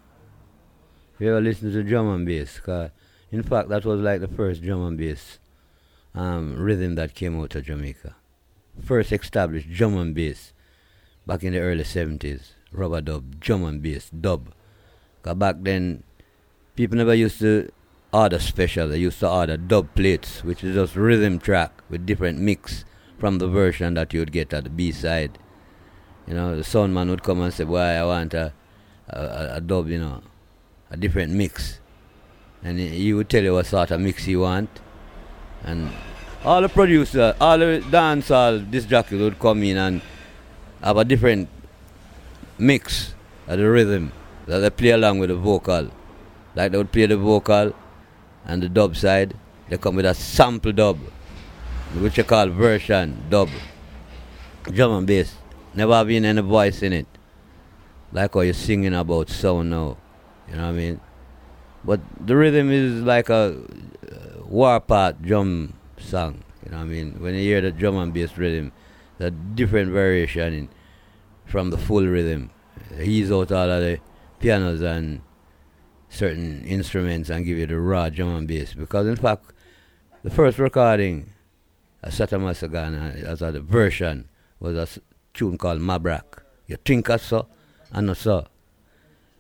You 1.20 1.32
ever 1.32 1.42
listen 1.42 1.74
to 1.74 1.84
drum 1.84 2.08
and 2.08 2.26
bass, 2.26 2.58
'cause 2.62 2.92
in 3.32 3.44
fact, 3.44 3.70
that 3.70 3.86
was 3.86 4.00
like 4.02 4.20
the 4.22 4.28
first 4.28 4.62
drum 4.62 4.86
and 4.86 4.98
bass 4.98 5.40
um, 6.14 6.56
rhythm 6.58 6.96
that 6.96 7.16
came 7.16 7.40
out 7.40 7.56
of 7.56 7.64
Jamaica. 7.66 8.16
First 8.84 9.12
established 9.12 9.70
drum 9.72 9.98
and 9.98 10.14
bass 10.16 10.54
back 11.26 11.44
in 11.44 11.54
the 11.54 11.60
early 11.60 11.84
70s. 11.84 12.52
Rubber 12.72 13.02
dub, 13.02 13.40
drum 13.40 13.64
and 13.66 13.82
bass, 13.82 14.10
dub. 14.10 14.54
'Cause 15.24 15.36
back 15.36 15.58
then, 15.60 16.04
people 16.76 16.98
never 16.98 17.14
used 17.14 17.40
to 17.40 17.70
order 18.14 18.40
special. 18.40 18.88
They 18.88 18.98
used 19.00 19.20
to 19.20 19.30
order 19.30 19.58
dub 19.58 19.94
plates, 19.94 20.44
which 20.44 20.64
is 20.64 20.76
just 20.76 20.96
rhythm 20.96 21.38
track 21.40 21.72
with 21.90 22.06
different 22.06 22.40
mix 22.40 22.86
from 23.20 23.38
the 23.38 23.48
version 23.48 23.94
that 23.96 24.14
you 24.14 24.20
would 24.22 24.32
get 24.32 24.54
at 24.54 24.64
the 24.64 24.70
B 24.70 24.92
side. 24.92 25.38
You 26.28 26.34
know, 26.34 26.56
the 26.56 26.64
sound 26.64 26.94
man 26.94 27.10
would 27.10 27.24
come 27.24 27.42
and 27.42 27.54
say, 27.54 27.66
"Boy, 27.66 27.78
I 27.80 28.04
want 28.06 28.34
a, 28.34 28.54
a- 29.10 29.56
a 29.58 29.62
dub, 29.62 29.90
you 29.90 30.00
know, 30.00 30.22
a 30.90 30.96
different 30.98 31.34
mix," 31.34 31.80
and 32.64 32.80
he 32.80 33.14
would 33.14 33.30
tell 33.30 33.44
you 33.44 33.54
what 33.54 33.66
sort 33.66 33.92
of 33.92 34.00
mix 34.02 34.26
he 34.26 34.36
want, 34.36 34.70
and 35.64 35.92
all 36.44 36.62
the 36.62 36.70
producer, 36.70 37.36
all 37.40 37.58
the 37.58 37.84
dancehall 37.90 38.70
disc 38.70 38.88
jockeys 38.88 39.20
would 39.20 39.40
come 39.40 39.64
in 39.64 39.78
and 39.78 40.02
have 40.82 40.98
a 40.98 41.06
different 41.06 41.50
mix 42.58 43.14
of 43.48 43.60
the 43.60 43.70
rhythm 43.70 44.12
that 44.48 44.60
they 44.60 44.70
play 44.70 44.90
along 44.90 45.20
with 45.20 45.30
the 45.30 45.36
vocal. 45.36 45.90
Like 46.56 46.72
they 46.72 46.78
would 46.78 46.92
play 46.92 47.06
the 47.06 47.18
vocal 47.18 47.74
and 48.46 48.64
the 48.64 48.70
dub 48.70 48.96
side, 48.96 49.36
they 49.70 49.78
come 49.78 49.96
with 49.96 50.06
a 50.06 50.14
sample 50.14 50.72
dub, 50.72 50.98
which 52.00 52.18
you 52.18 52.24
call 52.24 52.48
version 52.50 53.24
dub. 53.30 53.50
Drum 54.64 54.92
and 54.92 55.08
bass. 55.08 55.36
Never 55.74 56.04
been 56.06 56.26
any 56.26 56.42
voice 56.42 56.82
in 56.84 56.94
it. 56.94 57.08
Like 58.12 58.34
how 58.34 58.42
you're 58.42 58.54
singing 58.54 58.94
about 58.94 59.30
sound 59.30 59.70
now. 59.70 59.98
You 60.50 60.56
know 60.56 60.64
what 60.64 60.70
I 60.70 60.72
mean? 60.72 61.02
But 61.84 62.00
the 62.20 62.36
rhythm 62.36 62.72
is 62.72 63.02
like 63.02 63.30
a 63.30 63.58
uh, 64.12 64.46
war 64.46 64.80
part 64.80 65.22
drum 65.22 65.74
song. 65.98 66.44
You 66.64 66.72
know 66.72 66.78
what 66.78 66.84
I 66.84 66.88
mean? 66.88 67.20
When 67.20 67.34
you 67.34 67.42
hear 67.42 67.62
the 67.62 67.72
drum 67.72 67.98
and 67.98 68.14
bass 68.14 68.38
rhythm, 68.38 68.72
the 69.18 69.32
different 69.32 69.92
variation 69.92 70.54
in, 70.54 70.70
from 71.46 71.70
the 71.70 71.78
full 71.78 72.06
rhythm. 72.06 72.52
He's 72.98 73.32
out 73.32 73.52
all 73.52 73.70
of 73.70 73.82
the 73.82 74.00
pianos 74.40 74.82
and 74.82 75.22
certain 76.10 76.64
instruments 76.66 77.30
and 77.30 77.46
give 77.46 77.58
you 77.58 77.68
the 77.68 77.80
raw 77.80 78.10
drum 78.10 78.36
and 78.36 78.48
bass. 78.48 78.74
Because 78.74 79.08
in 79.08 79.16
fact, 79.16 79.54
the 80.24 80.30
first 80.30 80.60
recording 80.60 81.34
of 82.04 82.14
Satta 82.14 82.38
Massagana 82.38 83.24
as 83.24 83.42
a 83.42 83.60
version 83.60 84.28
was 84.60 84.76
a 84.76 85.02
tune 85.34 85.58
called 85.58 85.80
Mabrak. 85.80 86.44
You 86.68 86.78
think 86.84 87.10
I 87.10 87.18
so 87.18 87.48
and 87.92 88.08
not 88.08 88.18
so. 88.18 88.46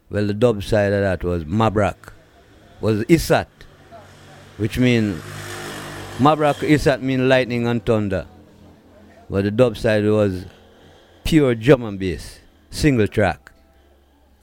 Well, 0.10 0.28
the 0.28 0.34
dub 0.34 0.64
side 0.64 0.92
of 0.92 1.02
that 1.02 1.24
was 1.24 1.46
Mabrak, 1.46 1.96
was 2.82 3.04
Isat, 3.06 3.48
which 4.58 4.78
means 4.78 5.22
Mabrak 6.18 6.68
Isat 6.68 7.02
means 7.02 7.22
lightning 7.22 7.68
and 7.68 7.86
thunder. 7.86 8.28
But 9.30 9.46
the 9.46 9.52
dub 9.52 9.78
side 9.78 10.04
was 10.06 10.46
pure 11.24 11.56
drum 11.56 11.84
and 11.84 11.98
bass, 11.98 12.40
single 12.70 13.08
track. 13.08 13.52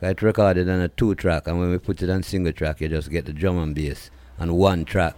It 0.01 0.23
recorded 0.23 0.69
on 0.69 0.81
a 0.81 0.89
two 0.89 1.15
track, 1.15 1.49
and 1.49 1.59
when 1.59 1.71
we 1.71 1.79
put 1.79 2.01
it 2.03 2.09
on 2.09 2.23
single 2.23 2.53
track, 2.53 2.81
you 2.81 2.89
just 2.89 3.11
get 3.11 3.27
the 3.27 3.33
drum 3.33 3.59
and 3.59 3.75
bass 3.75 4.11
on 4.39 4.55
one 4.55 4.85
track. 4.85 5.15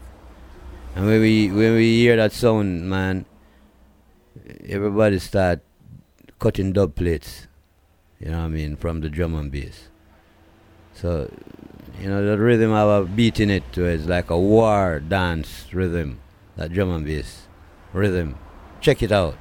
And 0.96 1.06
when 1.06 1.20
we 1.20 1.48
when 1.48 1.74
we 1.74 1.98
hear 1.98 2.16
that 2.16 2.32
sound, 2.32 2.88
man, 2.88 3.26
everybody 4.66 5.18
start 5.18 5.60
cutting 6.38 6.72
dub 6.72 6.94
plates. 6.94 7.46
You 8.18 8.30
know 8.30 8.38
what 8.38 8.44
I 8.44 8.48
mean 8.48 8.76
from 8.76 9.00
the 9.00 9.08
drum 9.08 9.34
and 9.34 9.52
bass. 9.52 9.88
So, 10.94 11.30
you 12.00 12.08
know, 12.08 12.24
the 12.24 12.38
rhythm 12.38 12.72
I 12.72 12.84
was 12.84 13.08
beating 13.08 13.50
it 13.50 13.70
to 13.74 13.84
is 13.84 14.06
like 14.06 14.30
a 14.30 14.38
war 14.38 15.00
dance 15.00 15.66
rhythm. 15.72 16.20
That 16.56 16.72
drum 16.72 16.90
and 16.90 17.04
bass 17.04 17.46
rhythm. 17.92 18.38
Check 18.80 19.02
it 19.02 19.12
out. 19.12 19.36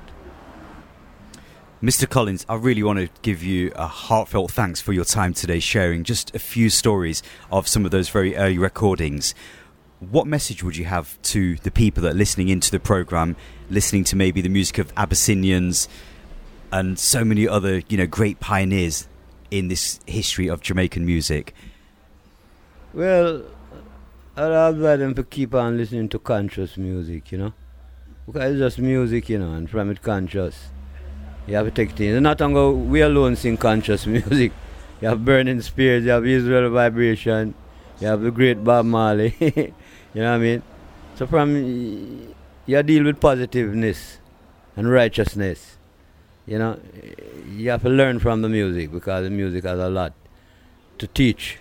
Mr. 1.82 2.10
Collins, 2.10 2.46
I 2.50 2.56
really 2.56 2.84
want 2.84 3.00
to 3.00 3.10
give 3.22 3.42
you 3.42 3.72
a 3.76 3.88
heartfelt 3.88 4.52
thanks 4.52 4.82
for 4.82 4.92
your 4.92 5.06
time 5.06 5.34
today, 5.34 5.62
sharing 5.62 6.04
just 6.04 6.36
a 6.36 6.40
few 6.40 6.70
stories 6.70 7.24
of 7.50 7.70
some 7.70 7.86
of 7.86 7.92
those 7.92 8.10
very 8.10 8.36
early 8.36 8.58
recordings. 8.58 9.34
What 10.02 10.28
message 10.28 10.62
would 10.62 10.76
you 10.76 10.84
have 10.86 11.22
to 11.24 11.56
the 11.56 11.72
people 11.72 12.04
that 12.04 12.12
are 12.12 12.18
listening 12.18 12.50
into 12.50 12.70
the 12.72 12.82
program, 12.82 13.38
listening 13.70 14.04
to 14.06 14.18
maybe 14.18 14.42
the 14.42 14.50
music 14.50 14.78
of 14.78 14.92
Abyssinians 14.98 15.88
and 16.74 17.00
so 17.00 17.24
many 17.24 17.48
other, 17.48 17.82
you 17.88 17.98
know, 17.98 18.08
great 18.08 18.42
pioneers 18.42 19.08
in 19.50 19.70
this 19.70 20.02
history 20.06 20.50
of 20.50 20.60
Jamaican 20.60 21.06
music? 21.06 21.56
Well, 22.94 23.44
I'd 24.36 24.52
advise 24.52 25.00
them 25.00 25.14
to 25.16 25.24
keep 25.24 25.54
on 25.54 25.78
listening 25.78 26.10
to 26.10 26.20
conscious 26.20 26.76
music, 26.76 27.32
you 27.32 27.38
know. 27.38 27.54
Because 28.26 28.52
it's 28.54 28.60
just 28.60 28.80
music, 28.80 29.30
you 29.30 29.38
know, 29.38 29.54
and 29.54 29.70
from 29.70 29.92
it 29.92 30.02
conscious. 30.02 30.70
You 31.46 31.56
have 31.56 31.66
to 31.66 31.72
take 31.72 31.92
things. 31.92 32.20
Not 32.22 32.42
only 32.42 32.88
we 32.88 33.02
alone 33.02 33.36
sing 33.36 33.58
conscious 33.58 34.06
music. 34.16 34.52
You 35.02 35.08
have 35.08 35.24
Burning 35.24 35.62
Spears, 35.62 36.04
you 36.04 36.12
have 36.12 36.26
Israel 36.26 36.70
Vibration, 36.72 37.54
you 38.00 38.08
have 38.08 38.22
the 38.22 38.32
great 38.32 38.64
Bob 38.64 38.86
Marley. 38.86 39.34
you 39.40 39.74
know 40.16 40.32
what 40.32 40.36
I 40.36 40.38
mean? 40.38 40.64
So 41.16 41.26
from 41.28 41.56
you 42.66 42.84
deal 42.84 43.04
with 43.04 43.20
positiveness 43.20 44.18
and 44.76 44.92
righteousness. 44.92 45.78
You 46.46 46.60
know, 46.60 46.80
you 47.48 47.70
have 47.70 47.84
to 47.84 47.90
learn 47.90 48.20
from 48.20 48.42
the 48.42 48.50
music 48.50 48.92
because 48.92 49.24
the 49.24 49.30
music 49.30 49.64
has 49.64 49.80
a 49.80 49.90
lot 49.90 50.14
to 50.98 51.08
teach. 51.08 51.60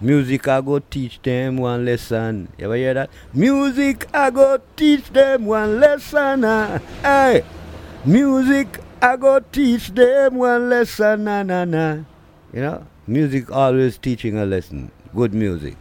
Music 0.00 0.48
I 0.48 0.60
go 0.62 0.78
teach 0.78 1.20
them 1.22 1.58
one 1.58 1.84
lesson. 1.84 2.48
You 2.56 2.64
ever 2.64 2.76
hear 2.76 2.94
that? 2.94 3.10
Music 3.34 4.06
I 4.14 4.30
go 4.30 4.58
teach 4.74 5.10
them 5.12 5.44
one 5.44 5.78
lesson. 5.78 6.44
ah. 6.44 6.78
Hey, 7.02 7.44
music 8.04 8.80
I 9.02 9.16
go 9.16 9.40
teach 9.40 9.88
them 9.94 10.36
one 10.36 10.70
lesson. 10.70 11.24
Na 11.24 11.42
na 11.42 11.64
na. 11.66 11.98
You 12.52 12.60
know, 12.62 12.86
music 13.06 13.50
always 13.52 13.98
teaching 13.98 14.38
a 14.38 14.46
lesson. 14.46 14.90
Good 15.14 15.34
music. 15.34 15.76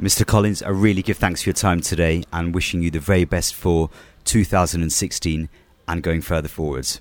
Mr. 0.00 0.26
Collins, 0.26 0.62
I 0.62 0.68
really 0.68 1.00
give 1.02 1.16
thanks 1.16 1.42
for 1.42 1.50
your 1.50 1.54
time 1.54 1.80
today 1.80 2.24
and 2.32 2.54
wishing 2.54 2.82
you 2.82 2.90
the 2.90 2.98
very 2.98 3.24
best 3.24 3.54
for 3.54 3.88
2016 4.24 5.48
and 5.88 6.02
going 6.02 6.20
further 6.20 6.48
forwards. 6.48 7.00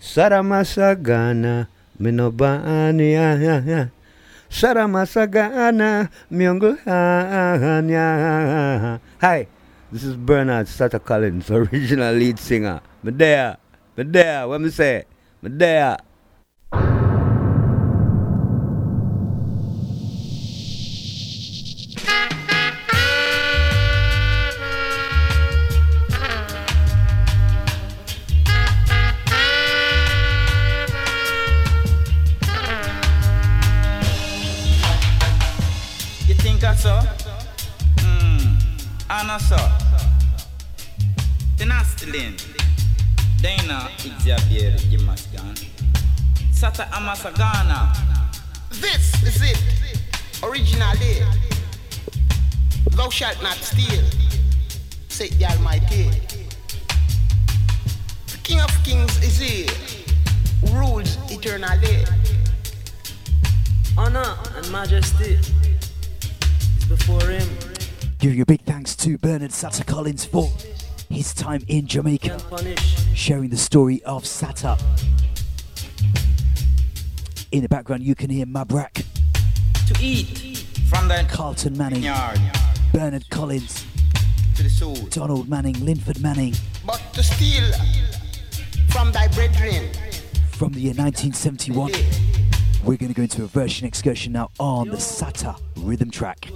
Saramasagana 0.00 1.66
minobani 2.00 3.90
ya 7.90 8.08
ya. 8.16 8.98
Hi, 9.20 9.46
this 9.90 10.04
is 10.04 10.14
Bernard 10.14 10.68
Satta 10.68 10.98
Collins, 10.98 11.50
original 11.54 12.14
lead 12.14 12.38
singer. 12.38 12.80
Medea, 13.02 13.58
Medea, 13.96 14.46
what 14.46 14.60
me 14.60 14.70
say? 14.70 15.04
Medea. 15.42 15.98
Anna 39.36 39.44
saw. 39.44 39.68
Tenastilin. 41.58 42.40
Dana 43.42 43.90
Xavier 43.98 44.72
Jimasgan. 44.88 45.54
Sata 46.52 46.88
Amasagana. 46.90 47.92
This 48.70 49.12
is 49.22 49.42
it. 49.42 49.60
Originally. 50.42 51.20
Thou 52.92 53.10
shalt 53.10 53.42
not 53.42 53.56
steal. 53.56 54.04
Say 55.08 55.28
the 55.28 55.44
Almighty. 55.44 56.08
The 58.32 58.38
King 58.42 58.60
of 58.60 58.72
Kings 58.84 59.22
is 59.22 59.38
here. 59.38 59.68
Rules 60.72 61.18
eternally. 61.30 62.06
Honor 63.98 64.34
and 64.56 64.72
majesty 64.72 65.34
is 66.78 66.84
before 66.88 67.28
him. 67.28 67.75
Giving 68.18 68.40
a 68.40 68.46
big 68.46 68.62
thanks 68.62 68.96
to 68.96 69.18
Bernard 69.18 69.50
Satta 69.52 69.84
Collins 69.84 70.24
for 70.24 70.50
his 71.10 71.34
time 71.34 71.62
in 71.68 71.86
Jamaica, 71.86 72.38
sharing 73.14 73.50
the 73.50 73.56
story 73.56 74.02
of 74.04 74.24
Satta. 74.24 74.78
In 77.52 77.62
the 77.62 77.68
background, 77.68 78.02
you 78.02 78.14
can 78.14 78.30
hear 78.30 78.46
Mabrak, 78.46 79.04
To 79.88 79.96
eat 80.00 80.64
from 80.88 81.08
the 81.08 81.26
Carlton 81.30 81.76
Manning, 81.76 82.02
yard 82.02 82.40
Bernard 82.92 83.28
Collins, 83.30 83.84
to 84.56 84.62
the 84.62 84.70
soul. 84.70 84.94
Donald 85.10 85.48
Manning, 85.48 85.74
Linford 85.84 86.20
Manning, 86.20 86.54
But 86.86 87.00
to 87.12 87.22
steal 87.22 87.70
from 88.88 89.12
thy 89.12 89.28
brethren. 89.28 89.90
from 90.52 90.72
the 90.72 90.80
year 90.80 90.94
1971. 90.94 91.92
We're 92.82 92.96
going 92.96 93.12
to 93.12 93.14
go 93.14 93.22
into 93.22 93.42
a 93.42 93.46
version 93.46 93.86
excursion 93.86 94.32
now 94.32 94.50
on 94.58 94.88
the 94.88 94.96
Satta 94.96 95.56
rhythm 95.76 96.10
track. 96.10 96.48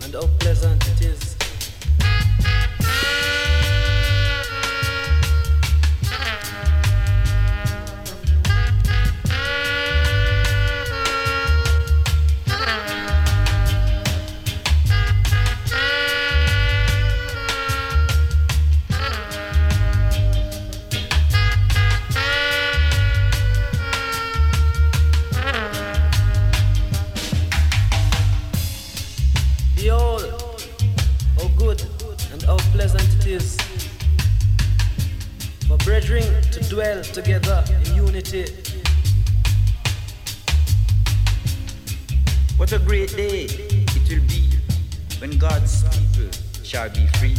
Shall 46.70 46.88
be 46.90 47.04
free. 47.18 47.34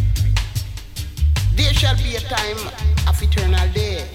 There 1.55 1.73
shall 1.73 1.95
be 1.95 2.17
a 2.17 2.19
time 2.19 2.57
of 3.07 3.23
eternal 3.23 3.65
day. 3.71 4.05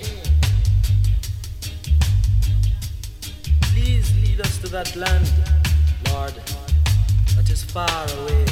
Please 3.62 4.12
lead 4.16 4.42
us 4.42 4.58
to 4.58 4.68
that 4.68 4.94
land, 4.94 5.26
Lord, 6.10 6.34
that 7.34 7.48
is 7.48 7.64
far 7.64 7.88
away. 7.88 8.44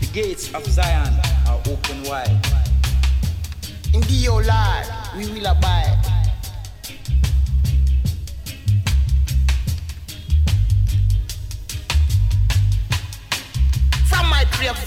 The 0.00 0.08
gates 0.12 0.52
of 0.52 0.66
Zion 0.66 1.14
are 1.46 1.62
open 1.70 2.02
wide. 2.02 2.38
In 3.94 4.02
thee, 4.02 4.28
O 4.28 4.34
Lord, 4.34 4.86
we 5.16 5.32
will 5.32 5.46
abide. 5.46 6.07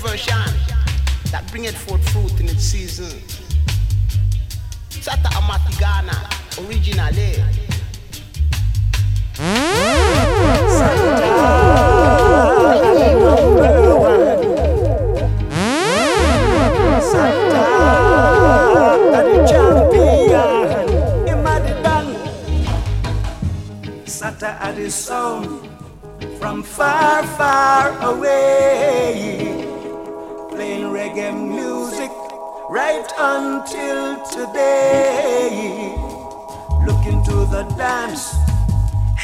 Version 0.01 0.35
that 1.31 1.47
bringeth 1.51 1.77
forth 1.77 2.07
fruit 2.09 2.39
in 2.39 2.49
its 2.49 2.63
season. 2.63 3.21
Sata 4.89 5.29
Amatigana, 5.37 6.17
originally. 6.65 7.35
Eh? 9.39 9.81
Sata 24.05 24.57
at 24.59 24.75
the 24.75 24.89
sound 24.89 25.69
from 26.39 26.63
far, 26.63 27.23
far 27.37 28.01
away, 28.01 29.50
reggae 31.11 31.33
music 31.33 32.11
right 32.69 33.11
until 33.17 34.23
today. 34.25 35.93
Look 36.85 37.05
into 37.05 37.45
the 37.51 37.63
dance 37.77 38.33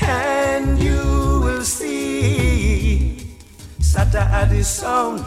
and 0.01 0.79
you 0.79 1.41
will 1.43 1.63
see 1.63 3.37
the 3.79 4.63
sound, 4.63 5.23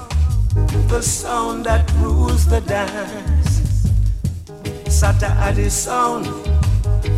the 0.89 1.03
sound 1.03 1.66
that 1.66 1.91
rules 1.99 2.47
the 2.47 2.61
dance. 2.61 3.61
The 4.85 5.70
sound, 5.70 6.27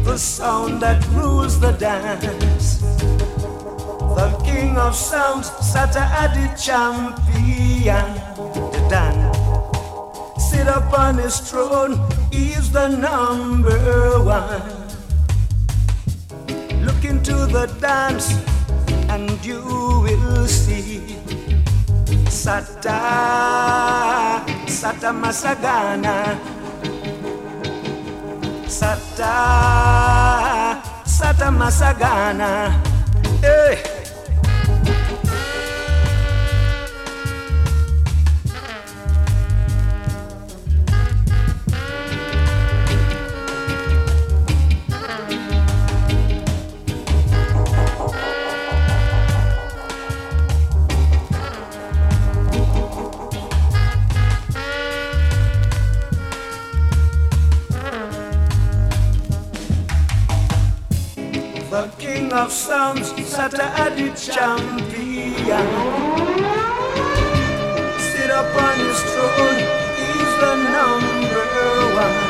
the 0.04 0.16
sound 0.16 0.80
that 0.82 1.04
rules 1.08 1.58
the 1.58 1.72
dance. 1.72 2.80
The 4.16 4.40
king 4.44 4.78
of 4.78 4.94
sounds, 4.94 5.50
the 5.50 6.54
champion. 6.56 8.71
Sit 10.62 10.76
upon 10.76 11.18
his 11.18 11.40
throne, 11.40 11.98
he's 12.30 12.70
the 12.70 12.86
number 12.86 13.82
one. 14.22 14.62
Look 16.86 17.04
into 17.04 17.34
the 17.50 17.66
dance, 17.80 18.30
and 19.10 19.44
you 19.44 19.58
will 20.06 20.46
see 20.46 21.18
Sata, 22.30 23.02
Sata 24.70 25.10
Masagana. 25.10 26.38
Sata, 28.70 29.34
Sata 31.02 31.50
Masagana. 31.50 32.70
Hey. 33.42 33.91
Of 62.42 62.50
sounds, 62.50 63.12
Sata 63.12 63.66
Adi 63.78 64.08
champion. 64.18 65.66
Sit 68.10 68.30
upon 68.30 68.74
his 68.82 69.00
throne, 69.12 69.60
he's 69.98 70.32
the 70.42 70.52
number 70.74 71.44
one. 72.02 72.21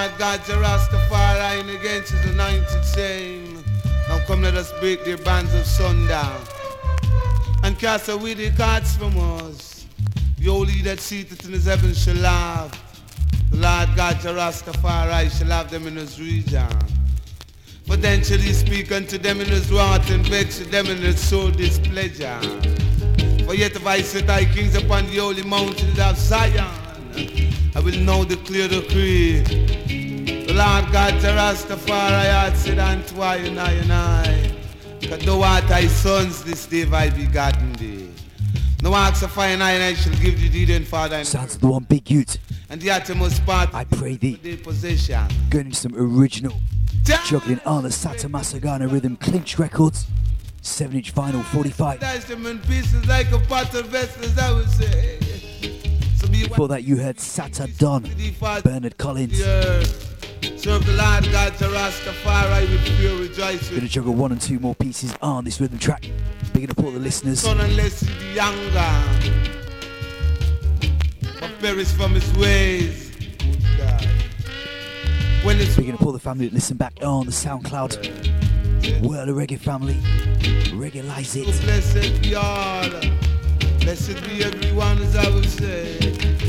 Lord 0.00 0.18
God 0.18 0.40
Rastafari 0.40 1.60
and 1.60 1.68
against 1.68 2.12
his 2.12 2.30
anointed 2.30 2.84
same. 2.86 3.62
Now 4.08 4.18
come 4.26 4.40
let 4.40 4.54
us 4.54 4.72
break 4.80 5.04
their 5.04 5.18
bands 5.18 5.52
of 5.52 5.66
sundown. 5.66 6.40
And 7.62 7.78
cast 7.78 8.08
away 8.08 8.32
the 8.32 8.50
cards 8.52 8.96
from 8.96 9.18
us. 9.18 9.84
The 10.38 10.46
holy 10.46 10.80
that 10.82 11.00
seated 11.00 11.44
in 11.44 11.52
his 11.52 11.66
heaven 11.66 11.92
shall 11.92 12.14
laugh. 12.14 12.70
The 13.50 13.58
Lord 13.58 13.90
God 13.94 14.16
Rastafari 14.16 15.38
shall 15.38 15.48
have 15.48 15.70
them 15.70 15.86
in 15.86 15.96
his 15.96 16.18
region. 16.18 16.66
But 17.86 18.00
then 18.00 18.24
shall 18.24 18.38
he 18.38 18.54
speak 18.54 18.92
unto 18.92 19.18
them 19.18 19.42
in 19.42 19.48
his 19.48 19.70
wrath 19.70 20.10
and 20.10 20.26
vex 20.26 20.60
them 20.60 20.86
in 20.86 20.96
his 20.96 21.20
soul 21.20 21.50
displeasure. 21.50 22.40
For 23.44 23.54
yet 23.54 23.76
if 23.76 23.86
I 23.86 24.00
set 24.00 24.28
thy 24.28 24.46
kings 24.46 24.74
upon 24.76 25.10
the 25.10 25.18
holy 25.18 25.42
mountains 25.42 25.98
of 25.98 26.16
Zion, 26.16 26.89
I 27.74 27.80
will 27.80 27.98
now 28.00 28.24
declare 28.24 28.68
the 28.68 28.82
creed. 28.90 29.46
The 30.46 30.54
Lord 30.54 30.92
God 30.92 31.14
Rastafari 31.14 32.24
hath 32.24 32.56
said 32.56 32.78
unto 32.78 33.20
I 33.20 33.36
and 33.36 33.58
I 33.60 33.70
and 33.72 33.92
I, 33.92 34.52
that 35.08 35.20
thou 35.20 35.42
art 35.42 35.66
thy 35.68 35.86
sons 35.86 36.42
this 36.44 36.66
day 36.66 36.80
have 36.80 36.92
I 36.94 37.10
begotten 37.10 37.72
thee. 37.74 38.08
No 38.82 38.94
ask 38.94 39.22
of 39.22 39.36
I 39.38 39.48
and 39.48 39.62
I 39.62 39.72
and 39.72 39.82
I 39.82 39.94
shall 39.94 40.14
give 40.14 40.40
thee 40.40 40.48
thee 40.64 40.74
and 40.74 40.86
father 40.86 41.16
and 41.16 41.26
Sounds 41.26 41.54
of 41.54 41.60
the 41.60 41.68
one 41.68 41.84
big 41.84 42.10
youth. 42.10 42.38
and 42.68 42.80
the 42.80 42.90
uttermost 42.90 43.44
part 43.46 43.72
I 43.74 43.84
pray 43.84 44.16
thee. 44.16 44.36
their 44.42 44.56
possession. 44.56 45.28
Going 45.50 45.72
some 45.72 45.94
original, 45.96 46.54
juggling 47.04 47.60
on 47.66 47.82
the 47.84 47.90
Satta 47.90 48.28
Massagana 48.28 48.90
rhythm 48.90 49.16
clinch 49.16 49.58
records. 49.58 50.06
7 50.62 50.94
inch 50.96 51.14
vinyl 51.14 51.42
45. 51.44 52.00
Dice 52.00 52.24
them 52.24 52.44
in 52.46 52.58
pieces 52.60 53.06
like 53.06 53.30
a 53.32 53.38
pot 53.38 53.72
of 53.74 53.86
vessels, 53.86 54.36
I 54.36 54.52
would 54.52 54.68
say. 54.70 55.18
So 56.50 56.56
be 56.56 56.56
Before 56.56 56.68
that, 56.68 56.84
you 56.84 56.96
heard 56.96 57.20
Satta 57.20 57.68
Don, 57.78 58.02
Bernard 58.62 58.98
Collins. 58.98 59.38
the 59.38 59.44
earth. 59.46 60.06
Serve 60.58 60.84
the 60.84 60.92
Lord 60.92 61.30
God 61.30 61.54
to 61.58 61.64
Rastafari 61.66 62.70
with 62.70 62.84
pure 62.98 63.16
rejoicing. 63.18 63.70
We're 63.70 63.80
gonna 63.80 63.88
juggle 63.88 64.14
one 64.14 64.32
and 64.32 64.40
two 64.40 64.58
more 64.58 64.74
pieces 64.74 65.14
on 65.22 65.44
this 65.44 65.60
rhythm 65.60 65.78
track. 65.78 66.10
Bigging 66.52 66.70
up 66.70 66.78
all 66.82 66.90
the 66.90 66.98
listeners. 66.98 67.40
Son 67.40 67.60
unless 67.60 68.00
he 68.00 68.12
be 68.18 68.34
younger. 68.34 68.92
But 71.40 71.50
perish 71.60 71.92
from 71.92 72.12
his 72.12 72.30
ways. 72.36 73.10
When 75.44 75.58
it's 75.58 75.76
Bigging 75.76 75.94
up 75.94 76.02
all 76.02 76.12
the 76.12 76.18
family 76.18 76.48
that 76.48 76.54
listen 76.54 76.76
back 76.76 76.94
on 77.02 77.26
the 77.26 77.32
SoundCloud. 77.32 79.00
World 79.02 79.28
of 79.28 79.36
Reggae 79.36 79.58
family. 79.58 79.94
Regulize 80.74 81.36
it. 81.36 81.44
blessed 81.62 82.22
be 82.22 82.34
all. 82.34 82.90
Blessed 83.80 84.22
be 84.24 84.44
everyone, 84.44 84.98
as 84.98 85.16
I 85.16 85.28
would 85.30 85.48
say. 85.48 86.39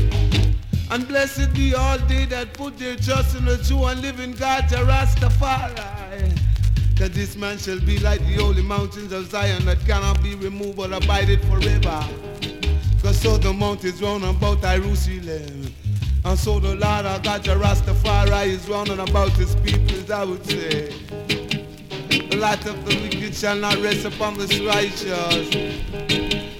And 0.92 1.08
blessed 1.08 1.54
be 1.54 1.74
all 1.74 1.96
they 2.00 2.26
that 2.26 2.52
put 2.52 2.78
their 2.78 2.96
trust 2.96 3.34
in 3.34 3.46
the 3.46 3.56
true 3.56 3.86
and 3.86 4.02
living 4.02 4.32
God, 4.32 4.68
the 4.68 4.76
Rastafari. 4.76 6.38
That 6.96 7.14
this 7.14 7.34
man 7.34 7.56
shall 7.56 7.80
be 7.80 7.98
like 8.00 8.20
the 8.20 8.34
holy 8.34 8.60
mountains 8.60 9.10
of 9.10 9.30
Zion 9.30 9.64
that 9.64 9.80
cannot 9.86 10.22
be 10.22 10.34
removed 10.34 10.76
but 10.76 10.92
abided 10.92 11.40
forever. 11.46 12.06
Cause 13.00 13.18
so 13.18 13.38
the 13.38 13.54
mountains 13.54 14.02
round 14.02 14.22
about 14.22 14.60
Jerusalem. 14.60 15.72
And 16.26 16.38
so 16.38 16.60
the 16.60 16.74
Lord 16.74 17.06
our 17.06 17.18
God, 17.20 17.42
the 17.42 17.52
Rastafari, 17.52 18.48
is 18.48 18.68
round 18.68 18.90
and 18.90 19.00
about 19.00 19.30
his 19.30 19.54
people, 19.56 20.12
I 20.12 20.24
would 20.24 20.44
say. 20.44 20.92
The 22.10 22.36
light 22.36 22.66
of 22.66 22.84
the 22.84 23.00
wicked 23.00 23.34
shall 23.34 23.56
not 23.56 23.78
rest 23.78 24.04
upon 24.04 24.36
the 24.36 24.46
righteous. 24.66 25.54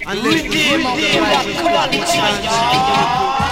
And 0.07 0.23
let 0.23 0.41
the 0.41 0.73
of 0.73 0.97
the 0.97 1.19
righteous 1.21 3.42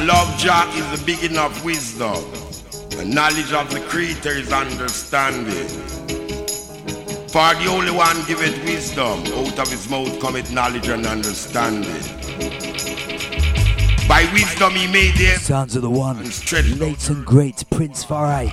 To 0.00 0.06
love 0.06 0.38
Jah 0.38 0.66
is 0.76 0.98
the 0.98 1.04
beginning 1.04 1.36
of 1.36 1.62
wisdom. 1.62 2.14
The 2.88 3.04
knowledge 3.04 3.52
of 3.52 3.70
the 3.70 3.80
Creator 3.80 4.30
is 4.30 4.50
understanding. 4.50 5.68
For 7.28 7.52
the 7.60 7.66
only 7.68 7.90
one 7.90 8.16
giveth 8.24 8.64
wisdom, 8.64 9.20
out 9.34 9.58
of 9.58 9.70
his 9.70 9.90
mouth 9.90 10.18
cometh 10.18 10.50
knowledge 10.52 10.88
and 10.88 11.04
understanding. 11.04 12.02
By 14.08 14.26
wisdom 14.32 14.72
he 14.72 14.86
made 14.90 15.16
the 15.16 15.36
Sounds 15.38 15.76
of 15.76 15.82
the 15.82 15.90
one. 15.90 16.16
Late 16.78 17.10
and 17.10 17.26
great 17.26 17.62
Prince 17.68 18.02
Far 18.02 18.24
I. 18.24 18.44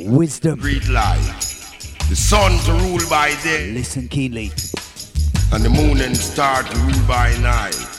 Wisdom. 0.00 0.58
great 0.58 0.88
light. 0.88 1.20
The 2.08 2.16
sun 2.16 2.58
to 2.64 2.72
rule 2.82 3.10
by 3.10 3.34
day, 3.42 3.72
Listen 3.72 4.08
keenly. 4.08 4.50
and 5.52 5.62
the 5.62 5.68
moon 5.68 6.00
and 6.00 6.16
star 6.16 6.62
to 6.62 6.78
rule 6.78 7.06
by 7.06 7.36
night. 7.42 7.91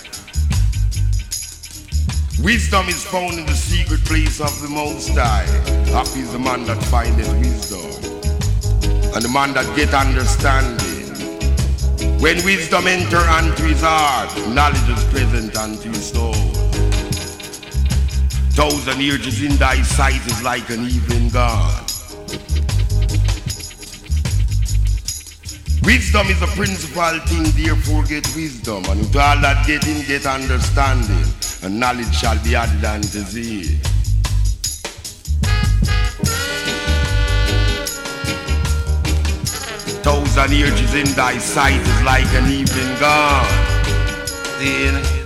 Wisdom 2.43 2.89
is 2.89 3.05
found 3.05 3.39
in 3.39 3.45
the 3.45 3.53
secret 3.53 4.03
place 4.03 4.41
of 4.41 4.61
the 4.61 4.67
Most 4.67 5.07
High. 5.15 5.45
Happy 5.93 6.19
is 6.19 6.33
the 6.33 6.39
man 6.39 6.65
that 6.65 6.83
findeth 6.91 7.31
wisdom, 7.39 7.85
and 9.15 9.23
the 9.23 9.29
man 9.29 9.53
that 9.53 9.65
get 9.77 9.93
understanding. 9.93 11.07
When 12.19 12.43
wisdom 12.43 12.87
enter 12.87 13.15
unto 13.15 13.63
his 13.63 13.79
heart, 13.79 14.35
knowledge 14.49 14.89
is 14.89 15.05
present 15.05 15.55
unto 15.55 15.87
his 15.87 16.11
soul. 16.11 16.33
Thousand 18.51 18.99
years 18.99 19.41
in 19.41 19.55
thy 19.55 19.81
sight 19.81 20.25
is 20.27 20.43
like 20.43 20.69
an 20.69 20.83
evening 20.83 21.29
gone. 21.29 21.92
Wisdom 25.85 26.27
is 26.27 26.41
a 26.41 26.47
principal 26.55 27.19
thing, 27.27 27.43
therefore 27.61 28.03
get 28.03 28.25
wisdom. 28.35 28.85
And 28.85 29.01
with 29.01 29.15
all 29.17 29.35
that 29.41 29.67
getting, 29.67 30.01
get 30.07 30.25
understanding. 30.25 31.25
And 31.61 31.77
knowledge 31.77 32.15
shall 32.15 32.41
be 32.41 32.55
added 32.55 32.85
unto 32.85 33.21
thee. 33.21 33.77
Thousand 40.03 40.51
years 40.51 40.93
in 40.93 41.13
thy 41.15 41.37
sight 41.37 41.81
is 41.81 42.03
like 42.03 42.31
an 42.33 42.49
evening 42.49 42.99
gone. 42.99 43.45
See? 44.59 45.22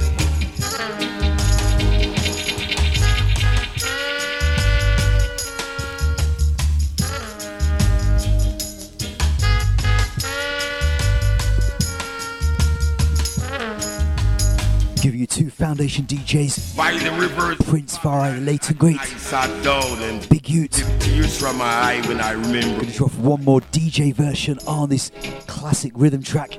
Foundation 15.67 16.05
DJs. 16.05 16.77
By 16.77 16.93
the 16.93 17.11
river, 17.19 17.53
Prince 17.65 17.97
Far 17.97 18.21
I, 18.21 18.39
late 18.39 18.69
and 18.69 18.79
great. 18.79 19.01
I 19.01 19.05
sat 19.05 19.63
down 19.65 20.01
and 20.01 20.29
Big 20.29 20.47
Youth. 20.47 20.71
tears 21.01 21.37
from 21.37 21.57
my 21.57 21.65
eye 21.65 22.01
when 22.07 22.21
I 22.21 22.31
remember. 22.31 22.83
Gonna 22.83 22.93
drop 22.93 23.13
one 23.15 23.43
more 23.43 23.59
DJ 23.59 24.13
version 24.15 24.59
on 24.65 24.87
this 24.87 25.11
classic 25.45 25.91
rhythm 25.93 26.23
track. 26.23 26.51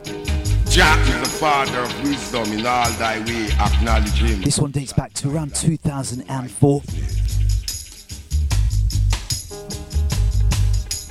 Jack 0.69 0.99
is 1.09 1.21
the 1.21 1.37
father 1.39 1.79
of 1.79 2.03
wisdom 2.03 2.53
in 2.53 2.67
all 2.67 2.91
thy 2.99 3.21
way, 3.25 3.49
acknowledge 3.53 4.13
him. 4.13 4.43
This 4.43 4.59
one 4.59 4.73
dates 4.73 4.93
back 4.93 5.15
to 5.15 5.35
around 5.35 5.55
2004. 5.55 6.83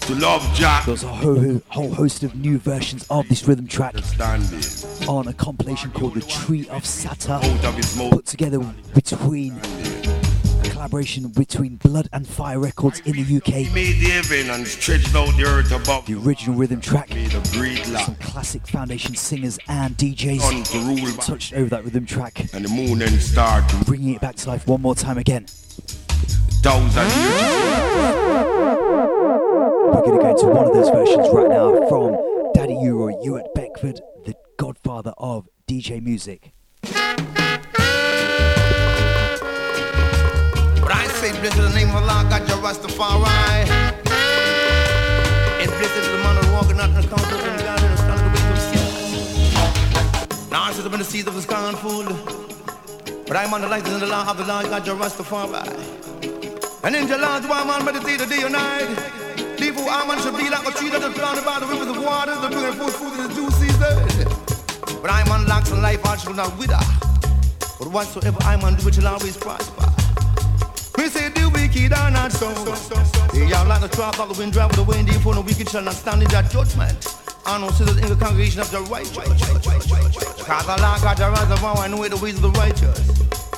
To 0.02 0.16
love 0.16 0.54
Jack, 0.54 0.86
There's 0.86 1.04
a 1.04 1.08
whole, 1.08 1.62
whole 1.70 1.94
host 1.96 2.22
of 2.22 2.36
new 2.36 2.60
versions 2.60 3.08
of 3.10 3.28
this 3.28 3.48
rhythm 3.48 3.66
track 3.66 3.96
understanding. 3.96 4.87
On 5.08 5.28
a 5.28 5.34
compilation 5.34 5.90
called 5.92 6.16
The 6.16 6.22
Tree 6.22 6.68
of 6.70 6.84
Satta, 6.84 7.40
put 8.12 8.26
together 8.26 8.60
between 8.94 9.54
a 9.54 10.70
collaboration 10.70 11.30
between 11.30 11.78
Blood 11.78 12.10
and 12.12 12.28
Fire 12.28 12.60
Records 12.60 13.00
in 13.06 13.14
the 13.14 13.38
UK. 13.38 13.74
the 16.06 16.22
original 16.26 16.56
rhythm 16.58 16.82
track, 16.82 17.10
some 17.10 18.16
classic 18.16 18.68
foundation 18.68 19.16
singers 19.16 19.58
and 19.70 19.96
DJs 19.96 20.72
to 20.72 21.18
touched 21.26 21.54
over 21.54 21.70
that 21.70 21.86
rhythm 21.86 22.06
track, 22.06 22.54
and 22.54 22.66
the 22.66 22.70
moon 22.70 23.02
and 23.02 23.22
star 23.22 23.66
bringing 23.86 24.14
it 24.14 24.22
back 24.22 24.36
to 24.36 24.50
life 24.50 24.68
one 24.68 24.82
more 24.82 24.96
time 24.96 25.18
again. 25.18 25.46
We're 29.88 30.02
going 30.04 30.18
to 30.18 30.24
go 30.24 30.30
into 30.32 30.48
one 30.48 30.68
of 30.68 30.74
those 30.74 30.90
versions 30.90 31.30
right 31.32 31.48
now 31.48 31.88
from 31.88 32.18
Daddy 32.54 32.74
U-Roy, 32.74 33.14
Ewart 33.24 33.46
Beckford, 33.56 34.02
the 34.16 34.17
godfather 34.58 35.14
of 35.18 35.48
DJ 35.68 36.02
music. 36.02 36.52
But 36.82 36.92
I 40.92 41.08
say, 41.20 41.32
blessed 41.40 41.58
the 41.58 41.70
name 41.76 41.90
of 41.90 41.96
Allah, 41.96 42.26
God, 42.30 42.48
your 42.50 42.58
Rastafari. 42.58 43.70
And 45.62 45.70
blessed 45.70 46.12
the 46.12 46.18
man 46.24 46.36
walking 46.54 46.80
out 46.80 46.90
in 46.90 46.96
the 46.96 47.02
the 47.02 47.08
God 47.08 47.30
the 47.30 47.38
the 48.34 48.34
of. 48.34 48.52
Now 50.52 50.64
I 50.64 50.72
the 50.84 50.90
of 51.28 51.36
the 51.36 51.42
scornful. 51.42 52.04
But 53.28 53.38
I'm 53.38 53.54
on 53.54 53.62
the 53.62 53.68
the 54.00 54.08
law 54.08 54.30
of 54.30 54.38
the 54.38 54.46
Lord, 54.46 54.66
God, 54.66 54.88
your 54.88 54.96
Rastafari. 54.96 55.68
And 56.84 56.96
in 56.96 57.08
meditate 57.84 58.22
day 58.28 58.42
night. 58.50 59.14
Who 59.78 59.88
our 59.88 60.06
man 60.08 60.20
should 60.22 60.36
be 60.36 60.50
like 60.50 60.68
a 60.68 60.72
tree 60.72 60.90
that 60.90 61.02
is 61.02 61.14
planted 61.14 61.46
by 61.46 61.60
the 61.60 61.68
rivers 61.68 61.88
of 61.88 62.04
water, 62.04 62.34
that 62.34 62.52
bringing 62.52 62.74
forth 62.74 62.96
food 62.96 63.14
in 63.14 63.28
the 63.28 63.34
due 63.36 63.52
season. 63.52 64.37
But 65.02 65.12
I'm 65.12 65.32
on 65.32 65.46
locks 65.48 65.72
and 65.72 65.82
life, 65.82 66.06
I 66.06 66.18
shall 66.18 66.34
not 66.34 66.58
wither. 66.58 66.80
But 67.80 67.92
whatsoever 67.92 68.38
I 68.42 68.58
man 68.58 68.76
do, 68.76 68.88
it 68.88 68.96
shall 68.96 69.08
always 69.08 69.38
prosper. 69.38 69.86
We 70.98 71.10
say 71.10 71.30
the 71.30 71.50
wicked 71.54 71.94
are 71.94 72.10
not 72.10 72.32
so. 72.32 72.50
They 73.34 73.54
are 73.54 73.66
like 73.66 73.82
the 73.82 73.88
trap 73.88 74.20
of 74.20 74.34
the 74.34 74.40
wind, 74.40 74.54
drive 74.54 74.70
with 74.70 74.78
the 74.78 74.84
wind, 74.84 75.14
for 75.22 75.36
the 75.36 75.42
wicked 75.42 75.70
shall 75.70 75.84
not 75.84 75.94
stand 75.94 76.24
in 76.24 76.30
that 76.30 76.50
judgment. 76.50 76.98
I 77.46 77.60
know 77.60 77.70
sinners 77.70 77.98
in 77.98 78.10
the 78.10 78.16
congregation 78.16 78.60
of 78.62 78.72
the 78.72 78.82
righteous. 78.82 79.16
Cause 79.16 80.66
the 80.66 80.78
Lord 80.82 81.02
God 81.02 81.18
the 81.18 81.30
reservoir, 81.30 81.78
I 81.78 81.88
know 81.88 82.08
the 82.08 82.18
ways 82.18 82.36
of 82.36 82.42
the 82.42 82.52
righteous. 82.52 83.00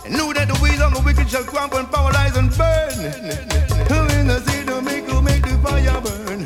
And 0.05 0.15
know 0.15 0.33
that 0.33 0.47
the 0.47 0.59
ways 0.61 0.81
of 0.81 0.93
the 0.93 1.01
wicked 1.03 1.29
shall 1.29 1.43
crumble 1.43 1.77
and 1.77 1.89
paralyze 1.89 2.35
and 2.35 2.51
burn. 2.55 2.93
Who 3.89 4.19
in 4.19 4.27
the 4.27 4.41
sea 4.45 4.65
to 4.65 4.81
make 4.81 5.07
you 5.07 5.21
make 5.21 5.41
the 5.41 5.57
fire 5.63 6.01
burn? 6.01 6.45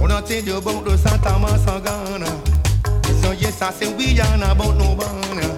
When 0.00 0.12
I 0.12 0.20
tell 0.20 0.44
you 0.44 0.58
about 0.58 0.84
the 0.84 0.96
Satta 0.96 1.40
Massagana. 1.40 2.53
So 3.24 3.32
yes, 3.32 3.62
I 3.62 3.70
say 3.70 3.88
we 3.94 4.20
are 4.20 4.36
not 4.36 4.54
about 4.54 4.76
no 4.76 4.94
banana. 4.94 5.48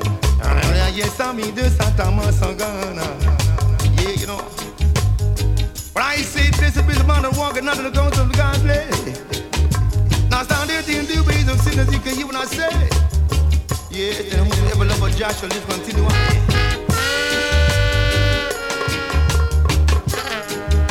And 0.40 0.96
yes, 0.96 1.18
I 1.18 1.32
mean 1.32 1.52
the 1.52 1.68
Satta 1.68 2.04
Massagana. 2.14 3.04
Yeah, 3.98 4.10
you 4.10 4.26
know. 4.28 4.38
But 5.92 6.04
I 6.04 6.22
say 6.22 6.48
this 6.62 6.76
is 6.76 6.84
the 6.86 7.04
man 7.04 7.22
that 7.22 7.36
walking 7.36 7.66
under 7.66 7.82
the 7.82 7.90
council 7.90 8.22
of 8.22 8.30
the 8.30 8.36
God's 8.38 8.62
place. 8.62 9.18
Now 10.30 10.44
stand 10.44 10.70
there 10.70 10.78
in 10.78 11.06
the 11.06 11.24
ways 11.26 11.48
of 11.48 11.58
sinners, 11.60 11.92
you 11.92 11.98
can 11.98 12.14
hear 12.14 12.26
what 12.26 12.36
I 12.36 12.44
say. 12.44 12.70
Yeah, 13.90 14.38
and 14.38 14.46
whoever 14.46 14.84
love 14.84 15.02
a 15.02 15.10
Joshua, 15.10 15.48
let's 15.48 15.66
continue 15.66 16.04
on. 16.04 16.12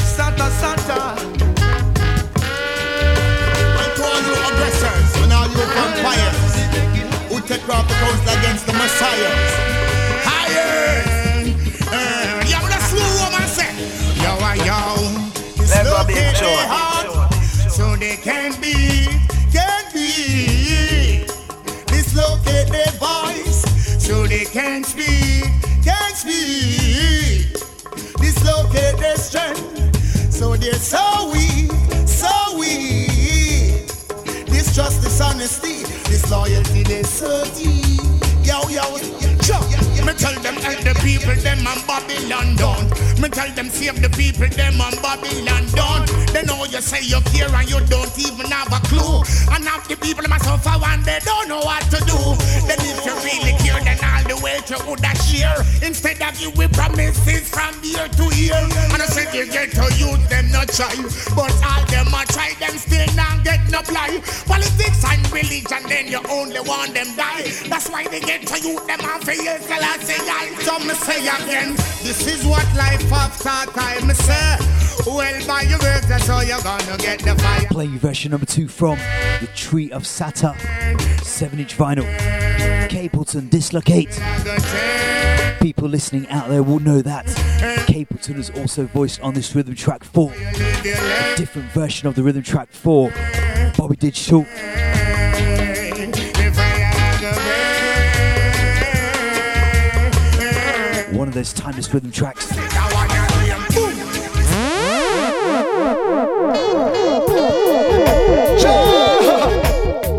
Santa, 0.04 0.52
Santa. 0.60 1.00
And 3.80 4.02
all 4.04 4.20
you 4.28 4.36
aggressors 4.44 5.24
and 5.24 5.32
all 5.32 5.48
you 5.48 5.64
vampires 5.72 6.45
take 7.48 7.70
off 7.70 7.88
the 7.88 7.94
coast 7.94 8.24
against 8.40 8.66
the 8.66 8.74
messiahs. 8.74 9.52
Higher! 10.26 11.04
Uh, 11.88 12.44
yeah, 12.48 12.68
that's 12.68 12.92
what 12.92 13.32
woman 13.32 13.48
say. 13.48 13.70
Yo, 14.24 14.32
I 14.42 14.56
yo. 14.66 14.82
It's 15.62 15.76
Let 15.76 15.86
go 15.86 16.08
be 16.08 16.14
looking 16.16 16.34
sure. 16.34 16.66
hard, 16.66 17.32
so 17.72 17.96
they 17.98 18.16
can't 18.18 18.60
be, 18.60 19.06
can't 19.54 19.94
be. 19.94 21.26
Dislocate 21.86 22.70
their 22.70 22.92
voice, 22.98 23.62
so 24.04 24.26
they 24.26 24.46
can't 24.46 24.86
speak, 24.86 25.46
can't 25.84 26.16
speak. 26.16 27.54
Dislocate 28.22 28.98
their 28.98 29.18
strength, 29.18 30.34
so 30.34 30.56
they're 30.56 30.74
so 30.74 31.32
weak, 31.32 31.72
so 32.08 32.58
weak. 32.58 33.05
Distrust, 34.76 35.04
dishonesty, 35.04 35.84
disloyalty, 36.04 36.84
they 36.84 37.02
deep. 37.56 37.96
Yo, 38.44 38.60
yo, 38.68 38.84
yo, 39.48 39.58
yo, 39.72 39.75
Me 40.06 40.14
tell 40.14 40.38
them 40.42 40.56
help 40.62 40.80
the 40.86 40.94
people, 41.02 41.34
them 41.42 41.66
and 41.66 41.82
Babylon 41.88 42.56
don't. 42.56 42.86
Me 43.20 43.28
tell 43.30 43.50
them 43.58 43.70
save 43.70 44.02
the 44.02 44.10
people, 44.14 44.48
them 44.54 44.78
and 44.78 45.02
Babylon 45.02 45.66
don't. 45.74 46.06
They 46.30 46.44
know 46.44 46.66
you 46.66 46.82
say 46.82 47.02
you 47.02 47.22
care 47.34 47.50
and 47.50 47.66
you 47.66 47.82
don't 47.90 48.14
even 48.20 48.46
have 48.54 48.70
a 48.70 48.80
clue. 48.86 49.26
And 49.50 49.66
now 49.66 49.82
the 49.90 49.98
people 49.98 50.26
a 50.30 50.38
suffer 50.44 50.78
and 50.78 51.02
they 51.06 51.18
don't 51.26 51.48
know 51.50 51.64
what 51.66 51.82
to 51.90 51.98
do. 52.06 52.20
Then 52.70 52.78
if 52.86 53.02
you 53.02 53.16
really 53.26 53.58
care, 53.66 53.82
then 53.82 53.98
all 54.06 54.22
the 54.30 54.38
way 54.44 54.62
to 54.70 54.78
woulda 54.86 55.16
share. 55.26 55.58
Instead 55.82 56.22
of 56.22 56.38
you 56.38 56.52
with 56.52 56.74
promises 56.74 57.50
from 57.50 57.74
year 57.82 58.06
to 58.06 58.26
year. 58.36 58.62
And 58.94 59.02
I 59.02 59.08
said 59.10 59.34
you 59.34 59.50
get 59.50 59.72
to 59.74 59.90
use 59.98 60.22
them 60.30 60.52
not 60.52 60.70
try. 60.70 60.94
But 61.34 61.50
all 61.66 61.82
them 61.90 62.14
a 62.14 62.22
try, 62.30 62.54
them 62.60 62.78
still 62.78 63.10
not 63.16 63.42
get 63.44 63.64
no 63.72 63.82
fly. 63.82 64.22
Politics 64.46 65.02
and 65.08 65.24
religion, 65.32 65.82
then 65.90 66.08
you 66.08 66.22
only 66.30 66.60
want 66.62 66.94
them 66.94 67.10
die. 67.16 67.50
That's 67.72 67.90
why 67.90 68.06
they 68.08 68.20
get 68.20 68.46
to 68.48 68.60
you, 68.60 68.76
them 68.86 69.02
and 69.02 69.24
fail 69.24 69.58
till 69.66 69.84
Say 70.02 70.18
I. 70.20 70.54
So 70.62 70.78
me 70.80 70.94
say 70.94 71.22
again, 71.22 71.76
this 72.04 72.28
is 72.28 72.46
what 72.46 72.66
life 72.76 73.12
after 73.12 73.72
time 73.72 74.08
me 74.08 74.14
say. 74.14 74.58
Well, 75.06 75.48
by 75.48 75.62
your 75.62 75.80
words, 75.80 76.08
that's 76.08 76.28
how 76.28 76.42
you're 76.42 76.62
gonna 76.62 76.98
get 76.98 77.20
the 77.20 77.36
fire. 77.36 77.68
Play 77.70 77.86
you 77.86 78.00
version 78.00 78.32
number 78.32 78.46
two 78.46 78.68
from 78.68 78.98
The 79.40 79.50
Tree 79.56 79.92
of 79.92 80.06
Satta, 80.06 80.56
7 81.24 81.60
inch 81.60 81.78
vinyl. 81.78 82.06
Capleton 82.90 83.50
Dislocate. 83.50 84.20
People 85.62 85.88
listening 85.88 86.28
out 86.30 86.50
there 86.50 86.62
will 86.62 86.80
know 86.80 87.02
that 87.02 87.26
Capleton 87.88 88.38
is 88.38 88.50
also 88.52 88.86
voiced 88.86 89.22
on 89.22 89.34
this 89.34 89.56
rhythm 89.56 89.76
track 89.76 90.04
4. 90.04 90.32
A 90.32 91.34
different 91.38 91.72
version 91.72 92.08
of 92.08 92.16
the 92.16 92.24
rhythm 92.24 92.44
track 92.44 92.70
4. 92.72 93.12
Bobby 93.78 93.96
Digital. 93.96 94.46
One 101.16 101.30
of 101.30 101.34
those 101.34 101.54
timeless 101.54 101.94
rhythm 101.94 102.12
tracks. 102.12 102.52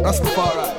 Rastafari. 0.03 0.73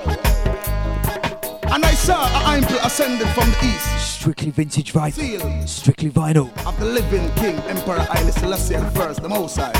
And 1.71 1.85
I 1.85 1.93
saw 1.93 2.25
an 2.25 2.55
angel 2.55 2.79
ascended 2.79 3.27
from 3.29 3.51
the 3.51 3.57
east. 3.65 4.15
Strictly 4.19 4.49
vintage 4.49 4.91
vinyl. 4.91 5.69
Strictly 5.69 6.09
vinyl. 6.09 6.49
Of 6.65 6.79
the 6.79 6.85
living 6.85 7.31
king, 7.35 7.55
Emperor 7.67 7.99
Haile 7.99 8.31
Selassie 8.31 8.75
the 8.75 8.89
first, 8.91 9.21
the 9.21 9.29
Most 9.29 9.57
High. 9.57 9.71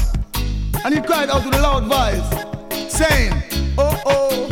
And 0.85 0.93
he 0.93 1.01
cried 1.01 1.31
out 1.31 1.45
with 1.45 1.55
a 1.55 1.61
loud 1.61 1.85
voice, 1.85 2.93
saying, 2.93 3.33
Oh, 3.75 3.99
oh, 4.05 4.47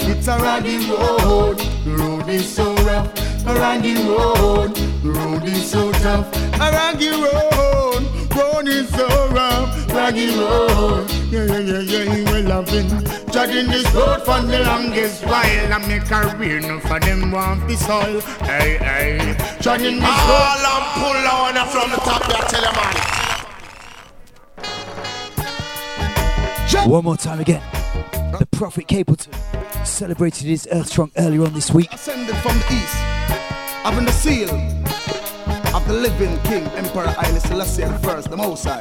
it's 0.00 0.26
a 0.26 0.38
raggy 0.38 0.78
road. 0.88 1.58
The 1.84 1.96
road 1.98 2.28
is 2.30 2.48
so 2.50 2.74
rough. 2.76 3.27
A 3.46 3.54
raggy 3.54 3.94
road. 3.94 4.74
The 4.74 5.10
road 5.10 5.44
is 5.44 5.70
so 5.70 5.92
tough. 5.92 6.26
A 6.54 6.70
raggy 6.70 7.10
road. 7.10 8.04
Road 8.34 8.68
is 8.68 8.88
so 8.90 9.06
rough. 9.30 9.88
Raggy 9.92 10.28
road. 10.36 11.10
Yeah, 11.30 11.44
yeah, 11.44 11.58
yeah, 11.58 11.80
yeah, 11.80 12.14
he 12.14 12.22
will 12.24 12.44
love 12.44 12.68
it. 12.72 12.86
Judging 13.32 13.68
this 13.70 13.86
road 13.94 14.22
for 14.24 14.40
the 14.40 14.58
longest 14.64 15.24
while. 15.24 15.72
I 15.72 15.78
make 15.86 16.10
a 16.10 16.30
career, 16.30 16.60
no 16.60 16.80
for 16.80 16.98
them 17.00 17.30
want 17.30 17.66
be 17.66 17.76
soil. 17.76 18.20
Hey, 18.42 18.78
hey. 18.78 19.36
Judging 19.60 20.00
this 20.00 20.04
road. 20.04 20.42
All 20.42 20.66
I'm 20.66 20.84
pull 20.94 21.26
on 21.28 21.54
from 21.68 21.90
the 21.90 21.96
top, 21.98 22.22
I 22.28 22.30
tell 22.48 22.62
you, 22.62 22.72
man. 22.72 22.94
One 26.90 27.04
more 27.04 27.16
time 27.16 27.40
again. 27.40 27.62
The 28.38 28.46
Prophet 28.52 28.86
Capleton 28.86 29.34
celebrated 29.86 30.46
his 30.46 30.68
Earth 30.70 30.90
Trunk 30.92 31.12
earlier 31.16 31.44
on 31.44 31.52
this 31.52 31.70
week. 31.72 31.92
Ascended 31.92 32.36
from 32.36 32.58
the 32.58 32.64
east, 32.72 32.96
having 33.84 34.04
the 34.04 34.12
seal 34.12 34.50
of 35.74 35.86
the 35.86 35.94
living 35.94 36.38
king, 36.42 36.64
Emperor 36.76 37.08
Haile 37.08 37.40
Selassie 37.40 37.84
first, 38.02 38.30
the 38.30 38.36
Most 38.36 38.64
High. 38.64 38.80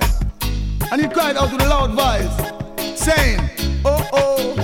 And 0.92 1.02
he 1.02 1.08
cried 1.08 1.36
out 1.38 1.52
with 1.52 1.62
a 1.62 1.68
loud 1.68 1.92
voice, 1.92 3.00
saying, 3.00 3.40
Oh, 3.86 4.08
oh, 4.14 4.56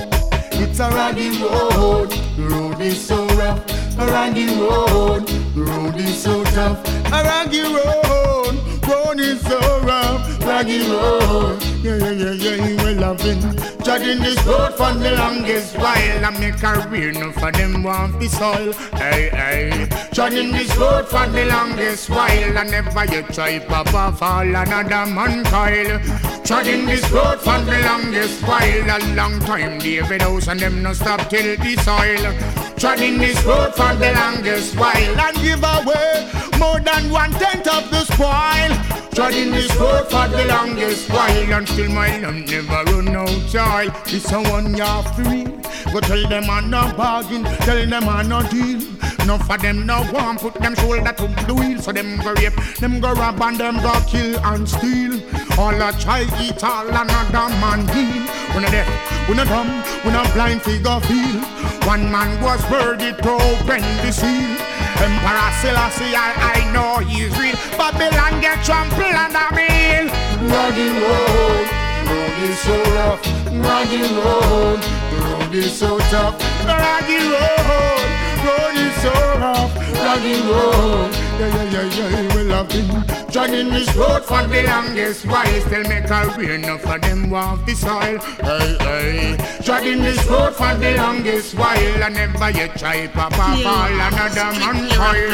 it's 0.53 0.79
a 0.79 0.89
raggy 0.89 1.29
road. 1.41 2.09
The 2.37 2.47
road 2.49 2.81
is 2.81 3.05
so 3.05 3.25
rough. 3.35 3.59
A 3.99 4.07
raggy 4.07 4.47
road. 4.47 5.27
The 5.27 5.61
road 5.61 5.95
is 5.97 6.21
so 6.21 6.43
tough. 6.45 6.85
A 7.07 7.23
raggy 7.23 7.61
road. 7.61 8.55
Road 8.87 9.19
is 9.19 9.41
so 9.41 9.59
rough. 9.81 10.43
Raggy 10.45 10.89
road. 10.89 11.72
Yeah, 11.83 11.97
yeah, 11.97 12.31
yeah, 12.31 12.65
yeah, 12.65 12.91
love 12.91 13.19
it. 13.25 13.83
Judging 13.83 14.19
this 14.19 14.41
road 14.45 14.73
for 14.75 14.93
the 14.93 15.17
longest 15.17 15.77
while. 15.77 16.25
I 16.25 16.29
make 16.39 16.63
a 16.63 16.87
career, 16.87 17.11
no 17.11 17.33
for 17.33 17.51
them 17.51 17.83
want 17.83 18.17
be 18.21 18.29
soil. 18.29 18.71
Hey, 18.93 19.27
hey. 19.33 19.89
Judging 20.13 20.53
this 20.53 20.73
road 20.77 21.05
for 21.09 21.27
the 21.27 21.43
longest 21.43 22.09
while. 22.09 22.57
I 22.57 22.63
never 22.63 23.05
you 23.13 23.23
try 23.23 23.59
pop 23.59 23.93
off 23.93 24.21
all 24.21 24.43
another 24.43 25.05
man 25.11 25.43
coil. 25.43 25.99
Trotting 26.45 26.85
this 26.85 27.11
road 27.11 27.41
for 27.41 27.59
the 27.59 27.77
longest 27.85 28.41
while, 28.47 28.89
a 28.89 28.99
long 29.15 29.41
time. 29.41 29.77
David 29.79 30.21
House 30.21 30.47
and 30.47 30.61
them 30.61 30.81
no 30.83 30.93
stop 30.93 31.29
till 31.29 31.57
the 31.57 31.75
soil. 31.83 32.62
Trotting 32.83 33.17
this 33.17 33.41
road 33.45 33.73
for 33.75 33.95
the 33.95 34.11
longest 34.11 34.75
while 34.77 34.93
and 34.93 35.37
give 35.37 35.63
away 35.63 36.29
more 36.59 36.81
than 36.81 37.09
one 37.09 37.31
tenth 37.31 37.65
of 37.65 37.89
the 37.89 38.03
spoil. 38.03 39.09
Trotting 39.15 39.51
this 39.51 39.73
road 39.77 40.03
for 40.11 40.27
the 40.27 40.43
longest 40.49 41.09
while 41.09 41.53
and 41.53 41.65
still 41.65 41.89
my 41.93 42.09
land 42.19 42.45
never 42.45 42.83
run 42.91 43.15
out 43.15 43.49
child. 43.49 43.93
It's 44.07 44.29
a 44.33 44.41
one 44.51 44.75
year 44.75 45.01
free. 45.15 45.45
Go 45.93 46.01
tell 46.01 46.27
them 46.27 46.49
I'm 46.49 46.69
no 46.69 46.91
bargain, 46.97 47.45
tell 47.63 47.87
them 47.87 48.09
I'm 48.09 48.27
no 48.27 48.43
deal. 48.49 48.81
None 49.25 49.39
for 49.39 49.57
them 49.57 49.85
no 49.85 50.05
want 50.11 50.41
put 50.41 50.55
them 50.55 50.75
shoulder 50.75 51.13
to 51.13 51.27
the 51.47 51.53
wheel, 51.53 51.79
so 51.79 51.93
them 51.93 52.17
go 52.17 52.33
rape, 52.33 52.53
them 52.81 52.99
go 52.99 53.13
rob 53.13 53.41
and 53.41 53.57
them 53.57 53.77
go 53.77 53.93
kill 54.09 54.37
and 54.43 54.67
steal. 54.67 55.21
All 55.57 55.69
a 55.69 55.93
try 55.93 56.25
eat 56.41 56.63
all 56.63 56.87
another 56.87 57.49
man 57.61 57.85
deal. 57.93 58.23
When 58.53 58.65
a 58.65 58.71
deaf, 58.71 58.89
when 59.29 59.39
a 59.39 59.45
dumb, 59.45 59.69
when 60.03 60.15
a 60.15 60.23
blind 60.33 60.61
figure 60.63 60.99
feel. 61.01 61.41
One 61.85 62.09
man 62.11 62.41
was 62.41 62.61
worthy 62.71 63.11
to 63.11 63.31
open 63.31 63.81
the 64.01 64.11
seal. 64.11 64.49
Emperor 64.97 65.51
Selassie, 65.61 66.15
I, 66.15 66.57
I 66.57 66.71
know 66.73 67.05
he's 67.05 67.37
real. 67.37 67.55
Babylon 67.77 68.41
get 68.41 68.63
trampled 68.65 69.13
under 69.13 69.49
me. 69.53 70.09
Raggy 70.49 70.89
road, 70.89 71.67
road 72.09 72.37
is 72.49 72.57
so 72.59 72.77
rough. 72.97 73.21
Raggy 73.53 74.01
road, 74.25 74.81
road 75.21 75.53
is 75.53 75.71
so 75.71 75.99
tough. 76.09 76.39
Raggy 76.65 77.19
road, 77.29 78.09
road 78.41 78.75
is 78.79 78.95
so 79.03 79.13
rough. 79.37 79.71
Raggy 80.01 80.41
road, 80.49 81.11
yeah, 81.47 81.63
yeah, 81.63 81.83
yeah, 81.83 82.21
yeah, 82.21 82.35
we 82.35 82.43
love 82.43 82.71
him. 82.71 82.87
Jogging 83.29 83.69
this 83.69 83.93
road 83.95 84.23
for 84.23 84.43
the 84.47 84.63
longest 84.63 85.25
while, 85.25 85.61
still 85.61 85.83
make 85.83 86.05
a 86.05 86.29
career 86.31 86.55
enough 86.55 86.81
for 86.81 86.99
them 86.99 87.29
want 87.29 87.65
the 87.65 87.73
soil. 87.75 88.19
Hey, 88.19 88.77
hey. 88.79 89.59
Jogging 89.61 90.01
this 90.01 90.25
road 90.27 90.53
for 90.55 90.73
the 90.75 90.95
longest 90.97 91.55
while, 91.55 92.03
and 92.03 92.15
never 92.15 92.49
you 92.51 92.67
try 92.69 93.07
pop 93.07 93.37
off 93.37 93.65
all 93.65 93.91
another 93.91 94.59
man 94.59 94.89
coil. 94.91 95.29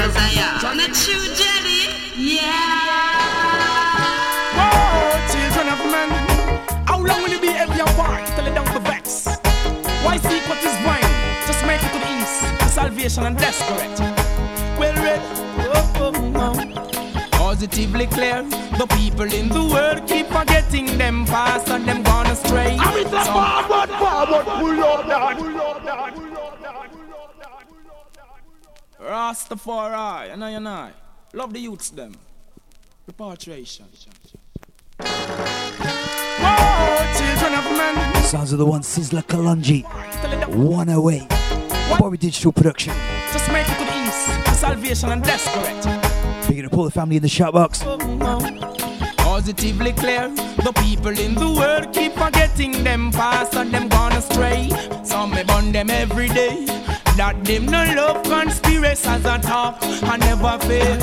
Not 0.75 0.93
true, 0.95 1.27
Jelly? 1.35 1.91
Yeah. 2.15 2.89
Oh, 4.55 5.11
children 5.31 5.67
of 5.73 5.79
men, 5.91 6.09
how 6.85 6.99
long 7.03 7.21
will 7.23 7.29
you 7.29 7.39
be 7.41 7.49
every 7.49 7.79
apart 7.79 8.27
till 8.35 8.45
you 8.47 8.53
don't 8.53 8.83
vex? 8.83 9.27
Why 10.03 10.17
seek 10.17 10.47
what 10.47 10.63
is 10.63 10.77
mine? 10.85 11.03
Just 11.47 11.65
make 11.65 11.83
it 11.83 11.91
to 11.91 11.99
the 11.99 12.09
east, 12.21 12.73
salvation 12.73 13.25
and 13.25 13.37
desperate. 13.37 13.99
Well 14.79 14.95
read. 15.03 15.48
Positively 17.31 18.07
clear. 18.07 18.43
The 18.77 18.87
people 18.95 19.31
in 19.33 19.49
the 19.49 19.63
world 19.63 20.07
keep 20.07 20.27
forgetting 20.27 20.97
them 20.97 21.25
past 21.25 21.69
and 21.69 21.85
them 21.87 22.03
gone 22.03 22.27
astray. 22.27 22.77
I'm 22.79 22.97
in 23.05 23.11
the 23.11 23.23
Some- 23.23 23.33
forward, 23.33 23.89
forward, 23.89 24.45
pull 24.45 24.83
up 24.83 25.07
that, 25.07 25.37
pull 25.37 25.61
up 25.61 25.83
that. 25.83 26.15
Rastafari, 29.01 30.33
and 30.33 30.43
I 30.43 30.49
and 30.51 30.67
I. 30.67 30.91
Love 31.33 31.53
the 31.53 31.59
youths 31.59 31.89
them. 31.91 32.13
Repatriation. 33.07 33.85
Oh, 36.41 37.15
children 37.17 37.53
of 37.53 37.65
men. 37.77 38.23
Sounds 38.23 38.51
of 38.51 38.59
the 38.59 38.65
one 38.65 38.81
Sizzla 38.81 39.23
Kalonji. 39.23 39.83
108. 40.49 41.27
Bobby 41.99 42.17
Digital 42.17 42.51
Production. 42.51 42.93
Just 43.31 43.49
make 43.51 43.67
it 43.67 43.77
to 43.79 43.85
the 43.85 44.07
east. 44.07 44.45
to 44.45 44.53
Salvation 44.53 45.11
and 45.11 45.23
desperate. 45.23 46.08
Up 46.49 46.77
all 46.77 46.85
the 46.85 46.91
family 46.91 47.15
in 47.15 47.21
the 47.21 47.27
shoutbox. 47.27 47.85
Positively 49.17 49.93
clear. 49.93 50.29
The 50.29 50.73
people 50.83 51.17
in 51.17 51.35
the 51.35 51.53
world 51.53 51.93
keep 51.93 52.13
forgetting 52.13 52.83
them 52.83 53.11
past 53.11 53.53
and 53.53 53.71
them 53.71 53.87
gone 53.87 54.13
astray. 54.13 54.69
Some 55.03 55.29
me 55.29 55.43
burn 55.43 55.71
them 55.71 55.91
every 55.91 56.27
day. 56.27 56.65
That 57.17 57.45
them 57.45 57.67
no 57.67 57.83
love 57.95 58.23
conspiracies 58.23 59.25
at 59.25 59.43
talk 59.43 59.77
and 59.83 60.19
never 60.21 60.57
fail. 60.65 60.97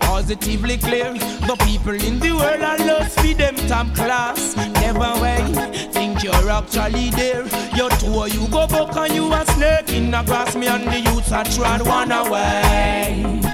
Positively 0.00 0.78
clear. 0.78 1.12
The 1.12 1.56
people 1.66 1.94
in 1.94 2.18
the 2.18 2.32
world 2.32 2.62
are 2.62 2.78
lost 2.78 3.20
for 3.20 3.34
them 3.34 3.56
top 3.68 3.94
class. 3.94 4.56
Never 4.56 5.20
way. 5.20 5.44
Think 5.92 6.24
you're 6.24 6.50
actually 6.50 7.10
there. 7.10 7.44
Your 7.76 7.90
tour 8.00 8.26
you 8.26 8.48
go 8.48 8.66
buck 8.66 8.96
and 8.96 9.14
you 9.14 9.32
a 9.32 9.44
snake 9.52 9.92
in 9.92 10.10
the 10.10 10.22
grass. 10.22 10.56
Me 10.56 10.66
and 10.66 10.88
the 10.88 10.98
youths 10.98 11.30
are 11.30 11.44
trod 11.44 11.86
one 11.86 12.10
away. 12.10 13.51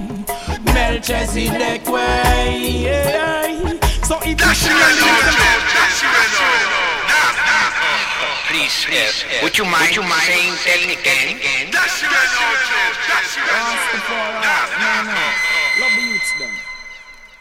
Melchizedek 0.64 1.86
way. 1.88 2.98
So 4.04 4.18
if 4.22 4.40
you 4.40 4.54
see 4.54 4.72
Please, 8.48 8.86
would 9.42 9.58
you 9.58 9.64
mind, 9.64 9.88
would 9.88 9.96
you 9.96 10.02
mind 10.02 10.24
saying 10.24 10.56
that 10.64 10.80
again? 10.88 11.68
Rastafari, 13.48 14.40
no, 14.80 14.92
no. 15.04 15.20
Love 15.80 15.94
the 15.96 16.02
youths 16.02 16.32
then. 16.38 16.54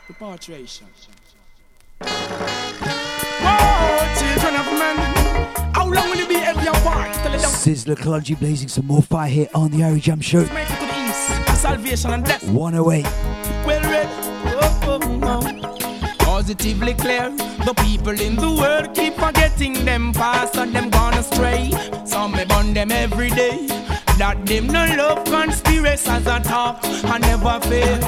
Repatriation. 0.09 0.87
Whoa, 3.41 4.13
children 4.19 4.53
of 4.55 4.67
men. 4.77 4.97
How 5.73 5.85
long 5.87 6.09
will 6.09 6.17
you 6.17 6.27
be? 6.27 6.35
Tell 6.35 6.57
it 6.57 6.63
down. 6.65 7.53
Sizzla 7.53 7.95
Kalonji 7.95 8.35
blazing 8.37 8.67
some 8.67 8.85
more 8.85 9.01
fire 9.01 9.29
here 9.29 9.49
on 9.55 9.71
the 9.71 9.77
Irie 9.79 10.01
Jam 10.01 10.19
Show. 10.21 10.45
Salvation 11.57 12.11
and 12.13 12.23
death. 12.23 12.43
108. 12.43 13.03
Well 13.65 13.81
read. 13.89 14.07
Oh, 14.61 14.79
oh, 14.83 15.19
oh. 15.23 16.15
Positively 16.19 16.93
clear. 16.93 17.31
The 17.65 17.73
people 17.83 18.19
in 18.21 18.35
the 18.35 18.51
world 18.51 18.93
keep 18.93 19.15
forgetting 19.15 19.83
them 19.83 20.13
past 20.13 20.55
and 20.55 20.73
them 20.73 20.91
gone 20.91 21.15
astray. 21.15 21.71
Some 22.05 22.33
may 22.33 22.45
burn 22.45 22.73
them 22.75 22.91
every 22.91 23.29
day. 23.31 23.65
That 24.19 24.45
them 24.45 24.67
no 24.67 24.85
love 24.95 25.25
conspiracies 25.25 26.27
and 26.27 26.45
talk 26.45 26.83
and 26.85 27.21
never 27.21 27.59
fail. 27.61 27.99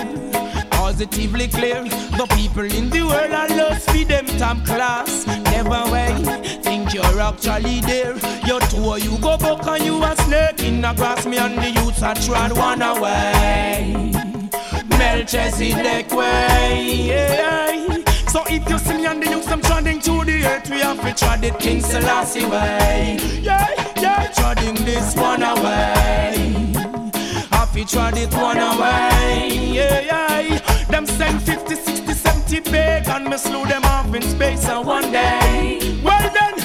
Positively 0.70 1.48
clear. 1.48 1.84
The 1.84 2.28
people 2.36 2.72
in 2.72 2.90
the 2.92 3.02
world 3.02 3.34
are 3.34 3.50
lost 3.50 3.90
for 3.90 4.06
them 4.06 4.28
top 4.38 4.64
class. 4.64 5.26
Never 5.28 5.92
way. 5.92 6.50
You're 6.94 7.22
actually 7.22 7.82
there. 7.82 8.16
You 8.46 8.60
two 8.62 8.98
you 8.98 9.18
go 9.20 9.38
back 9.38 9.66
and 9.68 9.84
you 9.84 10.04
a 10.04 10.16
snake 10.16 10.64
in 10.64 10.82
the 10.82 10.94
grass. 10.94 11.26
Me 11.26 11.38
and 11.38 11.58
the 11.58 11.70
youths 11.72 12.02
are 12.02 12.16
trod 12.16 12.52
one 12.58 12.82
away. 12.82 14.12
Melchizedek 14.98 16.12
way. 16.12 17.06
yeah. 17.08 17.60
So 18.30 18.44
if 18.48 18.70
you 18.70 18.78
see 18.78 18.98
me 18.98 19.06
and 19.06 19.24
the 19.24 19.30
youths, 19.30 19.48
I'm 19.48 19.62
treading 19.62 20.00
through 20.02 20.26
the 20.26 20.46
earth, 20.46 20.70
we 20.70 20.80
have 20.82 21.02
to 21.02 21.14
tread 21.14 21.44
it 21.44 21.58
King 21.60 21.82
Selassie 21.82 22.46
way. 22.46 23.18
Yeah, 23.42 23.68
yeah, 23.98 24.28
treading 24.28 24.76
this 24.86 25.16
one 25.16 25.42
away. 25.42 26.72
Have 27.52 27.74
to 27.74 27.86
tread 27.86 28.18
it 28.18 28.32
one 28.34 28.58
away. 28.58 29.50
Yeah, 29.74 30.00
yeah. 30.02 30.60
Them 30.90 31.06
send 31.08 31.42
50, 31.42 31.76
60, 31.76 32.14
70 32.14 32.62
pagan, 32.62 33.30
me 33.30 33.38
slew 33.38 33.66
them 33.66 33.84
off 33.86 34.14
in 34.14 34.22
space 34.22 34.68
and 34.68 34.86
one 34.86 35.12
day. 35.12 36.00
Well 36.04 36.32
then, 36.34 36.59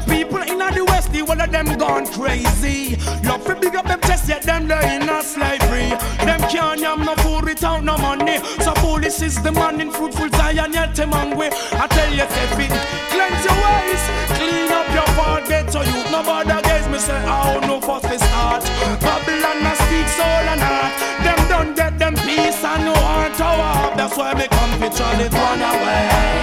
the 0.00 0.10
people 0.10 0.42
in 0.42 0.58
the 0.58 0.84
west, 0.88 1.12
the 1.12 1.22
one 1.22 1.40
of 1.40 1.50
them 1.50 1.66
gone 1.78 2.06
crazy. 2.06 2.96
Love 3.24 3.44
to 3.44 3.54
big 3.54 3.74
up 3.74 3.86
them 3.86 4.00
chest, 4.02 4.28
yet 4.28 4.42
them 4.42 4.68
they 4.68 4.96
in 4.96 5.08
a 5.08 5.22
slavery. 5.22 5.90
Them 6.24 6.40
can't 6.48 6.80
yam 6.80 7.04
no 7.04 7.14
food 7.16 7.44
without 7.44 7.84
no 7.84 7.96
money. 7.98 8.38
So 8.60 8.72
police 8.74 9.22
is 9.22 9.42
the 9.42 9.52
man 9.52 9.80
in 9.80 9.90
fruitful 9.90 10.28
Zion, 10.30 10.72
yet 10.72 10.94
them 10.94 11.12
hungry. 11.12 11.48
I 11.72 11.86
tell 11.88 12.12
you, 12.12 12.26
fit, 12.26 12.72
cleanse 13.10 13.44
your 13.44 13.58
ways, 13.64 14.02
clean 14.36 14.70
up 14.72 14.88
your 14.92 15.10
heart, 15.18 15.48
get 15.48 15.68
to 15.72 15.78
you. 15.78 16.00
No 16.10 16.22
bother 16.22 16.60
guys, 16.62 16.86
me 16.88 16.98
say, 16.98 17.20
oh 17.26 17.60
no, 17.66 17.80
first 17.80 18.08
this 18.08 18.22
start. 18.22 18.64
Babylon 19.00 19.66
a 19.66 19.74
speak 19.84 20.08
soul 20.08 20.46
and 20.52 20.60
heart. 20.60 20.92
Them 21.24 21.40
don't 21.48 21.76
get 21.76 21.98
them 21.98 22.14
peace 22.14 22.62
and 22.64 22.84
no 22.84 22.94
heart 22.94 23.34
to 23.34 23.44
walk. 23.44 23.96
That's 23.96 24.16
why 24.16 24.34
me 24.34 24.46
come 24.48 24.78
try 24.94 25.20
it 25.20 25.32
one 25.32 25.62
away. 25.62 26.40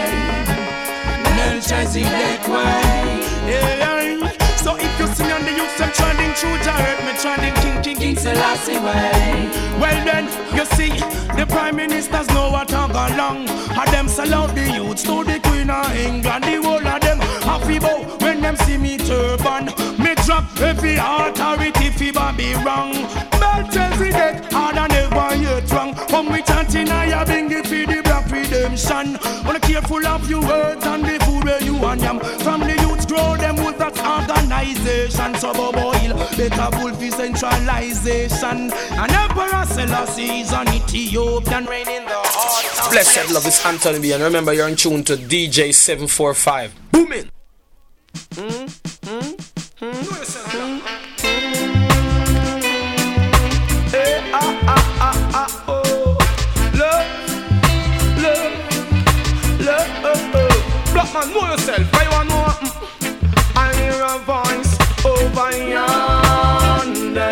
Melchizedek 1.38 2.48
way. 2.48 3.27
Yeah. 3.48 3.78
So 4.58 4.76
if 4.76 5.00
you 5.00 5.08
see 5.08 5.24
me 5.24 5.32
on 5.32 5.44
the 5.46 5.52
youth, 5.52 5.80
I'm 5.80 5.92
trending 5.94 6.34
through 6.34 6.58
the 6.60 6.74
earth, 6.76 7.06
me 7.06 7.14
trending 7.22 7.54
King 7.62 7.82
King 7.82 7.98
King 7.98 8.16
Selassie 8.18 8.80
way. 8.80 9.50
Well 9.80 10.04
then, 10.04 10.26
you 10.54 10.66
see, 10.76 10.90
the 11.38 11.46
prime 11.48 11.78
ministers 11.78 12.28
know 12.30 12.52
what 12.52 12.74
I 12.74 12.88
go 12.92 13.16
along. 13.16 13.48
And 13.48 13.94
them 13.94 14.08
sell 14.10 14.34
out 14.34 14.54
the 14.54 14.70
youths 14.70 15.04
to 15.04 15.24
the 15.24 15.40
Queen 15.40 15.70
of 15.70 15.96
England. 15.96 16.44
The 16.44 16.62
whole 16.62 16.86
of 16.86 17.00
them 17.00 17.20
happy 17.48 17.80
bow 17.80 18.04
when 18.20 18.42
them 18.42 18.58
see 18.58 18.78
me 18.78 18.98
turban. 18.98 19.68
Me 19.98 20.14
drop 20.26 20.44
every 20.60 20.96
authority 20.96 21.88
if 21.88 22.14
fi 22.14 22.32
be 22.34 22.54
wrong. 22.66 22.92
Melchizedek 23.40 24.52
harder 24.52 24.88
never 24.94 25.36
yet 25.36 25.72
wrong. 25.72 25.94
Come 26.10 26.32
we 26.32 26.42
chanting 26.42 26.90
I 26.90 27.24
bring 27.24 27.52
it 27.52 27.66
for 27.66 27.86
the 27.92 28.02
black 28.04 28.30
redemption. 28.30 29.18
Wanna 29.46 29.60
careful 29.60 30.06
of 30.06 30.30
your 30.30 30.42
words 30.42 30.86
and 30.86 31.06
the 31.06 31.24
food 31.24 31.46
where 31.46 31.64
you 31.64 31.76
and 31.86 32.02
them. 32.02 32.20
From 32.20 32.62
the 32.62 32.77
organization. 34.52 35.36
So 35.36 35.54
boil 35.54 36.14
better 36.38 36.78
bull 36.78 36.94
for 36.94 37.12
centralization. 37.12 38.72
And 38.72 39.12
Emperor 39.12 39.66
Selassie 39.66 40.42
is 40.42 40.54
an 40.54 40.68
Ethiopian 40.70 41.66
reign 41.66 41.88
in 41.88 42.06
the 42.06 42.12
heart. 42.14 42.92
Blessed 42.92 43.34
love 43.34 43.46
is 43.46 43.64
Anthony 43.66 44.00
B. 44.00 44.12
And 44.14 44.24
remember, 44.24 44.54
you're 44.54 44.68
in 44.68 44.76
tune 44.76 45.04
to 45.06 45.16
DJ 45.18 45.74
745. 45.74 46.74
Booming! 46.92 47.30
Hmm? 48.34 48.68
Hmm? 49.06 49.34
Hmm? 49.80 50.18
Eh, 53.94 54.32
ah, 54.34 54.60
ah, 54.68 54.98
ah, 55.00 55.30
ah, 55.34 55.66
oh. 55.68 56.18
Love, 56.78 57.08
love, 58.22 58.54
love, 59.66 59.90
oh, 60.04 60.32
oh. 60.36 60.92
Black 60.94 61.14
man, 61.14 61.34
know 61.34 61.52
yourself. 61.52 61.97
Yonder. 65.52 67.30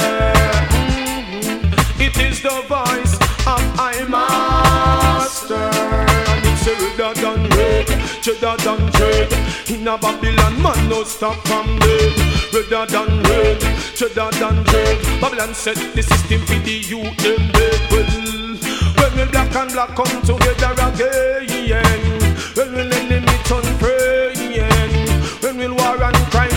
It 1.99 2.17
is 2.17 2.41
the 2.41 2.61
voice 2.67 3.15
of 3.45 3.63
I 3.79 4.05
master. 4.09 5.55
And 5.55 6.45
it's 6.45 6.67
a 6.67 6.73
red 6.81 7.15
than 7.15 7.49
red, 7.57 7.87
cheddar 8.21 8.57
than 8.63 8.91
dread. 8.91 9.31
In 9.69 9.87
a 9.87 9.97
Babylon, 9.97 10.61
man, 10.61 10.89
no 10.89 11.03
stop 11.03 11.35
from 11.47 11.79
dead. 11.79 12.13
Redder 12.53 12.85
than 12.87 13.23
red, 13.23 13.61
cheddar 13.95 14.31
than 14.39 14.63
dread. 14.63 14.97
Babylon 15.21 15.53
set 15.53 15.77
the 15.93 16.01
system 16.01 16.41
for 16.41 16.59
the 16.59 16.71
youth 16.71 17.17
them. 17.17 17.51
Well, 17.91 18.09
when 18.97 19.11
we 19.17 19.31
black 19.31 19.55
and 19.55 19.71
black 19.71 19.95
come 19.95 20.21
together 20.21 20.73
again. 20.87 21.45
When 22.55 22.73
we 22.73 22.81
enemy 22.81 23.37
turn 23.43 23.65
praying. 23.79 25.05
When 25.41 25.57
we 25.57 25.67
war 25.67 26.01
and 26.01 26.15
crime 26.31 26.54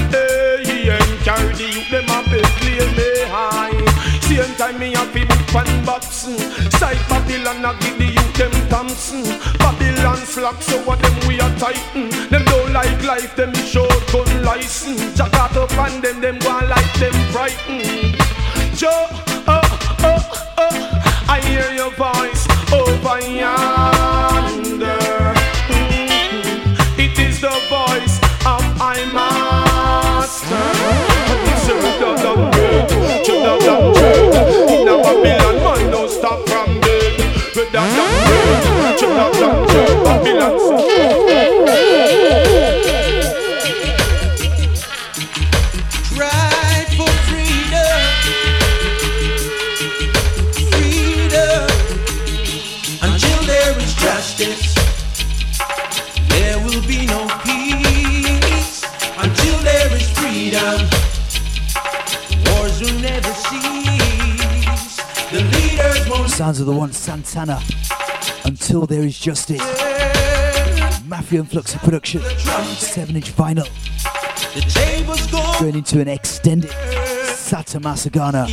time 4.59 4.79
me 4.81 4.93
a 4.93 4.99
fi 5.15 5.25
book 5.25 5.55
and 5.55 5.87
box. 5.87 6.27
Mm. 6.27 6.73
Side 6.79 6.99
Babylon 7.09 7.65
a 7.65 7.79
give 7.81 7.97
the 7.97 8.07
youth 8.07 8.35
them 8.35 8.51
Thompson. 8.69 9.23
Mm. 9.23 9.59
Babylon 9.59 10.17
flock 10.17 10.61
so 10.61 10.83
what 10.83 10.99
them 10.99 11.15
we 11.29 11.37
a 11.37 11.49
tighten. 11.59 12.11
Mm. 12.11 12.29
Them 12.29 12.45
don't 12.45 12.73
like 12.73 13.03
life, 13.05 13.37
them 13.37 13.55
short 13.55 14.03
gun 14.13 14.43
license. 14.43 15.17
Jack 15.17 15.35
out 15.35 15.57
up 15.57 15.73
and 15.79 16.03
them, 16.03 16.21
them 16.21 16.39
go 16.41 16.51
like 16.69 16.93
them 16.99 17.15
frightened. 17.33 18.17
Joe, 18.77 19.07
oh, 19.47 19.61
oh, 20.03 20.55
oh, 20.59 21.27
I 21.29 21.41
hear 21.47 21.71
your 21.73 21.93
voice 21.93 22.47
over 22.73 23.21
yonder. 23.21 24.18
In 33.69 34.89
a 34.89 34.97
Babylon, 34.97 35.63
man, 35.63 35.91
don't 35.91 36.11
stop 36.11 36.49
from 36.49 36.81
dead. 36.81 37.21
Redundant 37.55 38.11
word, 38.29 39.03
redundant 39.03 39.75
word. 39.75 40.05
Babylon. 40.05 41.08
Sounds 66.39 66.61
of 66.61 66.67
the 66.67 66.73
one 66.73 66.93
Santana. 66.93 67.61
Until 68.45 68.87
there 68.87 69.03
is 69.03 69.19
justice. 69.19 69.59
Mafia 71.05 71.41
and 71.41 71.51
Fluxy 71.51 71.79
production. 71.79 72.23
7 72.77 73.17
inch 73.17 73.33
vinyl. 73.35 73.67
Going 75.59 75.75
into 75.75 76.01
an 76.01 76.07
extended 76.07 76.71
Satta 76.71 77.81
Massagana 77.81 78.47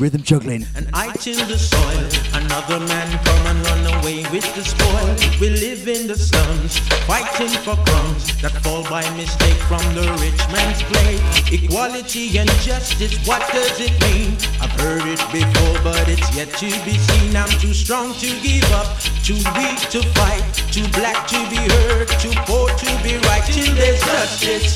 rhythm 0.00 0.22
juggling. 0.22 0.64
And 0.74 0.88
I 0.94 1.12
till 1.12 1.44
the 1.44 1.58
soil 1.58 2.29
Another 2.50 2.80
man 2.80 3.06
come 3.22 3.46
and 3.46 3.62
run 3.64 3.86
away 3.94 4.26
with 4.32 4.42
the 4.56 4.64
spoil. 4.64 5.14
We 5.38 5.50
live 5.50 5.86
in 5.86 6.08
the 6.08 6.16
slums, 6.18 6.78
fighting 7.06 7.54
for 7.62 7.76
crumbs 7.86 8.26
that 8.42 8.50
fall 8.66 8.82
by 8.90 9.08
mistake 9.14 9.54
from 9.70 9.78
the 9.94 10.02
rich 10.18 10.42
man's 10.50 10.82
plate. 10.82 11.22
Equality 11.54 12.38
and 12.38 12.50
justice, 12.58 13.14
what 13.24 13.38
does 13.52 13.78
it 13.78 13.94
mean? 14.02 14.34
I've 14.60 14.74
heard 14.82 15.06
it 15.06 15.22
before, 15.30 15.78
but 15.84 16.08
it's 16.08 16.26
yet 16.34 16.50
to 16.58 16.66
be 16.82 16.98
seen. 16.98 17.36
I'm 17.36 17.48
too 17.62 17.72
strong 17.72 18.14
to 18.18 18.28
give 18.42 18.66
up, 18.74 18.98
too 19.22 19.38
weak 19.54 19.78
to 19.94 20.02
fight, 20.18 20.42
too 20.74 20.90
black 20.98 21.30
to 21.30 21.38
be 21.54 21.62
heard, 21.70 22.08
too 22.18 22.34
poor 22.50 22.66
to 22.66 22.90
be 23.06 23.14
right. 23.30 23.46
Till 23.46 23.72
there's 23.78 24.02
justice, 24.02 24.74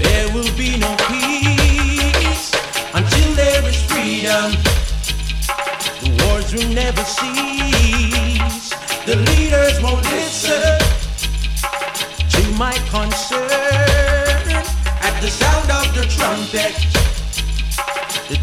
there 0.00 0.32
will 0.32 0.48
be 0.56 0.78
no 0.80 0.96
peace 1.04 2.48
until 2.96 3.28
there 3.36 3.60
is 3.68 3.76
freedom. 3.84 4.56
Will 6.54 6.68
never 6.68 7.02
cease. 7.02 8.70
The 9.06 9.16
leaders 9.16 9.82
won't 9.82 10.04
listen 10.04 10.78
to 12.30 12.42
my 12.56 12.72
concern. 12.90 13.50
At 15.02 15.20
the 15.20 15.30
sound 15.30 15.68
of 15.72 15.92
the 15.96 16.06
trumpet, 16.14 16.76
the 18.28 18.38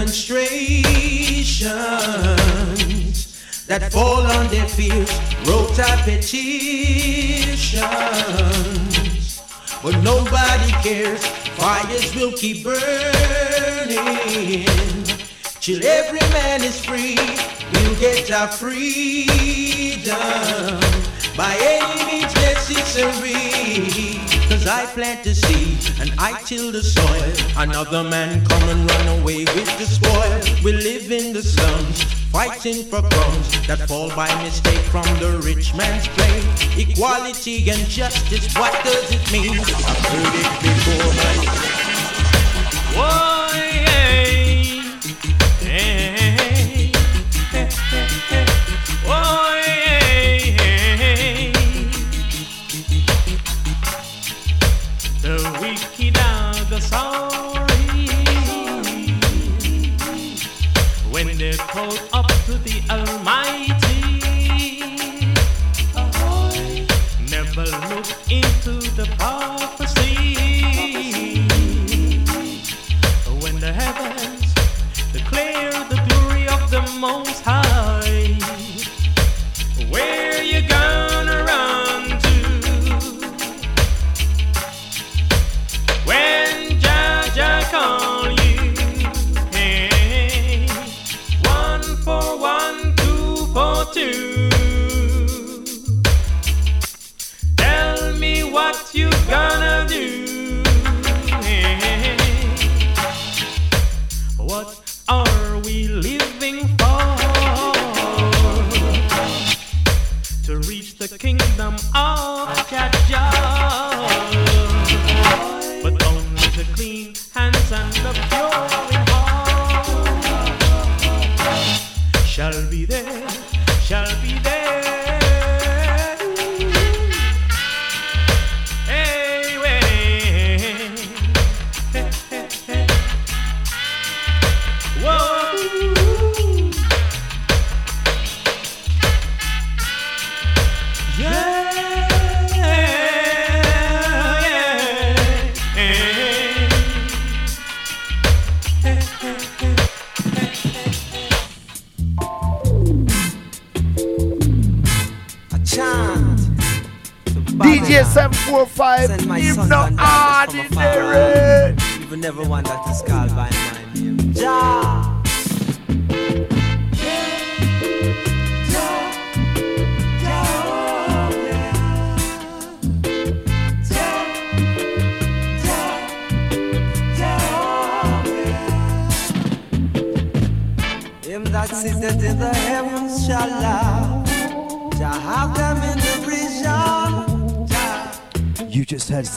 demonstrations 0.00 1.66
that 3.66 3.92
fall 3.92 4.26
on 4.26 4.48
deaf 4.50 4.80
ears, 4.80 5.12
wrote 5.46 5.78
a 5.78 6.02
petitions, 6.04 7.82
but 9.82 9.94
nobody 10.02 10.72
cares. 10.82 11.22
Fires 11.58 12.14
will 12.14 12.32
keep 12.32 12.64
burning 12.64 14.64
till 15.60 15.84
every 15.84 16.20
man 16.30 16.62
is 16.62 16.82
free. 16.82 17.18
We'll 17.74 18.00
get 18.00 18.30
our 18.32 18.48
freedom 18.48 19.28
by 21.36 21.58
any 21.60 22.04
means 22.06 22.34
necessary. 22.36 24.29
Cause 24.60 24.68
I 24.68 24.84
plant 24.92 25.24
the 25.24 25.34
seed 25.34 25.90
and 26.02 26.12
I 26.18 26.38
till 26.42 26.70
the 26.70 26.82
soil. 26.82 27.32
Another 27.56 28.04
man 28.04 28.44
come 28.44 28.62
and 28.68 28.90
run 28.90 29.20
away 29.20 29.46
with 29.56 29.78
the 29.78 29.86
spoil. 29.86 30.38
We 30.62 30.72
live 30.74 31.10
in 31.10 31.32
the 31.32 31.42
slums, 31.42 32.02
fighting 32.30 32.84
for 32.84 33.00
crumbs 33.00 33.66
that 33.66 33.88
fall 33.88 34.10
by 34.14 34.28
mistake 34.42 34.84
from 34.92 35.06
the 35.18 35.40
rich 35.42 35.74
man's 35.74 36.06
plate. 36.08 36.44
Equality 36.76 37.70
and 37.70 37.88
justice, 37.88 38.54
what 38.54 38.74
does 38.84 39.10
it 39.10 39.32
mean? 39.32 39.58
I've 39.60 40.04
heard 40.12 40.34
it 40.44 40.60
before, 40.60 41.08
but 42.94 43.52
hey, 43.54 44.82
hey, 45.60 45.70
hey, 45.70 46.20
hey, 46.20 46.92
hey. 47.50 47.70
Hey, 49.06 49.49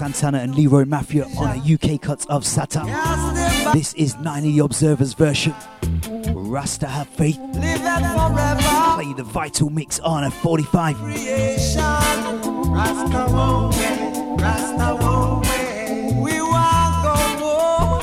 Santana 0.03 0.39
and 0.39 0.53
Leroy 0.53 0.83
Mafia 0.83 1.23
on 1.37 1.57
a 1.57 1.73
UK 1.73 2.01
cut 2.01 2.29
of 2.29 2.45
Satan. 2.45 2.87
This 3.71 3.93
is 3.93 4.17
90 4.17 4.59
Observers 4.59 5.13
version. 5.13 5.55
Rasta 6.33 6.87
have 6.87 7.07
faith. 7.07 7.39
Live 7.53 7.79
it 7.81 8.01
forever. 8.11 8.95
Play 8.95 9.13
the 9.13 9.23
vital 9.23 9.69
mix 9.69 10.01
on 10.01 10.25
a 10.25 10.31
45. 10.31 10.97
Creation. 10.97 11.79
Rasta. 11.79 13.27
Rasta. 14.41 14.95
We 16.21 16.41
walk 16.41 17.05
on 17.15 17.39
war. 17.39 18.01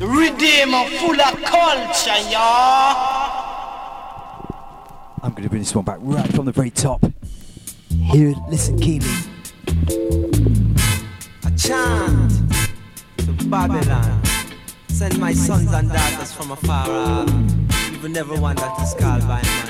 Redeemer 0.00 0.84
full 0.98 1.18
of 1.18 1.42
culture, 1.44 2.30
y'all. 2.30 3.22
I'm 5.22 5.30
going 5.30 5.44
to 5.44 5.48
bring 5.48 5.62
this 5.62 5.74
one 5.74 5.86
back 5.86 5.96
right 6.02 6.30
from 6.34 6.44
the 6.44 6.52
very 6.52 6.68
top. 6.68 7.02
Here, 7.88 8.34
listen 8.50 8.78
keenly. 8.78 9.08
From 16.56 16.70
afar 16.70 16.90
off. 16.90 18.08
Never 18.08 18.34
one 18.36 18.56
that 18.56 18.80
is 18.82 18.94
called 18.94 19.22
by 19.22 19.40
my 19.42 19.61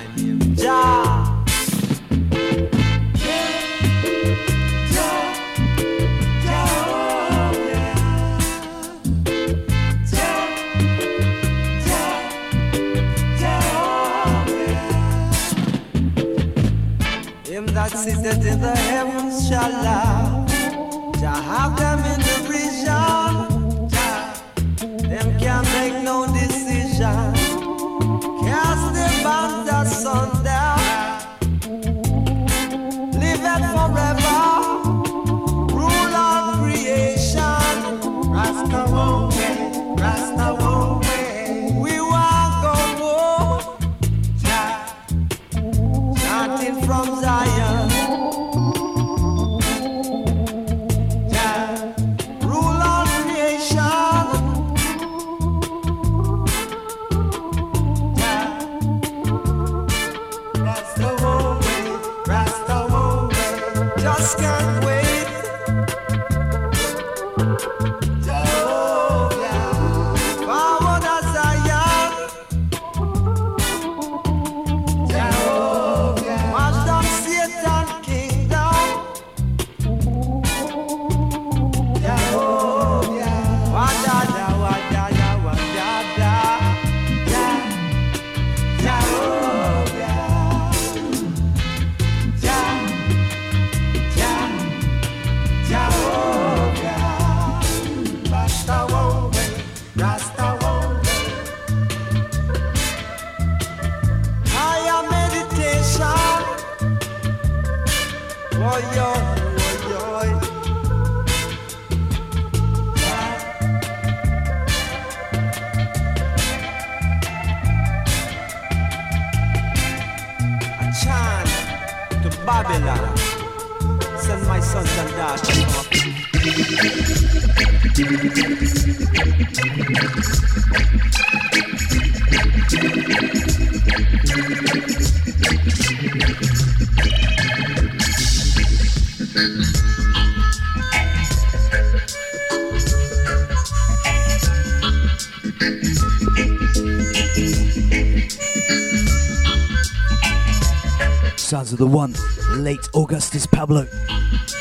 the 151.83 151.89
one, 151.89 152.15
late 152.63 152.89
Augustus 152.95 153.45
Pablo. 153.45 153.85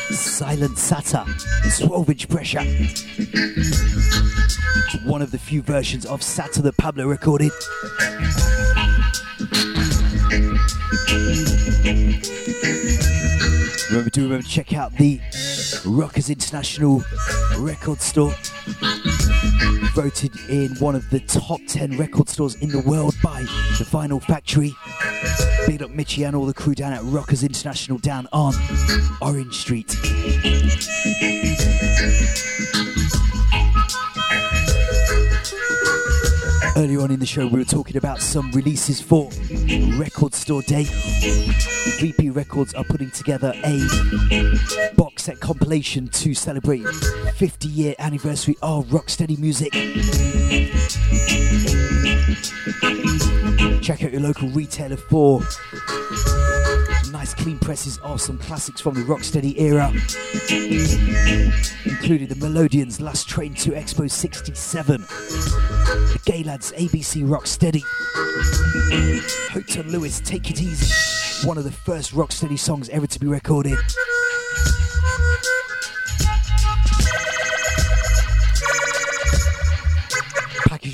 Silent 0.10 0.76
Satta, 0.76 1.23
12 1.85 2.10
inch 2.10 2.27
pressure. 2.27 2.64
One 5.07 5.22
of 5.22 5.30
the 5.30 5.38
few 5.38 5.61
versions 5.61 6.07
of 6.07 6.22
Satta 6.22 6.64
that 6.64 6.77
Pablo 6.77 7.06
recorded. 7.06 7.52
Remember, 13.91 14.10
do 14.10 14.23
remember, 14.23 14.41
to 14.41 14.49
check 14.49 14.73
out 14.73 14.91
the 14.93 15.19
Rockers 15.85 16.31
International 16.31 17.03
record 17.60 18.02
store. 18.02 18.34
Voted 19.93 20.31
in 20.49 20.73
one 20.80 20.95
of 20.95 21.07
the 21.11 21.19
top 21.19 21.60
10 21.68 21.99
record 21.99 22.30
stores 22.30 22.56
in 22.56 22.69
the 22.69 22.80
world 22.80 23.14
by 23.22 23.43
the 23.43 23.85
Vinyl 23.91 24.23
Factory. 24.23 24.73
Big 25.68 25.82
up 25.84 25.92
Mitchie 25.92 26.26
and 26.26 26.36
all 26.36 26.46
the 26.46 26.54
crew 26.54 26.76
down 26.76 26.94
at 26.94 27.02
Rockers 27.04 27.44
International 27.44 27.98
down 27.98 28.28
on 28.32 28.54
Orange 29.22 29.56
Street. 29.56 29.96
Earlier 36.78 37.02
on 37.02 37.12
in 37.12 37.20
the 37.20 37.26
show, 37.26 37.48
we 37.48 37.60
were 37.60 37.66
talking 37.66 37.98
about 37.98 38.22
some 38.22 38.52
releases 38.52 39.00
for 39.02 39.30
Record 39.98 40.34
Store 40.34 40.62
Day. 40.64 40.86
VP 42.00 42.32
Records 42.32 42.74
are 42.74 42.84
putting 42.84 43.12
together 43.12 43.54
a 43.64 43.88
box 44.96 45.24
set 45.24 45.40
compilation 45.40 46.08
to 46.10 46.34
celebrate 46.34 46.88
50 47.36 47.68
year 47.68 47.96
anniversary 48.00 48.56
of 48.62 48.88
Rocksteady 48.88 49.38
Music. 49.38 49.72
Check 53.82 54.03
out 54.03 54.12
your 54.12 54.22
local 54.22 54.48
retailer 54.49 54.95
for 54.95 55.41
nice 57.12 57.34
clean 57.34 57.58
presses 57.58 57.98
of 57.99 58.22
some 58.22 58.38
classics 58.38 58.80
from 58.80 58.94
the 58.94 59.02
Rocksteady 59.02 59.60
era, 59.60 59.91
including 61.86 62.28
the 62.28 62.36
Melodians 62.36 63.02
Last 63.02 63.28
Train 63.28 63.56
to 63.56 63.72
Expo 63.72 64.10
67, 64.10 65.02
the 65.02 66.22
Gaylads 66.26 66.74
ABC 66.76 67.24
Rocksteady, 67.26 67.82
Hopeton 69.49 69.91
Lewis 69.91 70.20
Take 70.20 70.52
It 70.52 70.62
Easy, 70.62 71.48
one 71.48 71.58
of 71.58 71.64
the 71.64 71.72
first 71.72 72.14
Rocksteady 72.14 72.60
songs 72.60 72.88
ever 72.90 73.08
to 73.08 73.20
be 73.20 73.26
recorded. 73.26 73.80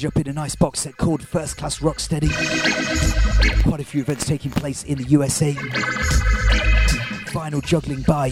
Up 0.06 0.18
in 0.18 0.28
a 0.28 0.34
nice 0.34 0.56
box 0.56 0.82
set 0.82 0.96
called 0.96 1.28
First 1.28 1.58
Class 1.58 1.80
Rocksteady. 1.80 2.30
Quite 3.64 3.80
a 3.80 3.84
few 3.84 4.02
events 4.02 4.26
taking 4.26 4.52
place 4.52 4.84
in 4.84 5.00
the 5.00 5.06
USA. 5.06 5.54
Vinyl 7.34 7.66
juggling 7.66 8.04
by. 8.04 8.30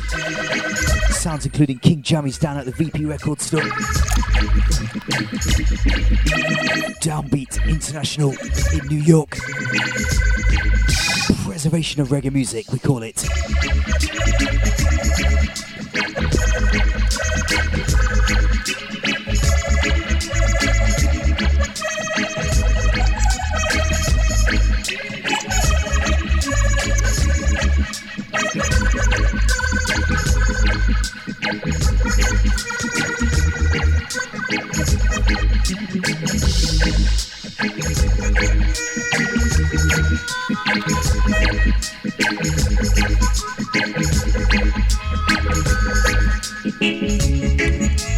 Sounds 1.09 1.45
including 1.45 1.79
King 1.79 2.03
Jammies 2.03 2.39
down 2.39 2.57
at 2.57 2.65
the 2.65 2.71
VP 2.71 3.05
Record 3.05 3.41
store. 3.41 3.61
Downbeat 7.01 7.67
International 7.67 8.35
in 8.73 8.85
New 8.87 9.01
York. 9.01 9.37
Preservation 11.45 12.01
of 12.01 12.09
reggae 12.09 12.31
music, 12.31 12.71
we 12.71 12.77
call 12.77 13.01
it. 13.01 13.25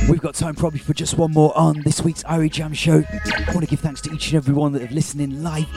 We've 0.10 0.22
got 0.22 0.36
time 0.36 0.56
probably 0.56 0.80
for 0.80 0.94
just 0.94 1.18
one 1.18 1.34
more 1.34 1.58
on 1.58 1.82
this 1.82 2.02
week's 2.02 2.24
Irie 2.24 2.50
Jam 2.50 2.74
show. 2.74 3.04
I 3.10 3.52
want 3.54 3.62
to 3.62 3.68
give 3.68 3.82
thanks 3.82 4.00
to 4.02 4.14
each 4.14 4.28
and 4.32 4.38
every 4.38 4.54
one 4.54 4.72
that 4.72 4.82
have 4.82 4.94
listened 4.94 5.22
in 5.22 5.44
live. 5.44 5.68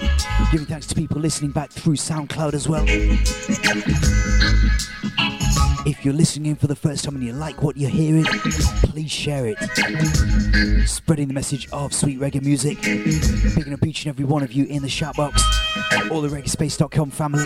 Giving 0.52 0.66
thanks 0.66 0.86
to 0.86 0.94
people 0.94 1.20
listening 1.20 1.50
back 1.50 1.72
through 1.72 1.96
SoundCloud 1.96 2.54
as 2.54 2.68
well. 2.68 2.86
If 5.86 6.04
you're 6.04 6.14
listening 6.14 6.56
for 6.56 6.66
the 6.66 6.76
first 6.76 7.04
time 7.04 7.14
and 7.14 7.24
you 7.24 7.32
like 7.32 7.62
what 7.62 7.76
you're 7.76 7.90
hearing, 7.90 8.24
please 8.24 9.10
share 9.10 9.46
it. 9.46 9.56
Spreading 10.86 11.28
the 11.28 11.34
message 11.34 11.68
of 11.72 11.94
sweet 11.94 12.20
reggae 12.20 12.42
music. 12.42 12.78
Picking 12.82 13.72
up 13.72 13.86
each 13.86 14.04
and 14.04 14.10
every 14.14 14.26
one 14.26 14.42
of 14.42 14.52
you 14.52 14.66
in 14.66 14.82
the 14.82 14.88
chat 14.88 15.16
box. 15.16 15.42
All 16.10 16.20
the 16.20 16.28
reggaespace.com 16.28 17.10
family. 17.10 17.44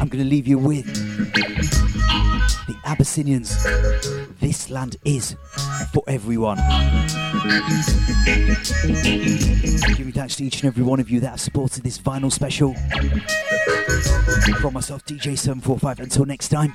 I'm 0.00 0.08
going 0.08 0.22
to 0.22 0.24
leave 0.24 0.48
you 0.48 0.58
with 0.58 0.86
the 2.66 2.74
Abyssinians. 2.84 3.66
This 4.42 4.70
land 4.70 4.96
is 5.04 5.36
for 5.94 6.02
everyone. 6.08 6.56
Giving 9.96 10.12
thanks 10.12 10.34
to 10.34 10.44
each 10.44 10.56
and 10.56 10.64
every 10.64 10.82
one 10.82 10.98
of 10.98 11.08
you 11.08 11.20
that 11.20 11.28
have 11.28 11.40
supported 11.40 11.84
this 11.84 11.96
final 11.96 12.28
special. 12.28 12.74
From 14.60 14.74
myself, 14.74 15.04
DJ745, 15.06 16.00
until 16.00 16.24
next 16.24 16.48
time, 16.48 16.72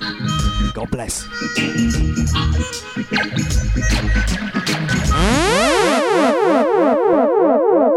God 0.72 0.90
bless. 0.90 1.28